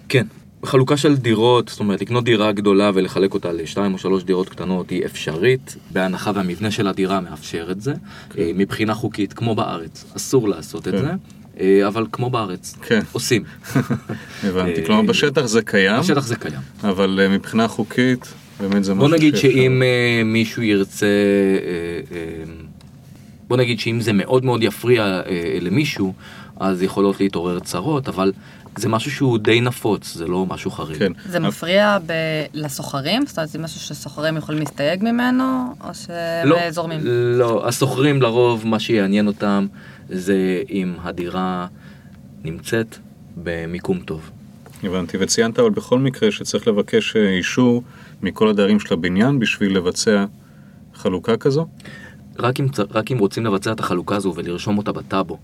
כן. 0.09 0.27
חלוקה 0.65 0.97
של 0.97 1.17
דירות, 1.17 1.69
זאת 1.69 1.81
אומרת 1.81 2.01
לקנות 2.01 2.25
דירה 2.25 2.53
גדולה 2.53 2.91
ולחלק 2.95 3.35
אותה 3.35 3.53
לשתיים 3.53 3.93
או 3.93 3.99
שלוש 3.99 4.25
דירות 4.25 4.49
קטנות 4.49 4.91
היא 4.91 5.05
אפשרית, 5.05 5.77
בהנחה 5.91 6.31
והמבנה 6.35 6.71
של 6.71 6.87
הדירה 6.89 7.21
מאפשר 7.21 7.69
את 7.71 7.81
זה. 7.81 7.95
אה, 8.39 8.51
מבחינה 8.55 8.95
חוקית, 8.95 9.33
כמו 9.33 9.55
בארץ, 9.55 10.05
אסור 10.17 10.49
לעשות 10.49 10.89
את 10.89 10.93
כן. 10.93 11.01
זה, 11.01 11.11
אה, 11.61 11.89
אבל 11.89 12.07
כמו 12.13 12.31
בארץ, 12.31 12.77
כן. 12.83 13.01
עושים. 13.13 13.45
הבנתי. 14.45 14.81
אה, 14.81 14.87
כלומר, 14.87 15.03
בשטח 15.03 15.47
זה 15.47 15.63
קיים, 15.63 16.01
בשטח 16.01 16.27
זה 16.27 16.37
קיים. 16.37 16.61
אבל 16.85 17.29
מבחינה 17.31 17.69
חוקית, 17.69 18.35
באמת 18.61 18.85
זה 18.85 18.95
משהו 18.95 19.09
בוא 19.09 19.17
נגיד. 19.17 19.37
שאם 19.37 19.83
מישהו 20.25 20.63
ירצה, 20.63 21.07
בוא 23.49 23.57
נגיד 23.57 23.81
שאם 23.81 24.01
זה 24.01 24.13
מאוד 24.13 24.45
מאוד 24.45 24.63
יפריע 24.63 25.21
למישהו, 25.61 26.15
אז 26.61 26.83
יכולות 26.83 27.21
להתעורר 27.21 27.61
צרות, 27.61 28.09
אבל 28.09 28.33
זה 28.77 28.89
משהו 28.89 29.11
שהוא 29.11 29.39
די 29.39 29.61
נפוץ, 29.61 30.15
זה 30.15 30.27
לא 30.27 30.47
משהו 30.47 30.71
חריג. 30.71 30.99
כן. 30.99 31.13
זה 31.27 31.41
מפריע 31.41 31.99
ב... 32.07 32.13
לסוחרים? 32.55 33.27
זאת 33.27 33.39
אומרת, 33.39 33.51
זה 33.51 33.59
משהו 33.59 33.81
שסוחרים 33.81 34.37
יכולים 34.37 34.61
להסתייג 34.61 35.03
ממנו, 35.05 35.75
או 35.81 35.95
שהם 35.95 36.49
לא? 36.49 36.57
לא, 37.39 37.69
הסוחרים 37.69 38.23
לרוב, 38.23 38.67
מה 38.67 38.81
שיעניין 38.81 39.27
אותם 39.27 39.67
זה 40.09 40.63
אם 40.71 40.95
הדירה 41.03 41.67
נמצאת 42.45 42.97
במיקום 43.37 44.01
טוב. 44.01 44.31
הבנתי, 44.83 45.17
וציינת 45.21 45.59
אבל 45.59 45.71
בכל 45.71 45.99
מקרה 45.99 46.31
שצריך 46.31 46.69
לבקש 46.69 47.17
אה, 47.17 47.29
אישור 47.29 47.83
מכל 48.23 48.49
הדיירים 48.49 48.81
של 48.81 48.95
הבניין 48.95 49.39
בשביל 49.39 49.77
לבצע 49.77 50.25
חלוקה 50.95 51.37
כזו? 51.37 51.67
רק 52.39 52.61
אם, 52.61 52.67
רק 52.91 53.13
אם 53.13 53.19
רוצים 53.19 53.47
לבצע 53.47 53.73
את 53.73 53.81
החלוקה 53.81 54.17
הזו 54.17 54.33
ולרשום 54.37 54.79
אותה 54.79 54.93
בטאבו, 54.93 55.39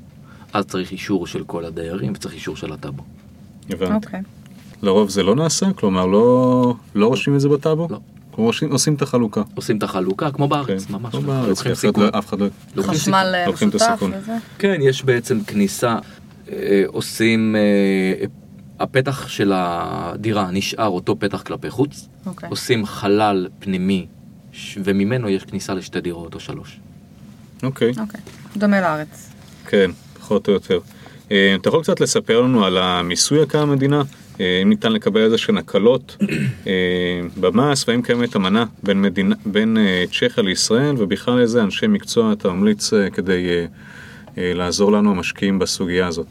אז 0.52 0.64
צריך 0.64 0.90
אישור 0.92 1.26
של 1.26 1.44
כל 1.44 1.64
הדיירים 1.64 2.12
וצריך 2.12 2.34
אישור 2.34 2.56
של 2.56 2.72
הטאבו. 2.72 3.02
הבנתי. 3.70 4.06
אוקיי. 4.06 4.20
לרוב 4.82 5.10
זה 5.10 5.22
לא 5.22 5.34
נעשה? 5.36 5.72
כלומר, 5.72 6.06
לא, 6.06 6.74
לא 6.94 7.06
רושמים 7.06 7.36
את 7.36 7.40
זה 7.40 7.48
בטאבו? 7.48 7.86
לא. 7.90 7.98
כלומר, 8.30 8.48
עושים, 8.50 8.72
עושים 8.72 8.94
את 8.94 9.02
החלוקה. 9.02 9.42
עושים 9.54 9.78
את 9.78 9.82
החלוקה 9.82 10.30
כמו 10.30 10.48
בארץ, 10.48 10.84
כן. 10.86 10.92
ממש. 10.92 11.14
לא. 11.14 11.20
בארץ, 11.20 11.48
לוקחים 11.48 11.72
כי 11.72 11.72
אחרת 11.72 11.76
סיכון. 11.92 12.04
לא- 12.04 12.18
אף 12.18 12.28
אחד 12.28 12.38
לא... 12.40 12.82
חשמל 12.82 13.34
משותף. 13.54 14.02
וזה? 14.02 14.36
כן, 14.58 14.78
יש 14.82 15.04
בעצם 15.04 15.40
כניסה, 15.44 15.98
אה, 16.52 16.82
עושים, 16.86 17.56
אה, 17.56 18.24
הפתח 18.80 19.28
של 19.28 19.52
הדירה 19.54 20.50
נשאר 20.50 20.86
אותו 20.86 21.16
פתח 21.18 21.42
כלפי 21.42 21.70
חוץ, 21.70 22.08
אוקיי. 22.26 22.48
עושים 22.48 22.86
חלל 22.86 23.48
פנימי, 23.58 24.06
ש- 24.52 24.78
וממנו 24.84 25.28
יש 25.28 25.44
כניסה 25.44 25.74
לשתי 25.74 26.00
דירות 26.00 26.34
או 26.34 26.40
שלוש. 26.40 26.80
אוקיי, 27.62 27.92
אוקיי. 28.00 28.20
דומה 28.56 28.80
לארץ. 28.80 29.30
כן, 29.66 29.90
פחות 30.28 30.48
או 30.48 30.52
יותר. 30.52 30.78
אה, 31.32 31.54
אתה 31.54 31.68
יכול 31.68 31.82
קצת 31.82 32.00
לספר 32.00 32.40
לנו 32.40 32.64
על 32.64 32.78
המיסוי 32.78 33.42
יקר 33.42 33.62
המדינה? 33.62 34.02
אה, 34.40 34.60
אם 34.62 34.68
ניתן 34.68 34.92
לקבל 34.92 35.20
איזה 35.20 35.38
שהן 35.38 35.58
הקלות 35.58 36.16
אה, 36.66 36.72
במס, 37.40 37.88
והאם 37.88 38.02
קיימת 38.02 38.36
אמנה 38.36 38.64
בין, 38.82 39.02
מדינה, 39.02 39.34
בין 39.46 39.76
צ'כיה 40.12 40.44
לישראל, 40.44 40.94
ובכלל 40.98 41.40
איזה 41.40 41.62
אנשי 41.62 41.86
מקצוע 41.86 42.32
אתה 42.32 42.48
ממליץ 42.48 42.90
כדי 43.12 43.46
לעזור 44.36 44.92
לנו 44.92 45.10
המשקיעים 45.10 45.58
בסוגיה 45.58 46.06
הזאת. 46.06 46.26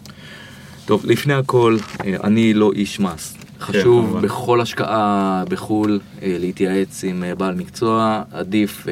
טוב, 0.86 1.06
לפני 1.06 1.34
הכל, 1.34 1.78
אני 2.24 2.54
לא 2.54 2.72
איש 2.76 3.00
מס. 3.00 3.38
חשוב 3.60 4.06
כמובן. 4.06 4.22
בכל 4.22 4.62
השקעה 4.62 5.44
בחו"ל 5.50 6.00
להתייעץ 6.22 7.04
עם 7.04 7.24
בעל 7.38 7.56
מקצוע, 7.56 8.24
עדיף 8.32 8.88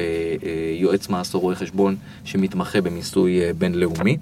יועץ 0.80 1.08
מס 1.08 1.34
או 1.34 1.40
רואה 1.40 1.54
חשבון 1.54 1.96
שמתמחה 2.24 2.80
במיסוי 2.80 3.52
בינלאומי. 3.58 4.16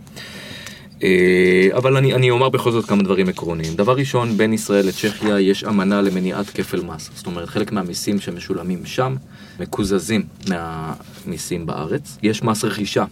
אה, 1.03 1.69
אבל 1.77 1.97
אני, 1.97 2.15
אני 2.15 2.31
אומר 2.31 2.49
בכל 2.49 2.73
זאת 2.73 2.85
כמה 2.85 3.03
דברים 3.03 3.29
עקרוניים. 3.29 3.75
דבר 3.75 3.97
ראשון, 3.97 4.37
בין 4.37 4.53
ישראל 4.53 4.87
לצ'כיה 4.87 5.41
יש 5.41 5.65
אמנה 5.65 6.03
למניעת 6.03 6.51
כפל 6.51 6.81
מס. 6.81 7.11
זאת 7.15 7.27
אומרת, 7.27 7.49
חלק 7.49 7.73
מהמיסים 7.73 8.21
שמשולמים 8.21 8.87
שם 8.87 9.17
מקוזזים 9.61 10.23
מהמיסים 10.49 11.67
בארץ. 11.67 12.19
יש 12.23 12.43
מס 12.43 12.65
רכישה 12.65 13.05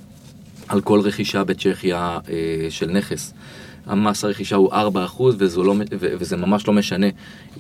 על 0.69 0.81
כל 0.81 1.01
רכישה 1.01 1.45
בצ'כיה 1.45 2.19
אה, 2.29 2.67
של 2.71 2.91
נכס. 2.91 3.35
המס 3.87 4.25
הרכישה 4.25 4.57
הוא 4.57 4.73
4% 4.73 5.23
וזו 5.39 5.65
לא, 5.65 5.73
ו- 5.73 6.13
וזה 6.19 6.37
ממש 6.37 6.69
לא 6.69 6.73
משנה 6.73 7.07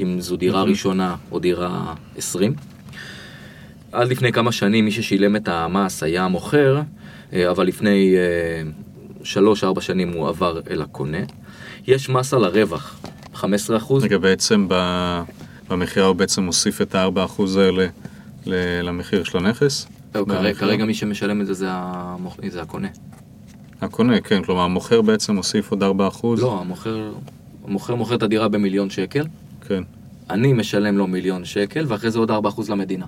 אם 0.01 0.21
זו 0.21 0.37
דירה 0.37 0.63
ראשונה 0.63 1.17
או 1.33 1.39
דירה 1.39 1.95
20. 2.17 2.55
עד 3.93 4.09
לפני 4.09 4.33
כמה 4.33 4.53
שנים 4.53 4.85
מי 4.85 4.91
ששילם 4.91 5.37
את 5.37 5.49
המס 5.49 6.03
היה 6.03 6.25
המוכר, 6.25 6.83
אה, 7.33 7.51
אבל 7.51 7.67
לפני 7.67 8.15
אה, 8.17 8.71
3-4 9.77 9.81
שנים 9.81 10.13
הוא 10.13 10.29
עבר 10.29 10.61
אל 10.71 10.83
הקונה. 10.83 11.19
יש 11.87 12.09
מס 12.09 12.35
על 12.35 12.45
הרווח, 12.45 13.01
15%. 13.35 13.45
רגע, 14.03 14.19
בעצם 14.19 14.67
במכירה 15.69 16.07
הוא 16.07 16.17
בעצם 16.17 16.43
מוסיף 16.43 16.83
את 16.83 16.95
ה-4% 16.95 17.43
האלה 17.59 17.87
למחיר 18.83 19.25
של 19.25 19.39
הנכס? 19.39 19.87
לא, 20.15 20.25
כרגע, 20.59 20.85
מי 20.85 20.95
שמשלם 20.95 21.41
את 21.41 21.47
זה 21.47 21.55
זה, 21.55 21.67
המוכ... 21.71 22.37
זה 22.49 22.63
הקונה. 22.63 22.89
הקונה, 23.81 24.21
כן, 24.21 24.43
כלומר 24.43 24.63
המוכר 24.63 25.03
בעצם 25.03 25.35
מוסיף 25.35 25.71
עוד 25.71 25.83
4%? 25.83 25.85
לא, 26.39 26.61
המוכר, 26.61 27.13
המוכר 27.65 27.95
מוכר 27.95 28.15
את 28.15 28.23
הדירה 28.23 28.49
במיליון 28.49 28.91
שקל, 28.91 29.25
כן, 29.69 29.83
אני 30.31 30.53
משלם 30.53 30.99
לו 30.99 31.07
מיליון 31.07 31.45
שקל, 31.45 31.85
ואחרי 31.89 32.11
זה 32.11 32.19
עוד 32.19 32.31
4% 32.31 32.35
למדינה. 32.69 33.07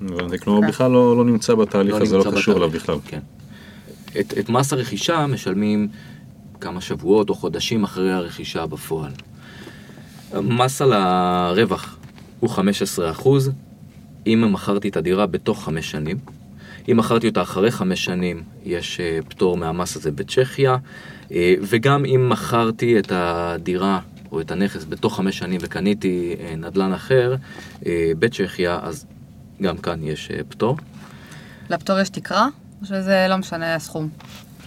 הבנתי, 0.00 0.38
כלומר 0.38 0.68
בכלל 0.68 0.90
לא, 0.90 1.16
לא 1.16 1.24
נמצא 1.24 1.54
בתהליך 1.54 1.94
הזה, 1.94 2.16
לא 2.16 2.24
נמצא 2.24 2.36
קשור 2.36 2.56
אליו 2.56 2.70
בכלל. 2.70 2.96
כן. 3.06 3.20
את, 4.20 4.38
את 4.38 4.48
מס 4.48 4.72
הרכישה 4.72 5.26
משלמים 5.26 5.88
כמה 6.60 6.80
שבועות 6.80 7.30
או 7.30 7.34
חודשים 7.34 7.84
אחרי 7.84 8.12
הרכישה 8.12 8.66
בפועל. 8.66 9.12
מס 10.34 10.82
על 10.82 10.92
הרווח 10.92 11.98
הוא 12.40 12.50
15 12.50 13.12
אם 14.26 14.48
מכרתי 14.52 14.88
את 14.88 14.96
הדירה 14.96 15.26
בתוך 15.26 15.64
חמש 15.64 15.90
שנים. 15.90 16.18
אם 16.90 16.96
מכרתי 16.96 17.28
אותה 17.28 17.42
אחרי 17.42 17.70
חמש 17.70 18.04
שנים, 18.04 18.42
יש 18.64 19.00
אה, 19.00 19.18
פטור 19.28 19.56
מהמס 19.56 19.96
הזה 19.96 20.10
בצ'כיה, 20.10 20.76
אה, 21.32 21.54
וגם 21.62 22.04
אם 22.04 22.28
מכרתי 22.28 22.98
את 22.98 23.12
הדירה 23.14 24.00
או 24.32 24.40
את 24.40 24.50
הנכס 24.50 24.84
בתוך 24.88 25.16
חמש 25.16 25.38
שנים 25.38 25.60
וקניתי 25.62 26.36
אה, 26.40 26.56
נדל"ן 26.56 26.92
אחר 26.92 27.36
בצ'כיה, 28.18 28.78
אז 28.82 29.06
גם 29.62 29.76
כאן 29.76 30.02
יש 30.02 30.30
פטור. 30.48 30.76
לפטור 31.70 31.98
יש 31.98 32.08
תקרה, 32.08 32.48
שזה 32.84 33.26
לא 33.28 33.36
משנה 33.36 33.74
הסכום? 33.74 34.08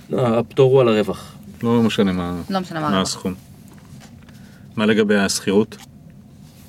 לא, 0.10 0.40
הפטור 0.40 0.72
הוא 0.72 0.82
על 0.82 0.88
הרווח. 0.88 1.36
לא 1.64 1.82
משנה 1.82 2.12
מה, 2.12 2.42
לא 2.50 2.60
משנה 2.60 2.80
מה 2.80 2.90
מה. 2.90 3.02
הסכום. 3.02 3.34
מה 4.76 4.86
לגבי 4.86 5.16
השכירות? 5.16 5.78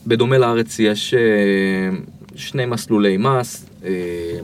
בדומה 0.07 0.38
לארץ 0.38 0.78
יש 0.78 1.14
אה, 1.14 1.20
שני 2.36 2.66
מסלולי 2.66 3.16
מס, 3.16 3.66
אה, 3.84 3.90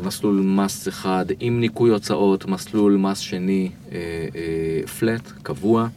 מסלול 0.03 0.41
מס 0.41 0.89
אחד 0.89 1.25
עם 1.41 1.61
ניכוי 1.61 1.91
הוצאות, 1.91 2.47
מסלול 2.47 2.97
מס 2.97 3.19
שני 3.19 3.71
פלט, 4.99 5.33
קבוע. 5.43 5.89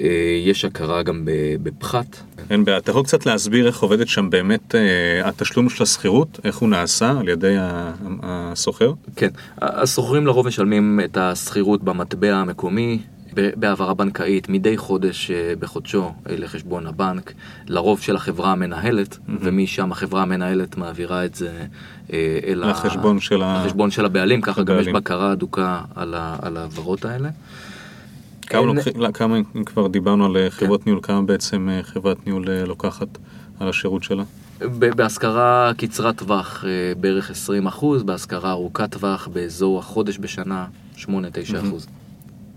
אה, 0.00 0.06
יש 0.46 0.64
הכרה 0.64 1.02
גם 1.02 1.22
בפחת. 1.62 2.06
אין 2.50 2.64
בעיה. 2.64 2.78
אתה 2.78 2.90
יכול 2.90 3.04
קצת 3.04 3.26
להסביר 3.26 3.66
איך 3.66 3.82
עובדת 3.82 4.08
שם 4.08 4.30
באמת 4.30 4.74
אה, 4.74 4.80
התשלום 5.28 5.68
של 5.68 5.82
השכירות, 5.82 6.40
איך 6.44 6.56
הוא 6.56 6.68
נעשה 6.68 7.10
על 7.20 7.28
ידי 7.28 7.56
ה- 7.58 7.92
הסוחר? 8.22 8.92
כן, 9.16 9.28
השוכרים 9.62 10.26
לרוב 10.26 10.46
משלמים 10.46 11.00
את 11.04 11.16
השכירות 11.16 11.82
במטבע 11.82 12.34
המקומי, 12.34 12.98
בהעברה 13.34 13.94
בנקאית 13.94 14.48
מדי 14.48 14.76
חודש 14.76 15.30
אה, 15.30 15.52
בחודשו 15.58 16.12
לחשבון 16.28 16.86
הבנק, 16.86 17.32
לרוב 17.68 18.00
של 18.00 18.16
החברה 18.16 18.52
המנהלת, 18.52 19.18
ומשם 19.40 19.92
החברה 19.92 20.22
המנהלת 20.22 20.76
מעבירה 20.76 21.24
את 21.24 21.34
זה 21.34 21.50
אל 22.46 22.62
ה- 22.62 22.66
לחשבון 22.70 23.20
של 23.20 23.42
ה- 23.42 23.62
לחשבון 23.64 23.90
של 23.90 24.04
הבעלים, 24.04 24.40
ככה 24.40 24.62
גם 24.62 24.78
יש. 24.80 24.88
בקרה 24.88 25.32
הדוקה 25.32 25.80
על 25.94 26.14
ה- 26.14 26.36
על 26.42 26.56
ההעברות 26.56 27.04
האלה. 27.04 27.28
כמה, 28.46 28.72
לא, 28.96 29.10
כמה, 29.12 29.36
אם 29.56 29.64
כבר 29.64 29.86
דיברנו 29.86 30.24
על 30.26 30.36
אה, 30.36 30.50
חברות 30.50 30.86
ניהול, 30.86 31.00
כמה 31.02 31.22
בעצם 31.22 31.68
אה, 31.68 31.82
חברת 31.82 32.26
ניהול 32.26 32.50
אה, 32.50 32.64
לוקחת 32.64 33.18
על 33.60 33.68
השירות 33.68 34.02
שלה? 34.02 34.22
בהשכרה 34.96 35.72
קצרת 35.76 36.18
טווח 36.18 36.64
בערך 37.00 37.30
20 37.30 37.66
אחוז, 37.66 38.02
בהשכרה 38.02 38.50
ארוכת 38.50 38.90
טווח 38.90 39.28
באזור 39.32 39.78
החודש 39.78 40.18
בשנה 40.18 40.66
8-9 40.98 41.08
אחוז. 41.68 41.86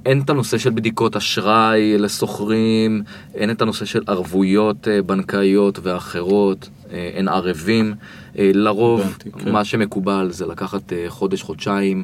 אין 0.06 0.22
את 0.22 0.30
הנושא 0.30 0.58
של 0.58 0.70
בדיקות 0.70 1.16
אשראי 1.16 1.98
לשוכרים, 1.98 3.04
אין 3.36 3.52
את 3.52 3.62
הנושא 3.62 3.86
של 3.86 4.04
ערבויות 4.08 4.88
בנקאיות 5.06 5.80
ואחרות, 5.84 6.70
אין 6.90 7.28
ערבים. 7.28 7.94
לרוב 8.36 9.02
הבנתי, 9.02 9.32
כן. 9.32 9.52
מה 9.52 9.66
שמקובל 9.66 10.28
זה 10.32 10.46
לקחת 10.46 10.94
חודש-חודשיים 11.08 12.04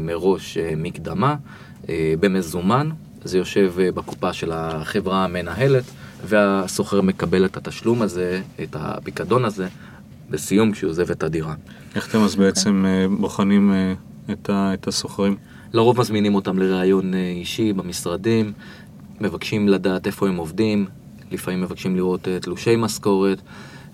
מראש 0.00 0.58
מקדמה 0.76 1.36
במזומן, 2.20 2.90
זה 3.26 3.38
יושב 3.38 3.74
אה, 3.80 3.92
בקופה 3.92 4.32
של 4.32 4.52
החברה 4.52 5.24
המנהלת, 5.24 5.84
והסוחר 6.24 7.00
מקבל 7.00 7.44
את 7.44 7.56
התשלום 7.56 8.02
הזה, 8.02 8.40
את 8.62 8.76
הפיקדון 8.78 9.44
הזה, 9.44 9.68
בסיום 10.30 10.72
כשהוא 10.72 10.90
עוזב 10.90 11.10
את 11.10 11.22
הדירה. 11.22 11.54
איך 11.94 12.08
אתם 12.08 12.18
אז 12.18 12.36
בעצם 12.36 12.84
אה, 12.86 13.06
בוחנים 13.18 13.72
אה, 13.72 13.94
את, 14.32 14.50
ה, 14.50 14.74
את 14.74 14.88
הסוחרים? 14.88 15.36
לרוב 15.72 16.00
מזמינים 16.00 16.34
אותם 16.34 16.58
לראיון 16.58 17.14
אישי 17.14 17.72
במשרדים, 17.72 18.52
מבקשים 19.20 19.68
לדעת 19.68 20.06
איפה 20.06 20.28
הם 20.28 20.36
עובדים, 20.36 20.86
לפעמים 21.30 21.60
מבקשים 21.60 21.96
לראות 21.96 22.28
תלושי 22.40 22.76
משכורת, 22.76 23.38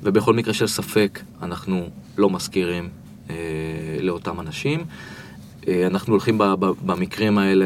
ובכל 0.03 0.35
מקרה 0.35 0.55
של 0.55 0.67
ספק 0.67 1.21
אנחנו 1.43 1.89
לא 2.19 2.31
מזכירים 2.31 2.89
אה, 3.31 3.37
לאותם 4.01 4.41
אנשים. 4.41 4.85
אה, 5.69 5.87
אנחנו 5.87 6.13
הולכים 6.13 6.39
במקרים 6.85 7.39
האלה 7.39 7.65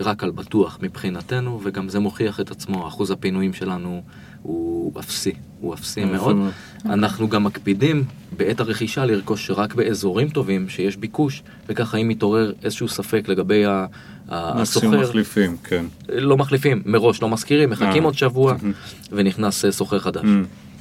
רק 0.00 0.24
על 0.24 0.30
בטוח 0.30 0.78
מבחינתנו, 0.82 1.60
וגם 1.62 1.88
זה 1.88 1.98
מוכיח 1.98 2.40
את 2.40 2.50
עצמו, 2.50 2.88
אחוז 2.88 3.10
הפינויים 3.10 3.52
שלנו 3.52 4.02
הוא 4.42 5.00
אפסי, 5.00 5.32
הוא 5.60 5.74
אפסי 5.74 6.00
יפה 6.00 6.12
מאוד. 6.12 6.36
מאוד. 6.36 6.50
אנחנו 6.86 7.28
גם 7.28 7.44
מקפידים 7.44 8.04
בעת 8.36 8.60
הרכישה 8.60 9.04
לרכוש 9.04 9.50
רק 9.50 9.74
באזורים 9.74 10.28
טובים 10.28 10.68
שיש 10.68 10.96
ביקוש, 10.96 11.42
וככה 11.68 11.96
אם 11.98 12.08
מתעורר 12.08 12.52
איזשהו 12.62 12.88
ספק 12.88 13.28
לגבי 13.28 13.64
ה- 13.64 13.86
ה- 14.28 14.60
מקסימום 14.60 14.62
הסוחר, 14.94 15.00
מחליפים, 15.10 15.56
כן. 15.64 15.84
לא 16.08 16.36
מחליפים, 16.36 16.82
מראש 16.86 17.22
לא 17.22 17.28
מזכירים, 17.28 17.70
מחכים 17.70 18.02
אה. 18.02 18.08
עוד 18.08 18.14
שבוע, 18.14 18.54
ונכנס 19.12 19.64
אה, 19.64 19.72
סוחר 19.72 19.98
חדש. 19.98 20.24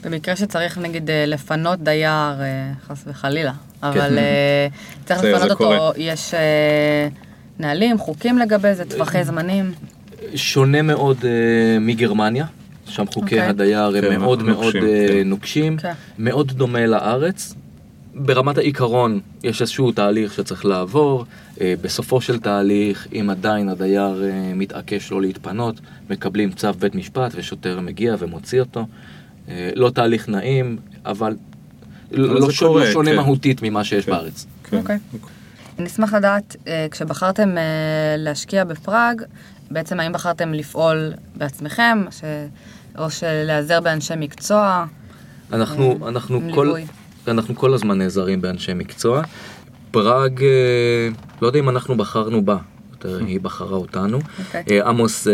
במקרה 0.03 0.35
שצריך 0.35 0.77
נגיד 0.77 1.09
אה, 1.09 1.25
לפנות 1.25 1.79
דייר, 1.79 2.41
אה, 2.41 2.71
חס 2.87 3.03
וחלילה, 3.07 3.53
אבל 3.83 4.17
אה, 4.17 4.67
צריך 5.05 5.23
לפנות 5.23 5.51
אותו. 5.51 5.91
יש 5.97 6.33
נהלים, 7.59 7.97
חוקים 7.97 8.37
לגבי 8.37 8.75
זה, 8.75 8.85
טווחי 8.85 9.23
זמנים. 9.23 9.71
שונה 10.35 10.81
מאוד 10.81 11.25
מגרמניה, 11.81 12.45
שם 12.85 13.05
חוקי 13.05 13.35
אוקיי. 13.35 13.41
הדייר 13.41 14.01
כן, 14.01 14.11
הם 14.11 14.21
מאוד 14.21 14.43
מאוד 14.43 14.75
נוקשים, 14.75 15.07
כן. 15.07 15.29
נוקשים, 15.29 15.77
כן. 15.77 15.93
מאוד 16.19 16.51
דומה 16.51 16.85
לארץ. 16.85 17.53
ברמת 18.15 18.57
העיקרון 18.57 19.19
יש 19.43 19.61
איזשהו 19.61 19.91
תהליך 19.91 20.33
שצריך 20.33 20.65
לעבור, 20.65 21.25
בסופו 21.61 22.21
של 22.21 22.39
תהליך, 22.39 23.07
אם 23.13 23.29
עדיין 23.29 23.69
הדייר 23.69 24.23
מתעקש 24.55 25.11
לא 25.11 25.21
להתפנות, 25.21 25.79
מקבלים 26.09 26.51
צו 26.51 26.73
בית 26.73 26.95
משפט 26.95 27.31
ושוטר 27.35 27.79
מגיע 27.79 28.15
ומוציא 28.19 28.59
אותו. 28.59 28.85
אה, 29.49 29.69
לא 29.75 29.89
תהליך 29.89 30.29
נעים, 30.29 30.77
אבל 31.05 31.35
לא 32.11 32.45
זה 32.47 32.53
ש- 32.53 32.63
לא 32.63 32.67
קורה, 32.67 32.91
שונה 32.91 33.09
כן. 33.11 33.15
מהותית 33.15 33.61
ממה 33.61 33.83
שיש 33.83 34.05
כן. 34.05 34.11
בארץ. 34.11 34.45
כן. 34.63 34.77
אוקיי. 34.77 34.97
נשמח 35.79 36.13
לדעת, 36.13 36.55
אה, 36.67 36.87
כשבחרתם 36.91 37.57
אה, 37.57 37.63
להשקיע 38.17 38.63
בפראג, 38.63 39.21
בעצם 39.71 39.99
האם 39.99 40.13
בחרתם 40.13 40.53
לפעול 40.53 41.13
בעצמכם, 41.35 42.05
ש... 42.11 42.21
או 42.97 43.07
להיעזר 43.23 43.81
באנשי 43.81 44.13
מקצוע? 44.17 44.85
אנחנו, 45.53 45.99
אה, 46.03 46.07
אנחנו, 46.09 46.35
עם 46.37 46.53
כל, 46.53 46.63
ליווי. 46.63 46.85
אנחנו 47.27 47.55
כל 47.55 47.73
הזמן 47.73 47.97
נעזרים 47.97 48.41
באנשי 48.41 48.73
מקצוע. 48.73 49.21
פראג, 49.91 50.43
לא 51.41 51.47
יודע 51.47 51.59
אם 51.59 51.69
אנחנו 51.69 51.97
בחרנו 51.97 52.45
בה, 52.45 52.57
יותר 52.91 53.17
היא 53.27 53.39
בחרה 53.39 53.77
אותנו. 53.77 54.19
אוקיי. 54.39 54.63
אה, 54.71 54.87
עמוס 54.89 55.27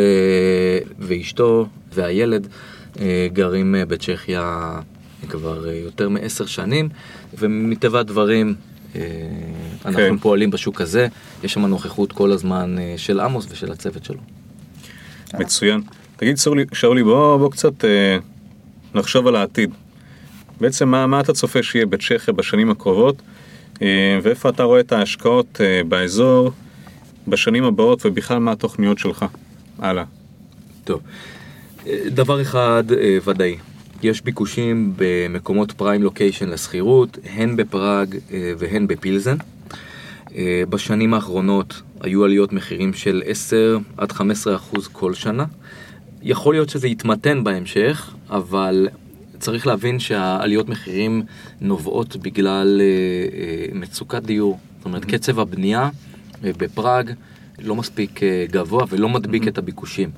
ואשתו 1.00 1.68
והילד 1.94 2.48
גרים 3.34 3.76
אה, 3.76 3.86
בצ'כיה 3.86 4.80
כבר 5.30 5.70
אה, 5.70 5.74
יותר 5.74 6.10
מעשר 6.10 6.46
שנים, 6.46 6.90
ומטבע 7.40 8.00
הדברים 8.00 8.56
אה, 8.96 9.02
אנחנו 9.86 10.00
כן. 10.00 10.18
פועלים 10.18 10.52
בשוק 10.52 10.82
הזה. 10.82 11.08
יש 11.44 11.54
שם 11.54 11.66
נוכחות 11.66 12.12
כל 12.12 12.32
הזמן 12.32 12.76
אה, 12.80 12.94
של 12.98 13.20
עמוס 13.20 13.48
ושל 13.50 13.72
הצוות 13.72 14.06
שלו. 14.06 14.20
מצוין. 15.40 15.82
תגיד 16.16 16.38
שאולי, 16.38 16.66
שאולי 16.74 17.04
בוא, 17.04 17.38
בוא 17.38 17.52
קצת 17.52 17.86
אה, 17.86 18.18
נחשוב 18.96 19.28
על 19.28 19.36
העתיד. 19.36 19.72
בעצם 20.62 20.90
מה, 20.90 21.08
מה 21.08 21.20
אתה 21.20 21.34
צופה 21.34 21.64
שיהיה 21.64 21.86
בצ'כיה 21.86 22.34
בשנים 22.34 22.70
הקרובות, 22.70 23.22
אה, 23.82 24.20
ואיפה 24.24 24.50
אתה 24.50 24.64
רואה 24.64 24.80
את 24.80 24.92
ההשקעות 24.92 25.62
אה, 25.62 25.82
באזור 25.88 26.52
בשנים 27.28 27.64
הבאות, 27.64 28.06
ובכלל 28.06 28.38
מה 28.38 28.52
התוכניות 28.52 29.00
שלך. 29.00 29.26
הלאה. 29.80 30.04
טוב, 30.84 31.02
אה, 31.06 31.43
דבר 32.08 32.42
אחד 32.42 32.84
אה, 32.92 33.18
ודאי, 33.26 33.58
יש 34.04 34.22
ביקושים 34.22 34.94
במקומות 34.96 35.72
פריים 35.72 36.04
לוקיישן 36.04 36.50
לשכירות, 36.50 37.18
הן 37.36 37.56
בפראג 37.56 38.18
אה, 38.32 38.54
והן 38.58 38.88
בפילזן. 38.88 39.36
אה, 40.36 40.64
בשנים 40.70 41.14
האחרונות 41.14 41.82
היו 42.02 42.24
עליות 42.24 42.54
מחירים 42.54 42.94
של 42.94 43.24
10 43.26 43.78
עד 43.98 44.12
15 44.12 44.56
אחוז 44.56 44.88
כל 44.88 45.14
שנה. 45.14 45.46
יכול 46.22 46.54
להיות 46.54 46.70
שזה 46.70 46.88
יתמתן 46.88 47.44
בהמשך, 47.44 48.14
אבל 48.30 48.88
צריך 49.40 49.68
להבין 49.68 50.00
שהעליות 50.00 50.70
מחירים 50.70 51.24
נובעות 51.62 52.16
בגלל 52.16 52.82
מצוקת 53.74 54.24
דיור. 54.24 54.60
זאת 54.78 54.86
אומרת, 54.86 55.06
קצב 55.06 55.40
הבנייה 55.40 55.90
בפראג 56.42 57.12
לא 57.60 57.76
מספיק 57.76 58.20
גבוה 58.52 58.86
ולא 58.90 59.10
מדביק 59.10 59.48
את 59.48 59.58
הביקושים. 59.58 60.10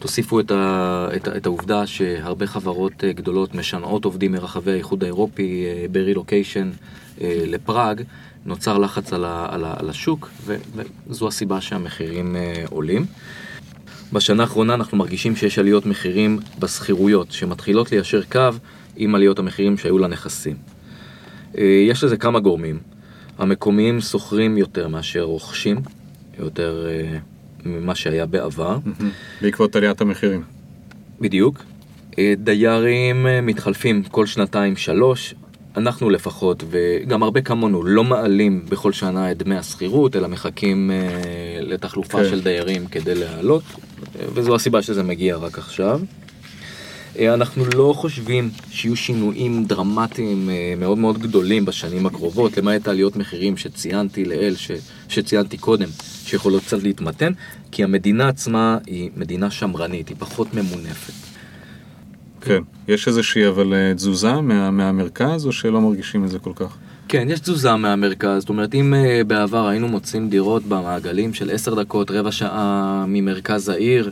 תוסיפו 0.00 0.40
את, 0.40 0.50
ה, 0.50 1.08
את, 1.16 1.28
את 1.28 1.46
העובדה 1.46 1.86
שהרבה 1.86 2.46
חברות 2.46 3.04
אה, 3.04 3.12
גדולות 3.12 3.54
משנעות 3.54 4.04
עובדים 4.04 4.32
מרחבי 4.32 4.72
האיחוד 4.72 5.04
האירופי 5.04 5.64
אה, 5.66 5.86
ברילוקיישן 5.92 6.70
אה, 7.20 7.42
לפראג, 7.46 8.02
נוצר 8.46 8.78
לחץ 8.78 9.12
על, 9.12 9.24
ה, 9.24 9.46
על, 9.50 9.64
ה, 9.64 9.74
על 9.78 9.90
השוק, 9.90 10.30
ו, 10.44 10.56
וזו 11.06 11.28
הסיבה 11.28 11.60
שהמחירים 11.60 12.36
עולים. 12.70 13.06
בשנה 14.12 14.42
האחרונה 14.42 14.74
אנחנו 14.74 14.98
מרגישים 14.98 15.36
שיש 15.36 15.58
עליות 15.58 15.86
מחירים 15.86 16.38
בשכירויות, 16.58 17.32
שמתחילות 17.32 17.92
ליישר 17.92 18.22
קו 18.32 18.48
עם 18.96 19.14
עליות 19.14 19.38
המחירים 19.38 19.78
שהיו 19.78 19.98
לנכסים. 19.98 20.56
יש 21.88 22.04
לזה 22.04 22.16
כמה 22.16 22.40
גורמים. 22.40 22.78
המקומיים 23.38 24.00
שוכרים 24.00 24.58
יותר 24.58 24.88
מאשר 24.88 25.22
רוכשים, 25.22 25.80
יותר 26.38 26.86
ממה 27.64 27.94
שהיה 27.94 28.26
בעבר. 28.26 28.78
בעקבות 29.42 29.76
עליית 29.76 30.00
המחירים. 30.00 30.42
בדיוק. 31.20 31.62
אה, 32.18 32.34
דיירים 32.36 33.26
אה, 33.26 33.40
מתחלפים 33.40 34.02
כל 34.02 34.26
שנתיים 34.26 34.76
שלוש, 34.76 35.34
אנחנו 35.76 36.10
לפחות, 36.10 36.64
וגם 36.70 37.22
הרבה 37.22 37.40
כמונו, 37.40 37.82
לא 37.82 38.04
מעלים 38.04 38.64
בכל 38.68 38.92
שנה 38.92 39.32
את 39.32 39.38
דמי 39.38 39.56
השכירות, 39.56 40.16
אלא 40.16 40.28
מחכים 40.28 40.90
אה, 40.90 40.96
לתחלופה 41.60 42.18
כן. 42.18 42.30
של 42.30 42.42
דיירים 42.42 42.86
כדי 42.86 43.14
להעלות, 43.14 43.62
אה, 44.20 44.24
וזו 44.34 44.54
הסיבה 44.54 44.82
שזה 44.82 45.02
מגיע 45.02 45.36
רק 45.36 45.58
עכשיו. 45.58 46.00
אה, 47.18 47.34
אנחנו 47.34 47.64
לא 47.74 47.92
חושבים 47.96 48.50
שיהיו 48.70 48.96
שינויים 48.96 49.64
דרמטיים 49.64 50.50
אה, 50.50 50.74
מאוד 50.76 50.98
מאוד 50.98 51.18
גדולים 51.18 51.64
בשנים 51.64 52.06
הקרובות, 52.06 52.56
למעט 52.56 52.88
עליות 52.88 53.16
מחירים 53.16 53.56
שציינתי 53.56 54.24
לעיל, 54.24 54.56
ש, 54.56 54.70
שציינתי 55.08 55.58
קודם, 55.58 55.88
שיכולות 56.24 56.62
קצת 56.62 56.82
להתמתן, 56.82 57.32
כי 57.70 57.84
המדינה 57.84 58.28
עצמה 58.28 58.78
היא 58.86 59.10
מדינה 59.16 59.50
שמרנית, 59.50 60.08
היא 60.08 60.16
פחות 60.18 60.54
ממונפת. 60.54 61.12
כן. 62.40 62.62
יש 62.88 63.08
איזושהי 63.08 63.48
אבל 63.48 63.74
אה, 63.74 63.94
תזוזה 63.94 64.32
מה, 64.32 64.70
מהמרכז, 64.70 65.46
או 65.46 65.52
שלא 65.52 65.80
מרגישים 65.80 66.24
את 66.24 66.30
זה 66.30 66.38
כל 66.38 66.52
כך? 66.54 66.76
כן, 67.08 67.26
יש 67.30 67.40
תזוזה 67.40 67.76
מהמרכז, 67.76 68.40
זאת 68.40 68.48
אומרת, 68.48 68.74
אם 68.74 68.94
בעבר 69.26 69.68
היינו 69.68 69.88
מוצאים 69.88 70.28
דירות 70.28 70.62
במעגלים 70.64 71.34
של 71.34 71.50
10 71.50 71.74
דקות, 71.74 72.10
רבע 72.10 72.32
שעה 72.32 73.04
ממרכז 73.08 73.68
העיר, 73.68 74.10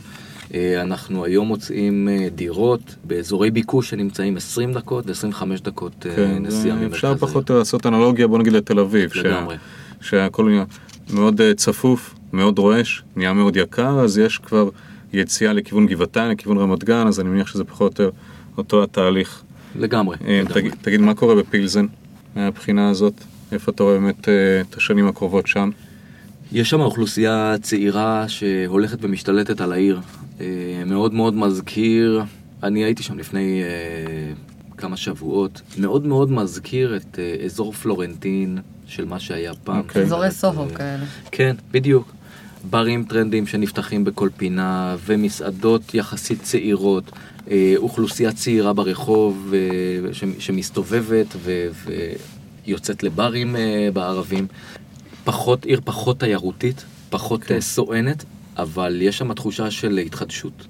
אנחנו 0.81 1.25
היום 1.25 1.47
מוצאים 1.47 2.09
אה, 2.09 2.27
דירות 2.35 2.95
באזורי 3.03 3.51
ביקוש 3.51 3.89
שנמצאים 3.89 4.37
20 4.37 4.73
דקות 4.73 5.05
ו-25 5.07 5.43
דקות 5.63 6.05
אה, 6.09 6.15
כן, 6.15 6.43
נסיעה 6.45 6.75
ממרכז 6.75 6.93
אפשר. 6.93 7.15
פחות 7.15 7.49
לעשות 7.49 7.85
אנלוגיה, 7.85 8.27
בוא 8.27 8.39
נגיד 8.39 8.53
לתל 8.53 8.79
אביב. 8.79 9.11
לגמרי. 9.15 9.55
שהכל 10.01 10.49
נהיה 10.49 10.63
מאוד 11.13 11.41
אה, 11.41 11.53
צפוף, 11.53 12.15
מאוד 12.33 12.59
רועש, 12.59 13.03
נהיה 13.15 13.33
מאוד 13.33 13.55
יקר, 13.55 13.99
אז 13.99 14.17
יש 14.17 14.37
כבר 14.37 14.69
יציאה 15.13 15.53
לכיוון 15.53 15.87
גבעתיים, 15.87 16.31
לכיוון 16.31 16.57
רמת 16.57 16.83
גן, 16.83 17.07
אז 17.07 17.19
אני 17.19 17.29
מניח 17.29 17.47
שזה 17.47 17.63
פחות 17.63 17.99
או 17.99 18.05
יותר 18.05 18.17
אותו 18.57 18.83
התהליך. 18.83 19.43
לגמרי. 19.75 20.17
אה, 20.27 20.41
לגמרי. 20.41 20.53
תגיד, 20.53 20.73
תגיד, 20.81 21.01
מה 21.01 21.13
קורה 21.13 21.35
בפילזן 21.35 21.85
מהבחינה 22.35 22.89
הזאת? 22.89 23.13
איפה 23.51 23.71
אתה 23.71 23.83
רואה 23.83 23.99
באמת 23.99 24.29
אה, 24.29 24.61
את 24.61 24.75
השנים 24.75 25.07
הקרובות 25.07 25.47
שם? 25.47 25.69
יש 26.51 26.69
שם 26.69 26.81
אוכלוסייה 26.81 27.55
צעירה 27.61 28.25
שהולכת 28.27 28.97
ומשתלטת 29.01 29.61
על 29.61 29.71
העיר. 29.71 29.99
אה, 30.39 30.45
מאוד 30.85 31.13
מאוד 31.13 31.33
מזכיר, 31.35 32.21
אני 32.63 32.83
הייתי 32.83 33.03
שם 33.03 33.19
לפני 33.19 33.61
אה, 33.63 34.33
כמה 34.77 34.97
שבועות, 34.97 35.61
מאוד 35.77 36.05
מאוד 36.05 36.31
מזכיר 36.31 36.95
את 36.95 37.19
אה, 37.19 37.45
אזור 37.45 37.73
פלורנטין 37.73 38.57
של 38.87 39.05
מה 39.05 39.19
שהיה 39.19 39.53
פעם. 39.63 39.77
אוקיי. 39.77 40.01
אזורי 40.01 40.19
אומרת, 40.19 40.33
סוהו 40.33 40.69
אה, 40.69 40.75
כאלה. 40.75 41.05
כן, 41.31 41.55
בדיוק. 41.71 42.11
ברים 42.69 43.03
טרנדים 43.03 43.47
שנפתחים 43.47 44.03
בכל 44.03 44.29
פינה, 44.37 44.95
ומסעדות 45.05 45.93
יחסית 45.93 46.41
צעירות, 46.41 47.11
אה, 47.51 47.73
אוכלוסייה 47.77 48.31
צעירה 48.31 48.73
ברחוב 48.73 49.53
אה, 49.53 50.13
ש- 50.13 50.23
שמסתובבת 50.39 51.27
ו- 51.35 51.67
ויוצאת 52.65 53.03
לברים 53.03 53.55
אה, 53.55 53.89
בערבים. 53.93 54.47
פחות, 55.23 55.65
עיר 55.65 55.81
פחות 55.85 56.19
תיירותית, 56.19 56.83
פחות 57.09 57.43
כן. 57.43 57.61
סואנת, 57.61 58.23
אבל 58.61 59.01
יש 59.01 59.17
שם 59.17 59.33
תחושה 59.33 59.71
של 59.71 59.97
התחדשות. 59.97 60.67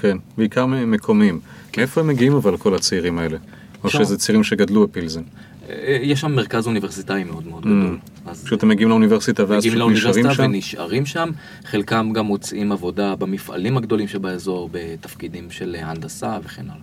כן, 0.00 0.16
בעיקר 0.38 0.66
מקומיים. 0.66 1.40
מאיפה 1.76 2.00
הם 2.00 2.06
מגיעים 2.06 2.32
אבל 2.32 2.56
כל 2.56 2.74
הצעירים 2.74 3.18
האלה? 3.18 3.38
או 3.84 3.90
שם. 3.90 3.98
שזה 3.98 4.18
צעירים 4.18 4.44
שגדלו 4.44 4.86
בפילזן? 4.86 5.22
אה, 5.70 5.98
יש 6.02 6.20
שם 6.20 6.32
מרכז 6.32 6.66
אוניברסיטאי 6.66 7.24
מאוד 7.24 7.46
מאוד 7.46 7.62
Mm. 7.62 7.66
גדול. 7.66 7.98
אז 8.26 8.44
פשוט 8.44 8.62
הם 8.62 8.68
מגיעים 8.68 8.88
לאוניברסיטה 8.88 9.42
ואז 9.48 9.66
מגיעים 9.66 9.74
פשוט 9.78 9.90
נשארים 9.92 10.24
לאוניברסיטה 10.24 10.34
שם? 10.34 10.42
ונשארים 10.50 11.06
שם, 11.06 11.30
חלקם 11.64 12.12
גם 12.12 12.26
מוצאים 12.26 12.72
עבודה 12.72 13.16
במפעלים 13.16 13.76
הגדולים 13.76 14.08
שבאזור, 14.08 14.68
בתפקידים 14.72 15.50
של 15.50 15.76
הנדסה 15.78 16.38
וכן 16.44 16.62
הלאה. 16.64 16.82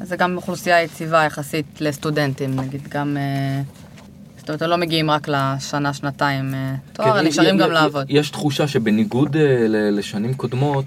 אז 0.00 0.08
זה 0.08 0.16
גם 0.16 0.36
אוכלוסייה 0.36 0.82
יציבה 0.82 1.24
יחסית 1.24 1.66
לסטודנטים, 1.80 2.56
נגיד 2.60 2.88
גם... 2.88 3.16
זאת 4.52 4.62
אומרת, 4.62 4.72
הם 4.72 4.80
לא 4.80 4.86
מגיעים 4.86 5.10
רק 5.10 5.28
לשנה, 5.28 5.94
שנתיים 5.94 6.54
אה, 6.54 6.74
תואר, 6.92 7.12
כן, 7.12 7.18
הם 7.18 7.26
נשארים 7.26 7.56
גם 7.58 7.70
לעבוד. 7.72 8.06
יש 8.08 8.30
תחושה 8.30 8.68
שבניגוד 8.68 9.36
אה, 9.36 9.42
ל- 9.68 9.98
לשנים 9.98 10.34
קודמות, 10.34 10.84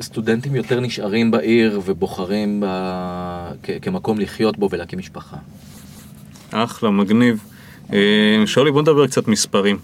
סטודנטים 0.00 0.54
יותר 0.54 0.80
נשארים 0.80 1.30
בעיר 1.30 1.80
ובוחרים 1.84 2.60
ב... 2.60 2.66
כ- 3.62 3.70
כמקום 3.82 4.18
לחיות 4.20 4.58
בו 4.58 4.68
ולהקים 4.72 4.98
משפחה. 4.98 5.36
אחלה, 6.50 6.90
מגניב. 6.90 7.44
אה, 7.92 7.98
שאולי, 8.46 8.70
בוא 8.72 8.82
נדבר 8.82 9.06
קצת 9.06 9.28
מספרים. 9.28 9.78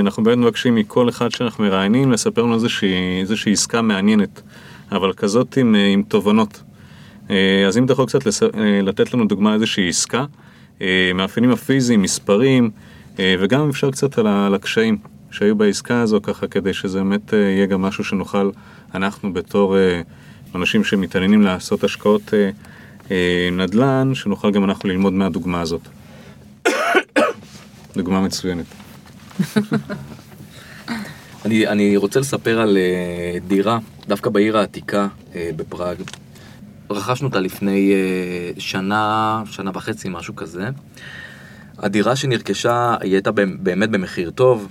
אנחנו 0.00 0.22
באמת 0.22 0.38
מבקשים 0.38 0.74
מכל 0.74 1.08
אחד 1.08 1.30
שאנחנו 1.30 1.64
מראיינים 1.64 2.12
לספר 2.12 2.42
לנו 2.42 2.54
איזושהי, 2.54 3.20
איזושהי 3.20 3.52
עסקה 3.52 3.82
מעניינת, 3.82 4.42
אבל 4.92 5.12
כזאת 5.12 5.56
עם, 5.56 5.74
עם 5.92 6.02
תובנות. 6.08 6.62
אז 7.68 7.78
אם 7.78 7.84
אתה 7.84 7.92
יכול 7.92 8.06
קצת 8.06 8.26
לס... 8.26 8.42
לתת 8.82 9.14
לנו 9.14 9.24
דוגמה 9.24 9.54
איזושהי 9.54 9.88
עסקה, 9.88 10.24
מאפיינים 11.14 11.50
הפיזיים, 11.50 12.02
מספרים, 12.02 12.70
אה, 13.18 13.34
וגם 13.40 13.70
אפשר 13.70 13.90
קצת 13.90 14.18
על 14.18 14.54
הקשיים 14.54 14.98
שהיו 15.30 15.56
בעסקה 15.56 16.00
הזו, 16.00 16.20
ככה 16.22 16.46
כדי 16.46 16.74
שזה 16.74 16.98
באמת 16.98 17.34
אה, 17.34 17.38
יהיה 17.38 17.66
גם 17.66 17.82
משהו 17.82 18.04
שנוכל, 18.04 18.50
אנחנו 18.94 19.32
בתור 19.32 19.78
אה, 19.78 20.00
אנשים 20.54 20.84
שמתעניינים 20.84 21.42
לעשות 21.42 21.84
השקעות 21.84 22.34
אה, 22.34 22.50
אה, 23.10 23.48
נדל"ן, 23.52 24.14
שנוכל 24.14 24.50
גם 24.50 24.64
אנחנו 24.64 24.88
ללמוד 24.88 25.12
מהדוגמה 25.12 25.60
הזאת. 25.60 25.80
דוגמה 27.96 28.20
מצוינת. 28.20 28.66
אני, 31.44 31.66
אני 31.66 31.96
רוצה 31.96 32.20
לספר 32.20 32.60
על 32.60 32.76
אה, 32.76 33.38
דירה, 33.46 33.78
דווקא 34.08 34.30
בעיר 34.30 34.58
העתיקה 34.58 35.08
אה, 35.34 35.50
בפראג. 35.56 35.96
רכשנו 36.90 37.28
אותה 37.28 37.40
לפני 37.40 37.92
אה, 37.92 38.50
שנה, 38.60 39.42
שנה 39.50 39.70
וחצי, 39.74 40.08
משהו 40.08 40.36
כזה. 40.36 40.68
הדירה 41.78 42.16
שנרכשה, 42.16 42.96
היא 43.00 43.12
הייתה 43.12 43.32
באמת- 43.32 43.90
במחיר 43.90 44.30
טוב. 44.30 44.68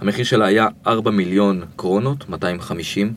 המחיר 0.00 0.24
שלה 0.24 0.46
היה 0.46 0.66
4 0.86 1.10
מיליון 1.10 1.62
קרונות, 1.76 2.28
250, 2.28 3.14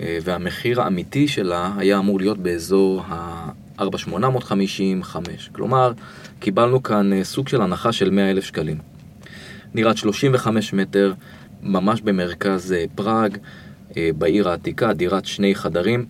אה, 0.00 0.18
והמחיר 0.24 0.82
האמיתי 0.82 1.28
שלה 1.28 1.72
היה 1.76 1.98
אמור 1.98 2.20
להיות 2.20 2.38
באזור 2.38 3.02
ה-4,850, 3.08 5.02
5. 5.02 5.50
כלומר, 5.52 5.92
קיבלנו 6.40 6.82
כאן 6.82 7.12
אה, 7.12 7.24
סוג 7.24 7.48
של 7.48 7.62
הנחה 7.62 7.92
של 7.92 8.10
100 8.10 8.30
אלף 8.30 8.44
שקלים. 8.44 8.78
דירת 9.74 9.96
35 9.96 10.72
מטר, 10.72 11.12
ממש 11.62 12.00
במרכז 12.00 12.74
פראג, 12.94 13.36
בעיר 14.18 14.48
העתיקה, 14.48 14.92
דירת 14.92 15.24
שני 15.26 15.54
חדרים. 15.54 16.06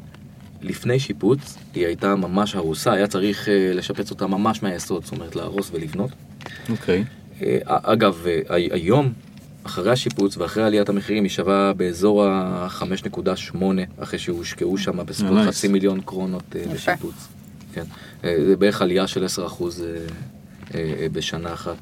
לפני 0.62 1.00
שיפוץ, 1.00 1.56
היא 1.74 1.86
הייתה 1.86 2.16
ממש 2.16 2.54
הרוסה, 2.54 2.92
היה 2.92 3.06
צריך 3.06 3.48
אה, 3.48 3.72
לשפץ 3.74 4.10
אותה 4.10 4.26
ממש 4.26 4.62
מהיסוד, 4.62 5.04
זאת 5.04 5.12
אומרת 5.12 5.36
להרוס 5.36 5.70
ולבנות. 5.74 6.10
אוקיי. 6.70 7.04
אה, 7.42 7.58
אגב, 7.64 8.24
אה, 8.26 8.40
הי- 8.56 8.68
היום, 8.72 9.12
אחרי 9.64 9.92
השיפוץ 9.92 10.36
ואחרי 10.36 10.62
עליית 10.62 10.88
המחירים, 10.88 11.22
היא 11.24 11.30
שווה 11.30 11.72
באזור 11.72 12.24
ה-5.8, 12.24 13.56
אחרי 13.98 14.18
שהושקעו 14.18 14.78
שם 14.78 15.06
בסביבות 15.06 15.36
נייס. 15.38 15.48
חצי 15.56 15.68
מיליון 15.68 16.00
קרונות 16.00 16.54
יפה. 16.54 16.74
בשיפוץ. 16.74 17.28
כן. 17.74 17.84
זה 18.22 18.56
בערך 18.58 18.82
עלייה 18.82 19.06
של 19.06 19.24
10% 19.24 19.28
אה, 19.80 19.96
אה, 20.74 21.06
בשנה 21.12 21.52
אחת. 21.52 21.76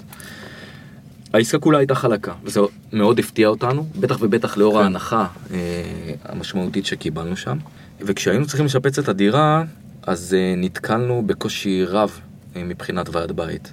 העסקה 1.34 1.58
כולה 1.58 1.78
הייתה 1.78 1.94
חלקה, 1.94 2.32
וזה 2.44 2.60
מאוד 2.92 3.18
הפתיע 3.18 3.48
אותנו, 3.48 3.86
בטח 4.00 4.18
ובטח 4.20 4.56
לאור 4.56 4.72
כן. 4.74 4.82
ההנחה 4.82 5.26
אה, 5.50 5.56
המשמעותית 6.24 6.86
שקיבלנו 6.86 7.36
שם. 7.36 7.58
וכשהיינו 8.00 8.46
צריכים 8.46 8.66
לשפץ 8.66 8.98
את 8.98 9.08
הדירה, 9.08 9.64
אז 10.02 10.34
אה, 10.34 10.54
נתקלנו 10.56 11.22
בקושי 11.26 11.84
רב 11.84 12.20
אה, 12.56 12.64
מבחינת 12.64 13.08
ועד 13.12 13.32
בית. 13.32 13.72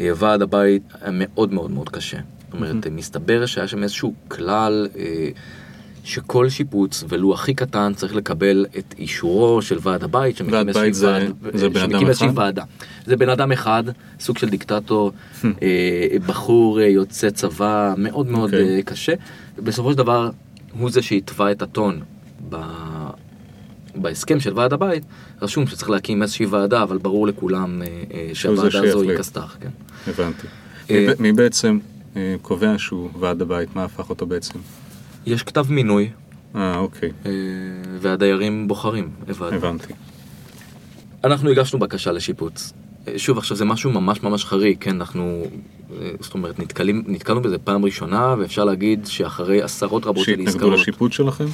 אה, 0.00 0.10
ועד 0.16 0.42
הבית 0.42 0.82
היה 1.00 1.10
מאוד 1.12 1.52
מאוד 1.52 1.70
מאוד 1.70 1.88
קשה. 1.88 2.16
זאת 2.16 2.54
אומרת, 2.54 2.86
מסתבר 2.86 3.46
שהיה 3.46 3.68
שם 3.68 3.82
איזשהו 3.82 4.14
כלל 4.28 4.88
שכל 6.04 6.48
שיפוץ, 6.48 7.04
ולו 7.08 7.34
הכי 7.34 7.54
קטן, 7.54 7.92
צריך 7.96 8.14
לקבל 8.14 8.66
את 8.78 8.94
אישורו 8.98 9.62
של 9.62 9.78
ועד 9.82 10.04
הבית, 10.04 10.36
שמקים 10.36 10.68
איזושהי 10.68 12.26
ועד-? 12.26 12.38
ועדה. 12.38 12.62
זה 13.06 13.16
בן 13.16 13.28
אדם 13.28 13.52
אחד, 13.52 13.84
סוג 14.20 14.38
של 14.38 14.48
דיקטטור, 14.48 15.12
בחור 16.26 16.80
יוצא 16.80 17.30
צבא 17.30 17.94
מאוד 17.98 18.26
מאוד 18.26 18.54
אוקיי. 18.54 18.76
אה, 18.76 18.82
קשה. 18.82 19.12
בסופו 19.58 19.92
של 19.92 19.98
דבר, 19.98 20.30
הוא 20.78 20.90
זה 20.90 21.02
שהתווה 21.02 21.52
את 21.52 21.62
הטון 21.62 22.00
ב- 22.48 22.91
בהסכם 23.96 24.40
של 24.40 24.52
ועד 24.54 24.72
הבית. 24.72 25.02
רשום 25.42 25.66
שצריך 25.66 25.90
להקים 25.90 26.22
איזושהי 26.22 26.46
ועדה, 26.46 26.82
אבל 26.82 26.98
ברור 26.98 27.26
לכולם 27.26 27.82
אה, 27.82 27.86
אה, 28.14 28.30
שהוועדה 28.34 28.80
הזו 28.82 29.02
היא. 29.02 29.18
כסת"ח. 29.18 29.56
כן. 29.60 29.68
הבנתי. 30.06 30.46
אה, 30.90 31.12
מי 31.18 31.32
בעצם 31.32 31.78
קובע 32.42 32.74
שהוא 32.78 33.10
ועד 33.20 33.42
הבית? 33.42 33.76
מה 33.76 33.84
הפך 33.84 34.10
אותו 34.10 34.26
בעצם? 34.26 34.58
יש 35.26 35.42
כתב 35.42 35.66
מינוי, 35.68 36.10
אה, 36.56 36.78
אוקיי. 36.78 37.10
והדיירים 38.00 38.68
בוחרים. 38.68 39.10
הבנתי. 39.40 39.92
אנחנו 41.24 41.50
הגשנו 41.50 41.78
בקשה 41.78 42.12
לשיפוץ. 42.12 42.72
שוב, 43.16 43.38
עכשיו 43.38 43.56
זה 43.56 43.64
משהו 43.64 43.90
ממש 43.90 44.22
ממש 44.22 44.44
חריג, 44.44 44.76
כן, 44.80 44.96
אנחנו, 44.96 45.44
זאת 46.20 46.34
אומרת, 46.34 46.58
נתקלים, 46.58 47.04
נתקלנו 47.06 47.42
בזה 47.42 47.58
פעם 47.58 47.84
ראשונה, 47.84 48.34
ואפשר 48.38 48.64
להגיד 48.64 49.06
שאחרי 49.06 49.62
עשרות 49.62 50.06
רבות 50.06 50.24
של 50.24 50.30
שהתנגדו 50.30 50.50
עסקאות, 50.50 50.80
לשיפוט 50.80 51.12
שלכם? 51.12 51.44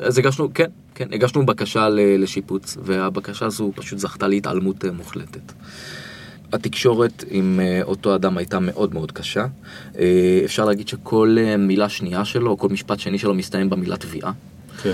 אז 0.00 0.18
הגשנו, 0.18 0.54
כן, 0.54 0.70
כן, 0.94 1.08
הגשנו 1.12 1.46
בקשה 1.46 1.88
לשיפוץ, 1.92 2.76
והבקשה 2.82 3.46
הזו 3.46 3.72
פשוט 3.74 3.98
זכתה 3.98 4.28
להתעלמות 4.28 4.84
אה, 4.84 4.92
מוחלטת. 4.92 5.52
התקשורת 6.52 7.24
עם 7.30 7.60
אה, 7.62 7.80
אותו 7.82 8.14
אדם 8.14 8.36
הייתה 8.36 8.58
מאוד 8.58 8.94
מאוד 8.94 9.12
קשה. 9.12 9.46
אה, 9.98 10.40
אפשר 10.44 10.64
להגיד 10.64 10.88
שכל 10.88 11.36
מילה 11.58 11.88
שנייה 11.88 12.24
שלו, 12.24 12.58
כל 12.58 12.68
משפט 12.68 12.98
שני 13.00 13.18
שלו 13.18 13.34
מסתיים 13.34 13.70
במילה 13.70 13.96
תביעה. 13.96 14.32
כן. 14.82 14.92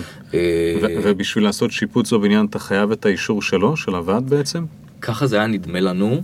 ובשביל 1.02 1.44
לעשות 1.44 1.70
שיפוץ 1.72 2.12
בבניין 2.12 2.46
אתה 2.46 2.58
חייב 2.58 2.92
את 2.92 3.06
האישור 3.06 3.42
שלו, 3.42 3.76
של 3.76 3.94
הוועד 3.94 4.30
בעצם? 4.30 4.64
ככה 5.00 5.26
זה 5.26 5.36
היה 5.36 5.46
נדמה 5.46 5.80
לנו, 5.80 6.22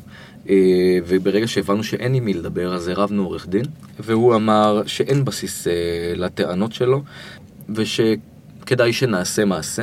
וברגע 1.07 1.49
שהבנו 1.49 1.85
שאין 1.85 2.15
עם 2.15 2.25
מי 2.25 2.35
לדבר, 2.35 2.75
אז 2.75 2.89
הרבנו 2.89 3.25
עורך 3.25 3.49
דין, 3.49 3.65
והוא 4.01 4.35
אמר 4.35 4.83
שאין 4.87 5.25
בסיס 5.25 5.67
לטענות 6.17 6.73
שלו, 6.73 7.03
ושכדאי 8.63 8.93
שנעשה 8.93 9.45
מעשה. 9.45 9.83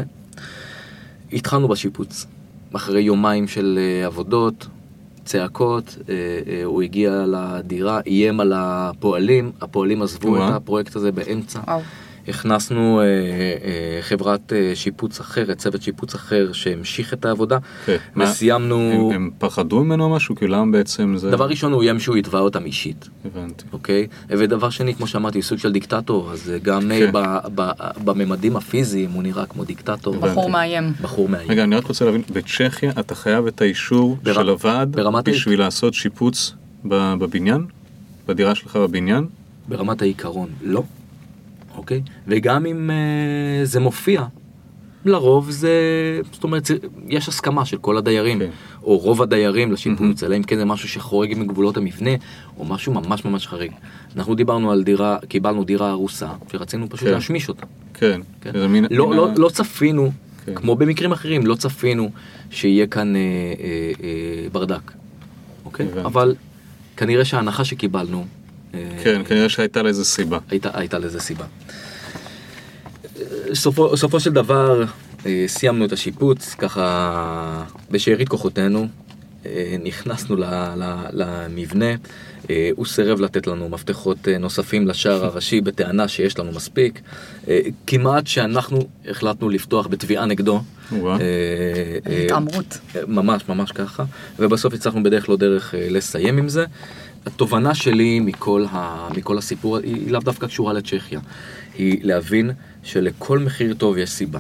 התחלנו 1.33 1.67
בשיפוץ. 1.67 2.25
אחרי 2.75 3.01
יומיים 3.01 3.47
של 3.47 3.79
אה, 3.81 4.05
עבודות, 4.05 4.67
צעקות, 5.25 5.97
אה, 6.09 6.13
אה, 6.47 6.63
הוא 6.63 6.81
הגיע 6.81 7.25
לדירה, 7.27 7.99
איים 8.05 8.39
על 8.39 8.53
הפועלים, 8.55 9.51
הפועלים 9.61 10.01
עזבו. 10.01 10.37
את 10.37 10.53
הפרויקט 10.53 10.95
הזה 10.95 11.11
באמצע. 11.11 11.59
וואו. 11.67 11.81
הכנסנו 12.27 12.99
אה, 13.01 13.05
אה, 13.05 13.09
חברת 14.01 14.53
אה, 14.53 14.71
שיפוץ 14.75 15.19
אחרת, 15.19 15.57
צוות 15.57 15.81
שיפוץ 15.81 16.15
אחר 16.15 16.49
שהמשיך 16.53 17.13
את 17.13 17.25
העבודה, 17.25 17.57
כן. 17.85 17.97
מה- 18.15 18.23
וסיימנו... 18.23 19.09
הם, 19.13 19.15
הם 19.15 19.29
פחדו 19.37 19.83
ממנו 19.83 20.09
משהו? 20.09 20.35
כאילו 20.35 20.53
למה 20.55 20.71
בעצם 20.71 21.13
זה... 21.17 21.31
דבר 21.31 21.47
ראשון 21.49 21.73
הוא 21.73 21.81
איים 21.83 21.99
שהוא 21.99 22.17
יתבע 22.17 22.39
אותם 22.39 22.65
אישית, 22.65 23.09
הבנתי. 23.25 23.63
אוקיי? 23.73 24.07
ודבר 24.29 24.69
שני, 24.69 24.95
כמו 24.95 25.07
שאמרתי, 25.07 25.41
סוג 25.41 25.57
של 25.57 25.71
דיקטטור, 25.71 26.31
אז 26.31 26.49
אה, 26.53 26.57
גם 26.59 26.91
אה, 26.91 26.99
כן. 26.99 27.11
ב- 27.13 27.61
ב- 27.61 27.71
בממדים 28.03 28.55
הפיזיים 28.55 29.11
הוא 29.11 29.23
נראה 29.23 29.45
כמו 29.45 29.63
דיקטטור. 29.63 30.15
הבנתי. 30.15 30.31
בחור 30.31 30.49
מאיים. 30.49 30.93
בחור 31.01 31.29
מאיים. 31.29 31.51
רגע, 31.51 31.63
אני 31.63 31.75
רק 31.75 31.85
רוצה 31.85 32.05
להבין, 32.05 32.21
בצ'כיה 32.33 32.91
אתה 32.99 33.15
חייב 33.15 33.47
את 33.47 33.61
האישור 33.61 34.17
בר- 34.23 34.33
של 34.33 34.49
הוועד 34.49 34.97
בשביל 35.25 35.59
לעשות 35.59 35.93
שיפוץ 35.93 36.53
ב- 36.87 37.13
בבניין? 37.19 37.65
בדירה 38.27 38.55
שלך 38.55 38.75
בבניין? 38.75 39.27
ברמת 39.67 40.01
העיקרון, 40.01 40.49
לא. 40.61 40.83
אוקיי? 41.79 42.01
וגם 42.27 42.65
אם 42.65 42.91
אה, 42.91 42.95
זה 43.65 43.79
מופיע, 43.79 44.23
לרוב 45.05 45.49
זה, 45.51 45.71
זאת 46.31 46.43
אומרת, 46.43 46.67
יש 47.07 47.27
הסכמה 47.27 47.65
של 47.65 47.77
כל 47.77 47.97
הדיירים, 47.97 48.39
כן. 48.39 48.49
או 48.83 48.97
רוב 48.97 49.21
הדיירים 49.21 49.71
לשיפוץ, 49.71 50.23
אלא 50.23 50.37
אם 50.37 50.43
כן 50.43 50.57
זה 50.57 50.65
משהו 50.65 50.89
שחורג 50.89 51.33
מגבולות 51.37 51.77
המבנה, 51.77 52.09
או 52.57 52.65
משהו 52.65 52.93
ממש 52.93 53.25
ממש 53.25 53.47
חריג. 53.47 53.71
אנחנו 54.17 54.35
דיברנו 54.35 54.71
על 54.71 54.83
דירה, 54.83 55.17
קיבלנו 55.27 55.63
דירה 55.63 55.89
הרוסה, 55.89 56.27
שרצינו 56.51 56.89
פשוט 56.89 57.07
כן. 57.07 57.13
להשמיש 57.13 57.49
אותה. 57.49 57.65
כן. 57.93 58.21
כן? 58.41 58.65
מין- 58.67 58.85
לא, 58.91 59.07
מין 59.09 59.17
לא, 59.17 59.29
ה- 59.29 59.33
לא 59.37 59.49
צפינו, 59.49 60.11
כן. 60.45 60.55
כמו 60.55 60.75
במקרים 60.75 61.11
אחרים, 61.11 61.45
לא 61.47 61.55
צפינו 61.55 62.09
שיהיה 62.51 62.87
כאן 62.87 63.15
אה, 63.15 63.21
אה, 63.21 63.25
אה, 64.03 64.49
ברדק, 64.51 64.91
אוקיי? 65.65 65.85
הבנתי. 65.85 66.07
אבל 66.07 66.35
כנראה 66.97 67.25
שההנחה 67.25 67.65
שקיבלנו, 67.65 68.25
כן, 69.03 69.21
כנראה 69.27 69.49
שהייתה 69.49 69.81
לזה 69.81 70.05
סיבה. 70.05 70.39
הייתה, 70.49 70.69
הייתה 70.73 70.99
לזה 70.99 71.19
סיבה. 71.19 71.45
סופו, 73.53 73.97
סופו 73.97 74.19
של 74.19 74.33
דבר 74.33 74.83
אה, 75.25 75.43
סיימנו 75.47 75.85
את 75.85 75.91
השיפוץ, 75.91 76.53
ככה 76.53 77.63
בשארית 77.91 78.29
כוחותינו, 78.29 78.87
אה, 79.45 79.75
נכנסנו 79.83 80.35
ל, 80.35 80.43
ל, 80.75 81.05
למבנה, 81.11 81.95
אה, 82.49 82.69
הוא 82.75 82.85
סירב 82.85 83.21
לתת 83.21 83.47
לנו 83.47 83.69
מפתחות 83.69 84.27
אה, 84.27 84.37
נוספים 84.37 84.87
לשער 84.87 85.25
הראשי 85.25 85.61
בטענה 85.61 86.07
שיש 86.07 86.39
לנו 86.39 86.51
מספיק, 86.51 87.01
אה, 87.47 87.59
כמעט 87.87 88.27
שאנחנו 88.27 88.79
החלטנו 89.09 89.49
לפתוח 89.49 89.87
בתביעה 89.87 90.25
נגדו. 90.25 90.61
אה, 90.93 91.17
אה, 92.07 92.23
התעמרות. 92.25 92.79
ממש 93.07 93.43
ממש 93.49 93.71
ככה, 93.71 94.03
ובסוף 94.39 94.73
הצלחנו 94.73 95.03
בדרך 95.03 95.29
לא 95.29 95.37
דרך 95.37 95.75
אה, 95.75 95.87
לסיים 95.89 96.37
עם 96.37 96.49
זה. 96.49 96.65
התובנה 97.25 97.75
שלי 97.75 98.19
מכל, 98.19 98.65
ה, 98.71 99.07
מכל 99.17 99.37
הסיפור 99.37 99.77
היא, 99.77 100.11
לאו 100.11 100.19
דווקא 100.19 100.47
קשורה 100.47 100.73
לצ'כיה, 100.73 101.19
היא 101.77 101.99
להבין 102.03 102.51
שלכל 102.83 103.39
מחיר 103.39 103.73
טוב 103.73 103.97
יש 103.97 104.09
סיבה. 104.09 104.39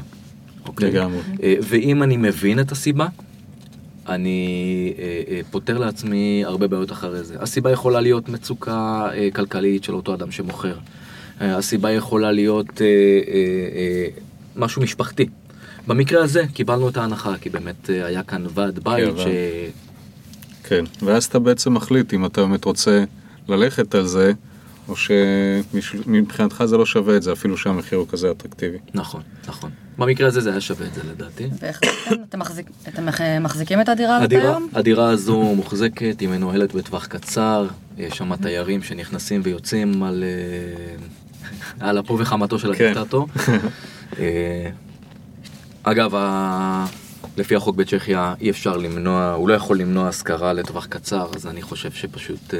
אוקיי? 0.67 0.91
לגמרי. 0.91 1.19
אה, 1.43 1.55
ואם 1.61 2.03
אני 2.03 2.17
מבין 2.17 2.59
את 2.59 2.71
הסיבה, 2.71 3.07
אני 4.07 4.93
אה, 4.99 5.03
אה, 5.29 5.41
פותר 5.51 5.77
לעצמי 5.77 6.43
הרבה 6.45 6.67
בעיות 6.67 6.91
אחרי 6.91 7.23
זה. 7.23 7.35
הסיבה 7.39 7.71
יכולה 7.71 8.01
להיות 8.01 8.29
מצוקה 8.29 9.09
אה, 9.13 9.29
כלכלית 9.35 9.83
של 9.83 9.93
אותו 9.95 10.13
אדם 10.13 10.31
שמוכר. 10.31 10.75
אה, 11.41 11.57
הסיבה 11.57 11.91
יכולה 11.91 12.31
להיות 12.31 12.81
אה, 12.81 14.07
משהו 14.55 14.81
משפחתי. 14.81 15.25
במקרה 15.87 16.23
הזה 16.23 16.43
קיבלנו 16.53 16.89
את 16.89 16.97
ההנחה, 16.97 17.33
כי 17.41 17.49
באמת 17.49 17.89
היה 17.89 18.23
כאן 18.23 18.45
ועד 18.53 18.79
בית 18.79 19.07
אבל- 19.07 19.23
ש... 19.23 19.27
כן, 20.69 20.83
ואז 21.01 21.25
אתה 21.25 21.39
בעצם 21.39 21.73
מחליט 21.73 22.13
אם 22.13 22.25
אתה 22.25 22.41
באמת 22.41 22.65
רוצה 22.65 23.03
ללכת 23.47 23.95
על 23.95 24.05
זה, 24.05 24.31
או 24.87 24.95
שמבחינתך 24.95 26.63
זה 26.65 26.77
לא 26.77 26.85
שווה 26.85 27.17
את 27.17 27.23
זה, 27.23 27.31
אפילו 27.33 27.57
שהמחיר 27.57 27.99
הוא 27.99 28.07
כזה 28.07 28.31
אטרקטיבי. 28.31 28.77
נכון, 28.93 29.21
נכון. 29.47 29.71
במקרה 29.97 30.27
הזה 30.27 30.41
זה 30.41 30.51
היה 30.51 30.61
שווה 30.61 30.87
את 30.87 30.93
זה 30.93 31.01
לדעתי. 31.11 31.47
ואיך 31.61 31.79
כן, 31.81 32.15
אתם 32.29 32.39
מחזיק- 32.39 32.69
אתם 32.87 33.05
מחזיקים 33.43 33.81
את 33.81 33.89
הדירה 33.89 34.17
הזאת 34.17 34.31
היום? 34.31 34.67
הדירה 34.73 35.09
הזו 35.09 35.41
מוחזקת, 35.41 36.19
היא 36.19 36.29
מנוהלת 36.29 36.73
בטווח 36.73 37.05
קצר, 37.05 37.67
יש 37.97 38.17
שם 38.17 38.35
תיירים 38.35 38.83
שנכנסים 38.83 39.41
ויוצאים 39.43 40.03
על, 40.03 40.23
אה, 40.23 41.87
על 41.89 41.99
אפו 41.99 42.19
וחמתו 42.19 42.59
של 42.59 42.75
כן. 42.75 42.91
הדיקטטור. 42.95 43.27
אה, 44.19 44.69
אגב, 45.83 46.11
לפי 47.39 47.55
החוק 47.55 47.75
בצ'כיה 47.75 48.33
אי 48.41 48.49
אפשר 48.49 48.77
למנוע, 48.77 49.31
הוא 49.31 49.49
לא 49.49 49.53
יכול 49.53 49.79
למנוע 49.79 50.07
השכרה 50.07 50.53
לטווח 50.53 50.85
קצר, 50.85 51.27
אז 51.35 51.47
אני 51.47 51.61
חושב 51.61 51.91
שפשוט 51.91 52.53
אה, 52.53 52.59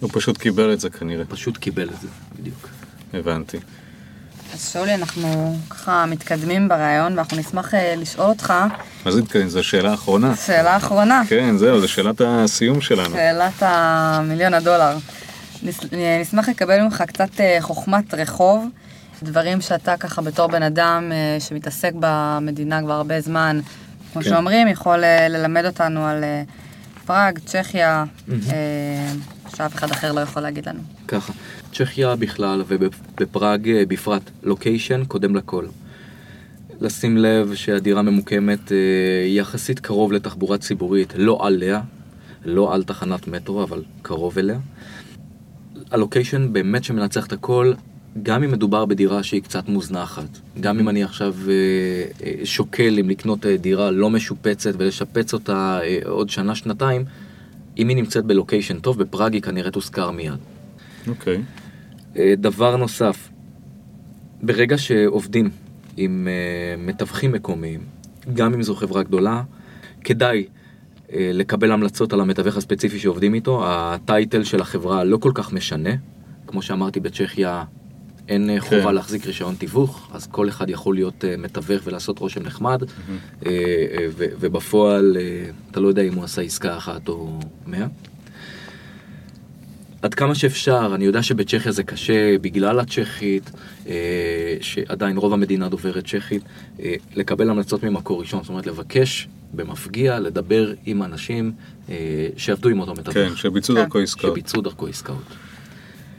הוא 0.00 0.10
פשוט 0.12 0.38
קיבל 0.38 0.72
את 0.72 0.80
זה 0.80 0.90
כנראה, 0.90 1.24
פשוט 1.24 1.56
קיבל 1.56 1.88
את 1.88 2.00
זה, 2.00 2.08
בדיוק. 2.38 2.68
הבנתי. 3.14 3.58
אז 4.54 4.68
שאולי, 4.72 4.94
אנחנו 4.94 5.56
ככה 5.70 6.06
מתקדמים 6.06 6.68
ברעיון, 6.68 7.12
ואנחנו 7.12 7.36
נשמח 7.36 7.74
אה, 7.74 7.94
לשאול 7.96 8.26
אותך, 8.26 8.54
מה 9.04 9.12
זה 9.12 9.20
התקדם? 9.20 9.48
זו 9.48 9.64
שאלה 9.64 9.94
אחרונה. 9.94 10.36
שאלה 10.36 10.76
אחרונה, 10.76 11.22
כן, 11.28 11.56
זהו, 11.56 11.80
זו 11.80 11.88
שאלת 11.88 12.20
הסיום 12.24 12.80
שלנו. 12.80 13.14
שאלת 13.14 13.54
המיליון 13.60 14.54
הדולר. 14.54 14.96
נשמח 16.20 16.48
לקבל 16.48 16.80
ממך 16.80 17.02
קצת 17.06 17.40
אה, 17.40 17.58
חוכמת 17.60 18.14
רחוב, 18.14 18.66
דברים 19.22 19.60
שאתה 19.60 19.96
ככה 19.96 20.22
בתור 20.22 20.46
בן 20.46 20.62
אדם 20.62 21.12
אה, 21.12 21.40
שמתעסק 21.40 21.92
במדינה 22.00 22.82
כבר 22.82 22.92
הרבה 22.92 23.20
זמן, 23.20 23.60
כמו 24.12 24.22
כן. 24.22 24.30
שאומרים, 24.30 24.68
יכול 24.68 25.04
אה, 25.04 25.28
ללמד 25.28 25.64
אותנו 25.64 26.06
על 26.06 26.24
אה, 26.24 26.42
פראג, 27.06 27.38
צ'כיה, 27.38 28.04
שאף 29.56 29.74
אחד 29.74 29.90
אחר 29.90 30.12
לא 30.12 30.20
יכול 30.20 30.42
להגיד 30.42 30.68
לנו. 30.68 30.80
ככה, 31.08 31.32
צ'כיה 31.72 32.16
בכלל 32.16 32.62
ובפראג 32.68 33.70
בפרט, 33.88 34.30
לוקיישן 34.42 35.04
קודם 35.04 35.36
לכל. 35.36 35.66
לשים 36.80 37.16
לב 37.16 37.54
שהדירה 37.54 38.02
ממוקמת 38.02 38.72
יחסית 39.26 39.80
קרוב 39.80 40.12
לתחבורה 40.12 40.58
ציבורית, 40.58 41.12
לא 41.16 41.46
עליה, 41.46 41.80
לא 42.44 42.74
על 42.74 42.84
תחנת 42.84 43.28
מטרו, 43.28 43.62
אבל 43.62 43.82
קרוב 44.02 44.38
אליה. 44.38 44.58
הלוקיישן 45.90 46.52
באמת 46.52 46.84
שמנצח 46.84 47.26
את 47.26 47.32
הכל, 47.32 47.72
גם 48.22 48.42
אם 48.42 48.50
מדובר 48.50 48.84
בדירה 48.84 49.22
שהיא 49.22 49.42
קצת 49.42 49.68
מוזנחת. 49.68 50.38
גם 50.60 50.78
אם 50.78 50.88
אני 50.88 51.02
עכשיו 51.02 51.34
אה, 51.48 51.54
אה, 52.26 52.46
שוקל 52.46 52.98
אם 53.00 53.08
לקנות 53.08 53.46
אה, 53.46 53.56
דירה 53.56 53.90
לא 53.90 54.10
משופצת 54.10 54.70
ולשפץ 54.78 55.34
אותה 55.34 55.80
עוד 56.04 56.30
שנה-שנתיים, 56.30 57.04
אם 57.78 57.88
היא 57.88 57.96
נמצאת 57.96 58.24
בלוקיישן 58.24 58.78
טוב, 58.78 59.02
בפראג 59.02 59.32
היא 59.32 59.42
כנראה 59.42 59.70
תושכר 59.70 60.10
מיד. 60.10 60.38
אוקיי. 61.08 61.42
אה, 62.16 62.34
דבר 62.36 62.76
נוסף, 62.76 63.28
ברגע 64.42 64.78
שעובדים 64.78 65.50
עם 65.96 66.28
מתווכים 66.78 67.32
מקומיים, 67.32 67.80
גם 68.34 68.54
אם 68.54 68.62
זו 68.62 68.74
חברה 68.74 69.02
גדולה, 69.02 69.42
כדאי 70.04 70.46
לקבל 71.12 71.72
המלצות 71.72 72.12
על 72.12 72.20
המתווך 72.20 72.56
הספציפי 72.56 72.98
שעובדים 72.98 73.34
איתו. 73.34 73.62
הטייטל 73.66 74.44
של 74.44 74.60
החברה 74.60 75.04
לא 75.04 75.16
כל 75.16 75.30
כך 75.34 75.52
משנה. 75.52 75.90
כמו 76.46 76.62
שאמרתי, 76.62 77.00
בצ'כיה 77.00 77.64
אין 78.28 78.50
אה, 78.50 78.60
חובה 78.60 78.82
כן. 78.82 78.94
להחזיק 78.94 79.26
רישיון 79.26 79.54
תיווך, 79.54 80.08
אז 80.12 80.26
כל 80.26 80.48
אחד 80.48 80.70
יכול 80.70 80.94
להיות 80.94 81.24
אה, 81.24 81.36
מתווך 81.36 81.82
ולעשות 81.84 82.18
רושם 82.18 82.42
נחמד, 82.42 82.82
ו- 83.42 84.26
ובפועל 84.40 85.16
אתה 85.70 85.80
לא 85.80 85.88
יודע 85.88 86.02
אם 86.02 86.14
הוא 86.14 86.24
עשה 86.24 86.42
עסקה 86.42 86.76
אחת 86.76 87.08
או 87.08 87.40
מאה. 87.66 87.86
עד 90.02 90.14
כמה 90.14 90.34
שאפשר, 90.34 90.92
אני 90.94 91.04
יודע 91.04 91.22
שבצ'כיה 91.22 91.72
זה 91.72 91.82
קשה 91.82 92.38
בגלל 92.38 92.80
הצ'כית, 92.80 93.50
שעדיין 94.60 95.16
רוב 95.16 95.32
המדינה 95.32 95.68
דוברת 95.68 96.06
צ'כית, 96.06 96.42
לקבל 97.14 97.50
המלצות 97.50 97.82
ממקור 97.82 98.20
ראשון, 98.20 98.42
זאת 98.42 98.48
אומרת 98.48 98.66
לבקש 98.66 99.28
במפגיע, 99.54 100.18
לדבר 100.18 100.72
עם 100.86 101.02
אנשים 101.02 101.52
שעבדו 102.36 102.68
עם 102.68 102.80
אותו 102.80 102.92
מתווך. 102.92 103.14
כן, 103.14 103.36
שביצעו 103.36 103.76
כן. 103.76 103.82
דרכו 103.82 103.98
עסקאות. 103.98 104.32
שביצעו 104.32 104.62
דרכו 104.62 104.86
עסקאות. 104.86 105.36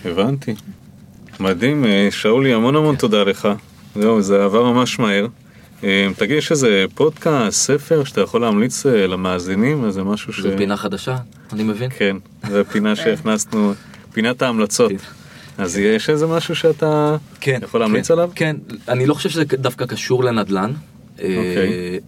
הבנתי. 0.06 0.56
מדהים, 1.40 1.86
אה, 1.86 2.08
שאולי, 2.12 2.54
המון 2.54 2.76
המון 2.76 2.96
תודה 2.96 3.24
לך. 3.24 3.48
זהו, 3.96 4.22
זה 4.22 4.44
עבר 4.44 4.72
ממש 4.72 5.00
מהר. 5.00 5.28
אה, 5.84 6.08
תגיד, 6.18 6.38
יש 6.38 6.52
איזה 6.52 6.86
פודקאסט, 6.96 7.58
ספר, 7.58 8.04
שאתה 8.04 8.22
יכול 8.22 8.42
להמליץ 8.42 8.86
אה, 8.86 9.08
למאזינים, 9.08 9.86
איזה 9.86 10.04
משהו 10.04 10.34
ש... 10.34 10.40
זו 10.40 10.50
פינה 10.58 10.78
חדשה, 10.78 11.18
אני 11.54 11.64
מבין. 11.64 11.90
כן, 11.98 12.18
זו 12.50 12.66
פינה 12.72 12.96
שהכנסנו, 13.02 13.74
פינת 14.14 14.42
ההמלצות. 14.42 14.92
אז 15.58 15.78
יש 15.78 16.10
איזה 16.10 16.28
משהו 16.28 16.56
שאתה 16.56 17.16
כן, 17.42 17.60
יכול 17.64 17.80
להמליץ 17.80 18.08
כן, 18.08 18.14
עליו? 18.14 18.30
כן, 18.36 18.56
אני 18.88 19.06
לא 19.06 19.14
חושב 19.14 19.30
שזה 19.30 19.44
דווקא 19.46 19.86
קשור 19.86 20.24
לנדל"ן. 20.24 20.72
אוקיי. 21.14 22.00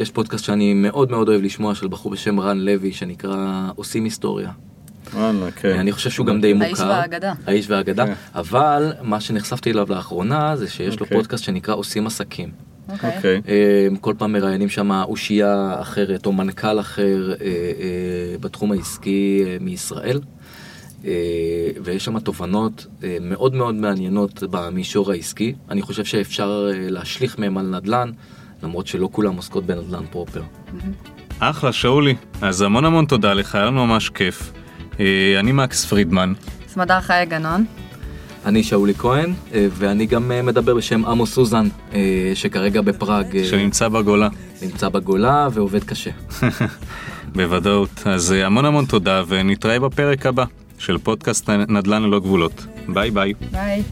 יש 0.00 0.10
פודקאסט 0.10 0.44
שאני 0.44 0.74
מאוד 0.74 1.10
מאוד 1.10 1.28
אוהב 1.28 1.42
לשמוע 1.42 1.74
של 1.74 1.88
בחור 1.88 2.12
בשם 2.12 2.40
רן 2.40 2.58
לוי 2.58 2.92
שנקרא 2.92 3.70
עושים 3.76 4.04
היסטוריה. 4.04 4.50
וואלה, 5.14 5.50
כן. 5.50 5.78
אני 5.78 5.92
חושב 5.92 6.10
שהוא 6.10 6.26
גם 6.26 6.40
די 6.40 6.52
מוכר. 6.52 6.66
האיש 6.66 6.80
והאגדה. 6.80 7.32
האיש 7.46 7.70
והאגדה. 7.70 8.06
כן. 8.06 8.12
אבל 8.34 8.92
מה 9.02 9.20
שנחשפתי 9.20 9.70
אליו 9.70 9.86
לאחרונה 9.90 10.56
זה 10.56 10.70
שיש 10.70 11.00
לו 11.00 11.04
אוקיי. 11.04 11.18
פודקאסט 11.18 11.44
שנקרא 11.44 11.74
עושים 11.74 12.06
עסקים. 12.06 12.50
אוקיי. 12.92 13.16
אוקיי. 13.16 13.40
אה, 13.48 13.88
כל 14.00 14.14
פעם 14.18 14.32
מראיינים 14.32 14.68
שם 14.68 14.90
אושייה 14.90 15.76
אחרת 15.80 16.26
או 16.26 16.32
מנכ"ל 16.32 16.80
אחר 16.80 17.32
אה, 17.32 17.46
אה, 17.46 18.38
בתחום 18.40 18.72
העסקי 18.72 19.44
מישראל. 19.60 20.20
ויש 21.84 22.04
שם 22.04 22.18
תובנות 22.18 22.86
מאוד 23.20 23.54
מאוד 23.54 23.74
מעניינות 23.74 24.42
במישור 24.50 25.12
העסקי. 25.12 25.54
אני 25.70 25.82
חושב 25.82 26.04
שאפשר 26.04 26.68
להשליך 26.74 27.38
מהם 27.38 27.58
על 27.58 27.66
נדל"ן, 27.66 28.10
למרות 28.62 28.86
שלא 28.86 29.08
כולם 29.12 29.36
עוסקות 29.36 29.66
בנדל"ן 29.66 30.04
פרופר. 30.10 30.42
אחלה, 31.38 31.72
שאולי. 31.72 32.14
אז 32.42 32.62
המון 32.62 32.84
המון 32.84 33.04
תודה 33.04 33.34
לך, 33.34 33.54
היה 33.54 33.64
לנו 33.64 33.86
ממש 33.86 34.10
כיף. 34.10 34.52
אה, 35.00 35.40
אני 35.40 35.52
מקס 35.52 35.84
פרידמן. 35.84 36.32
סמדר 36.68 37.00
חיי 37.00 37.26
גנון. 37.26 37.64
אני 38.46 38.62
שאולי 38.62 38.94
כהן, 38.94 39.32
אה, 39.54 39.66
ואני 39.70 40.06
גם 40.06 40.32
אה, 40.32 40.42
מדבר 40.42 40.74
בשם 40.74 41.04
עמוס 41.04 41.32
אוזן, 41.34 41.68
שכרגע 42.34 42.80
בפראג 42.80 43.44
שנמצא 43.44 43.88
בגולה. 43.88 44.28
נמצא 44.62 44.88
בגולה 44.88 45.48
ועובד 45.52 45.84
קשה. 45.84 46.10
בוודאות. 47.36 48.02
אז 48.04 48.30
המון 48.30 48.64
המון 48.64 48.84
תודה, 48.84 49.22
ונתראה 49.28 49.80
בפרק 49.80 50.26
הבא 50.26 50.44
של 50.78 50.98
פודקאסט 50.98 51.50
נדל"ן 51.50 52.02
ללא 52.02 52.20
גבולות. 52.20 52.66
ביי 52.88 53.10
ביי. 53.10 53.32
ביי. 53.52 53.82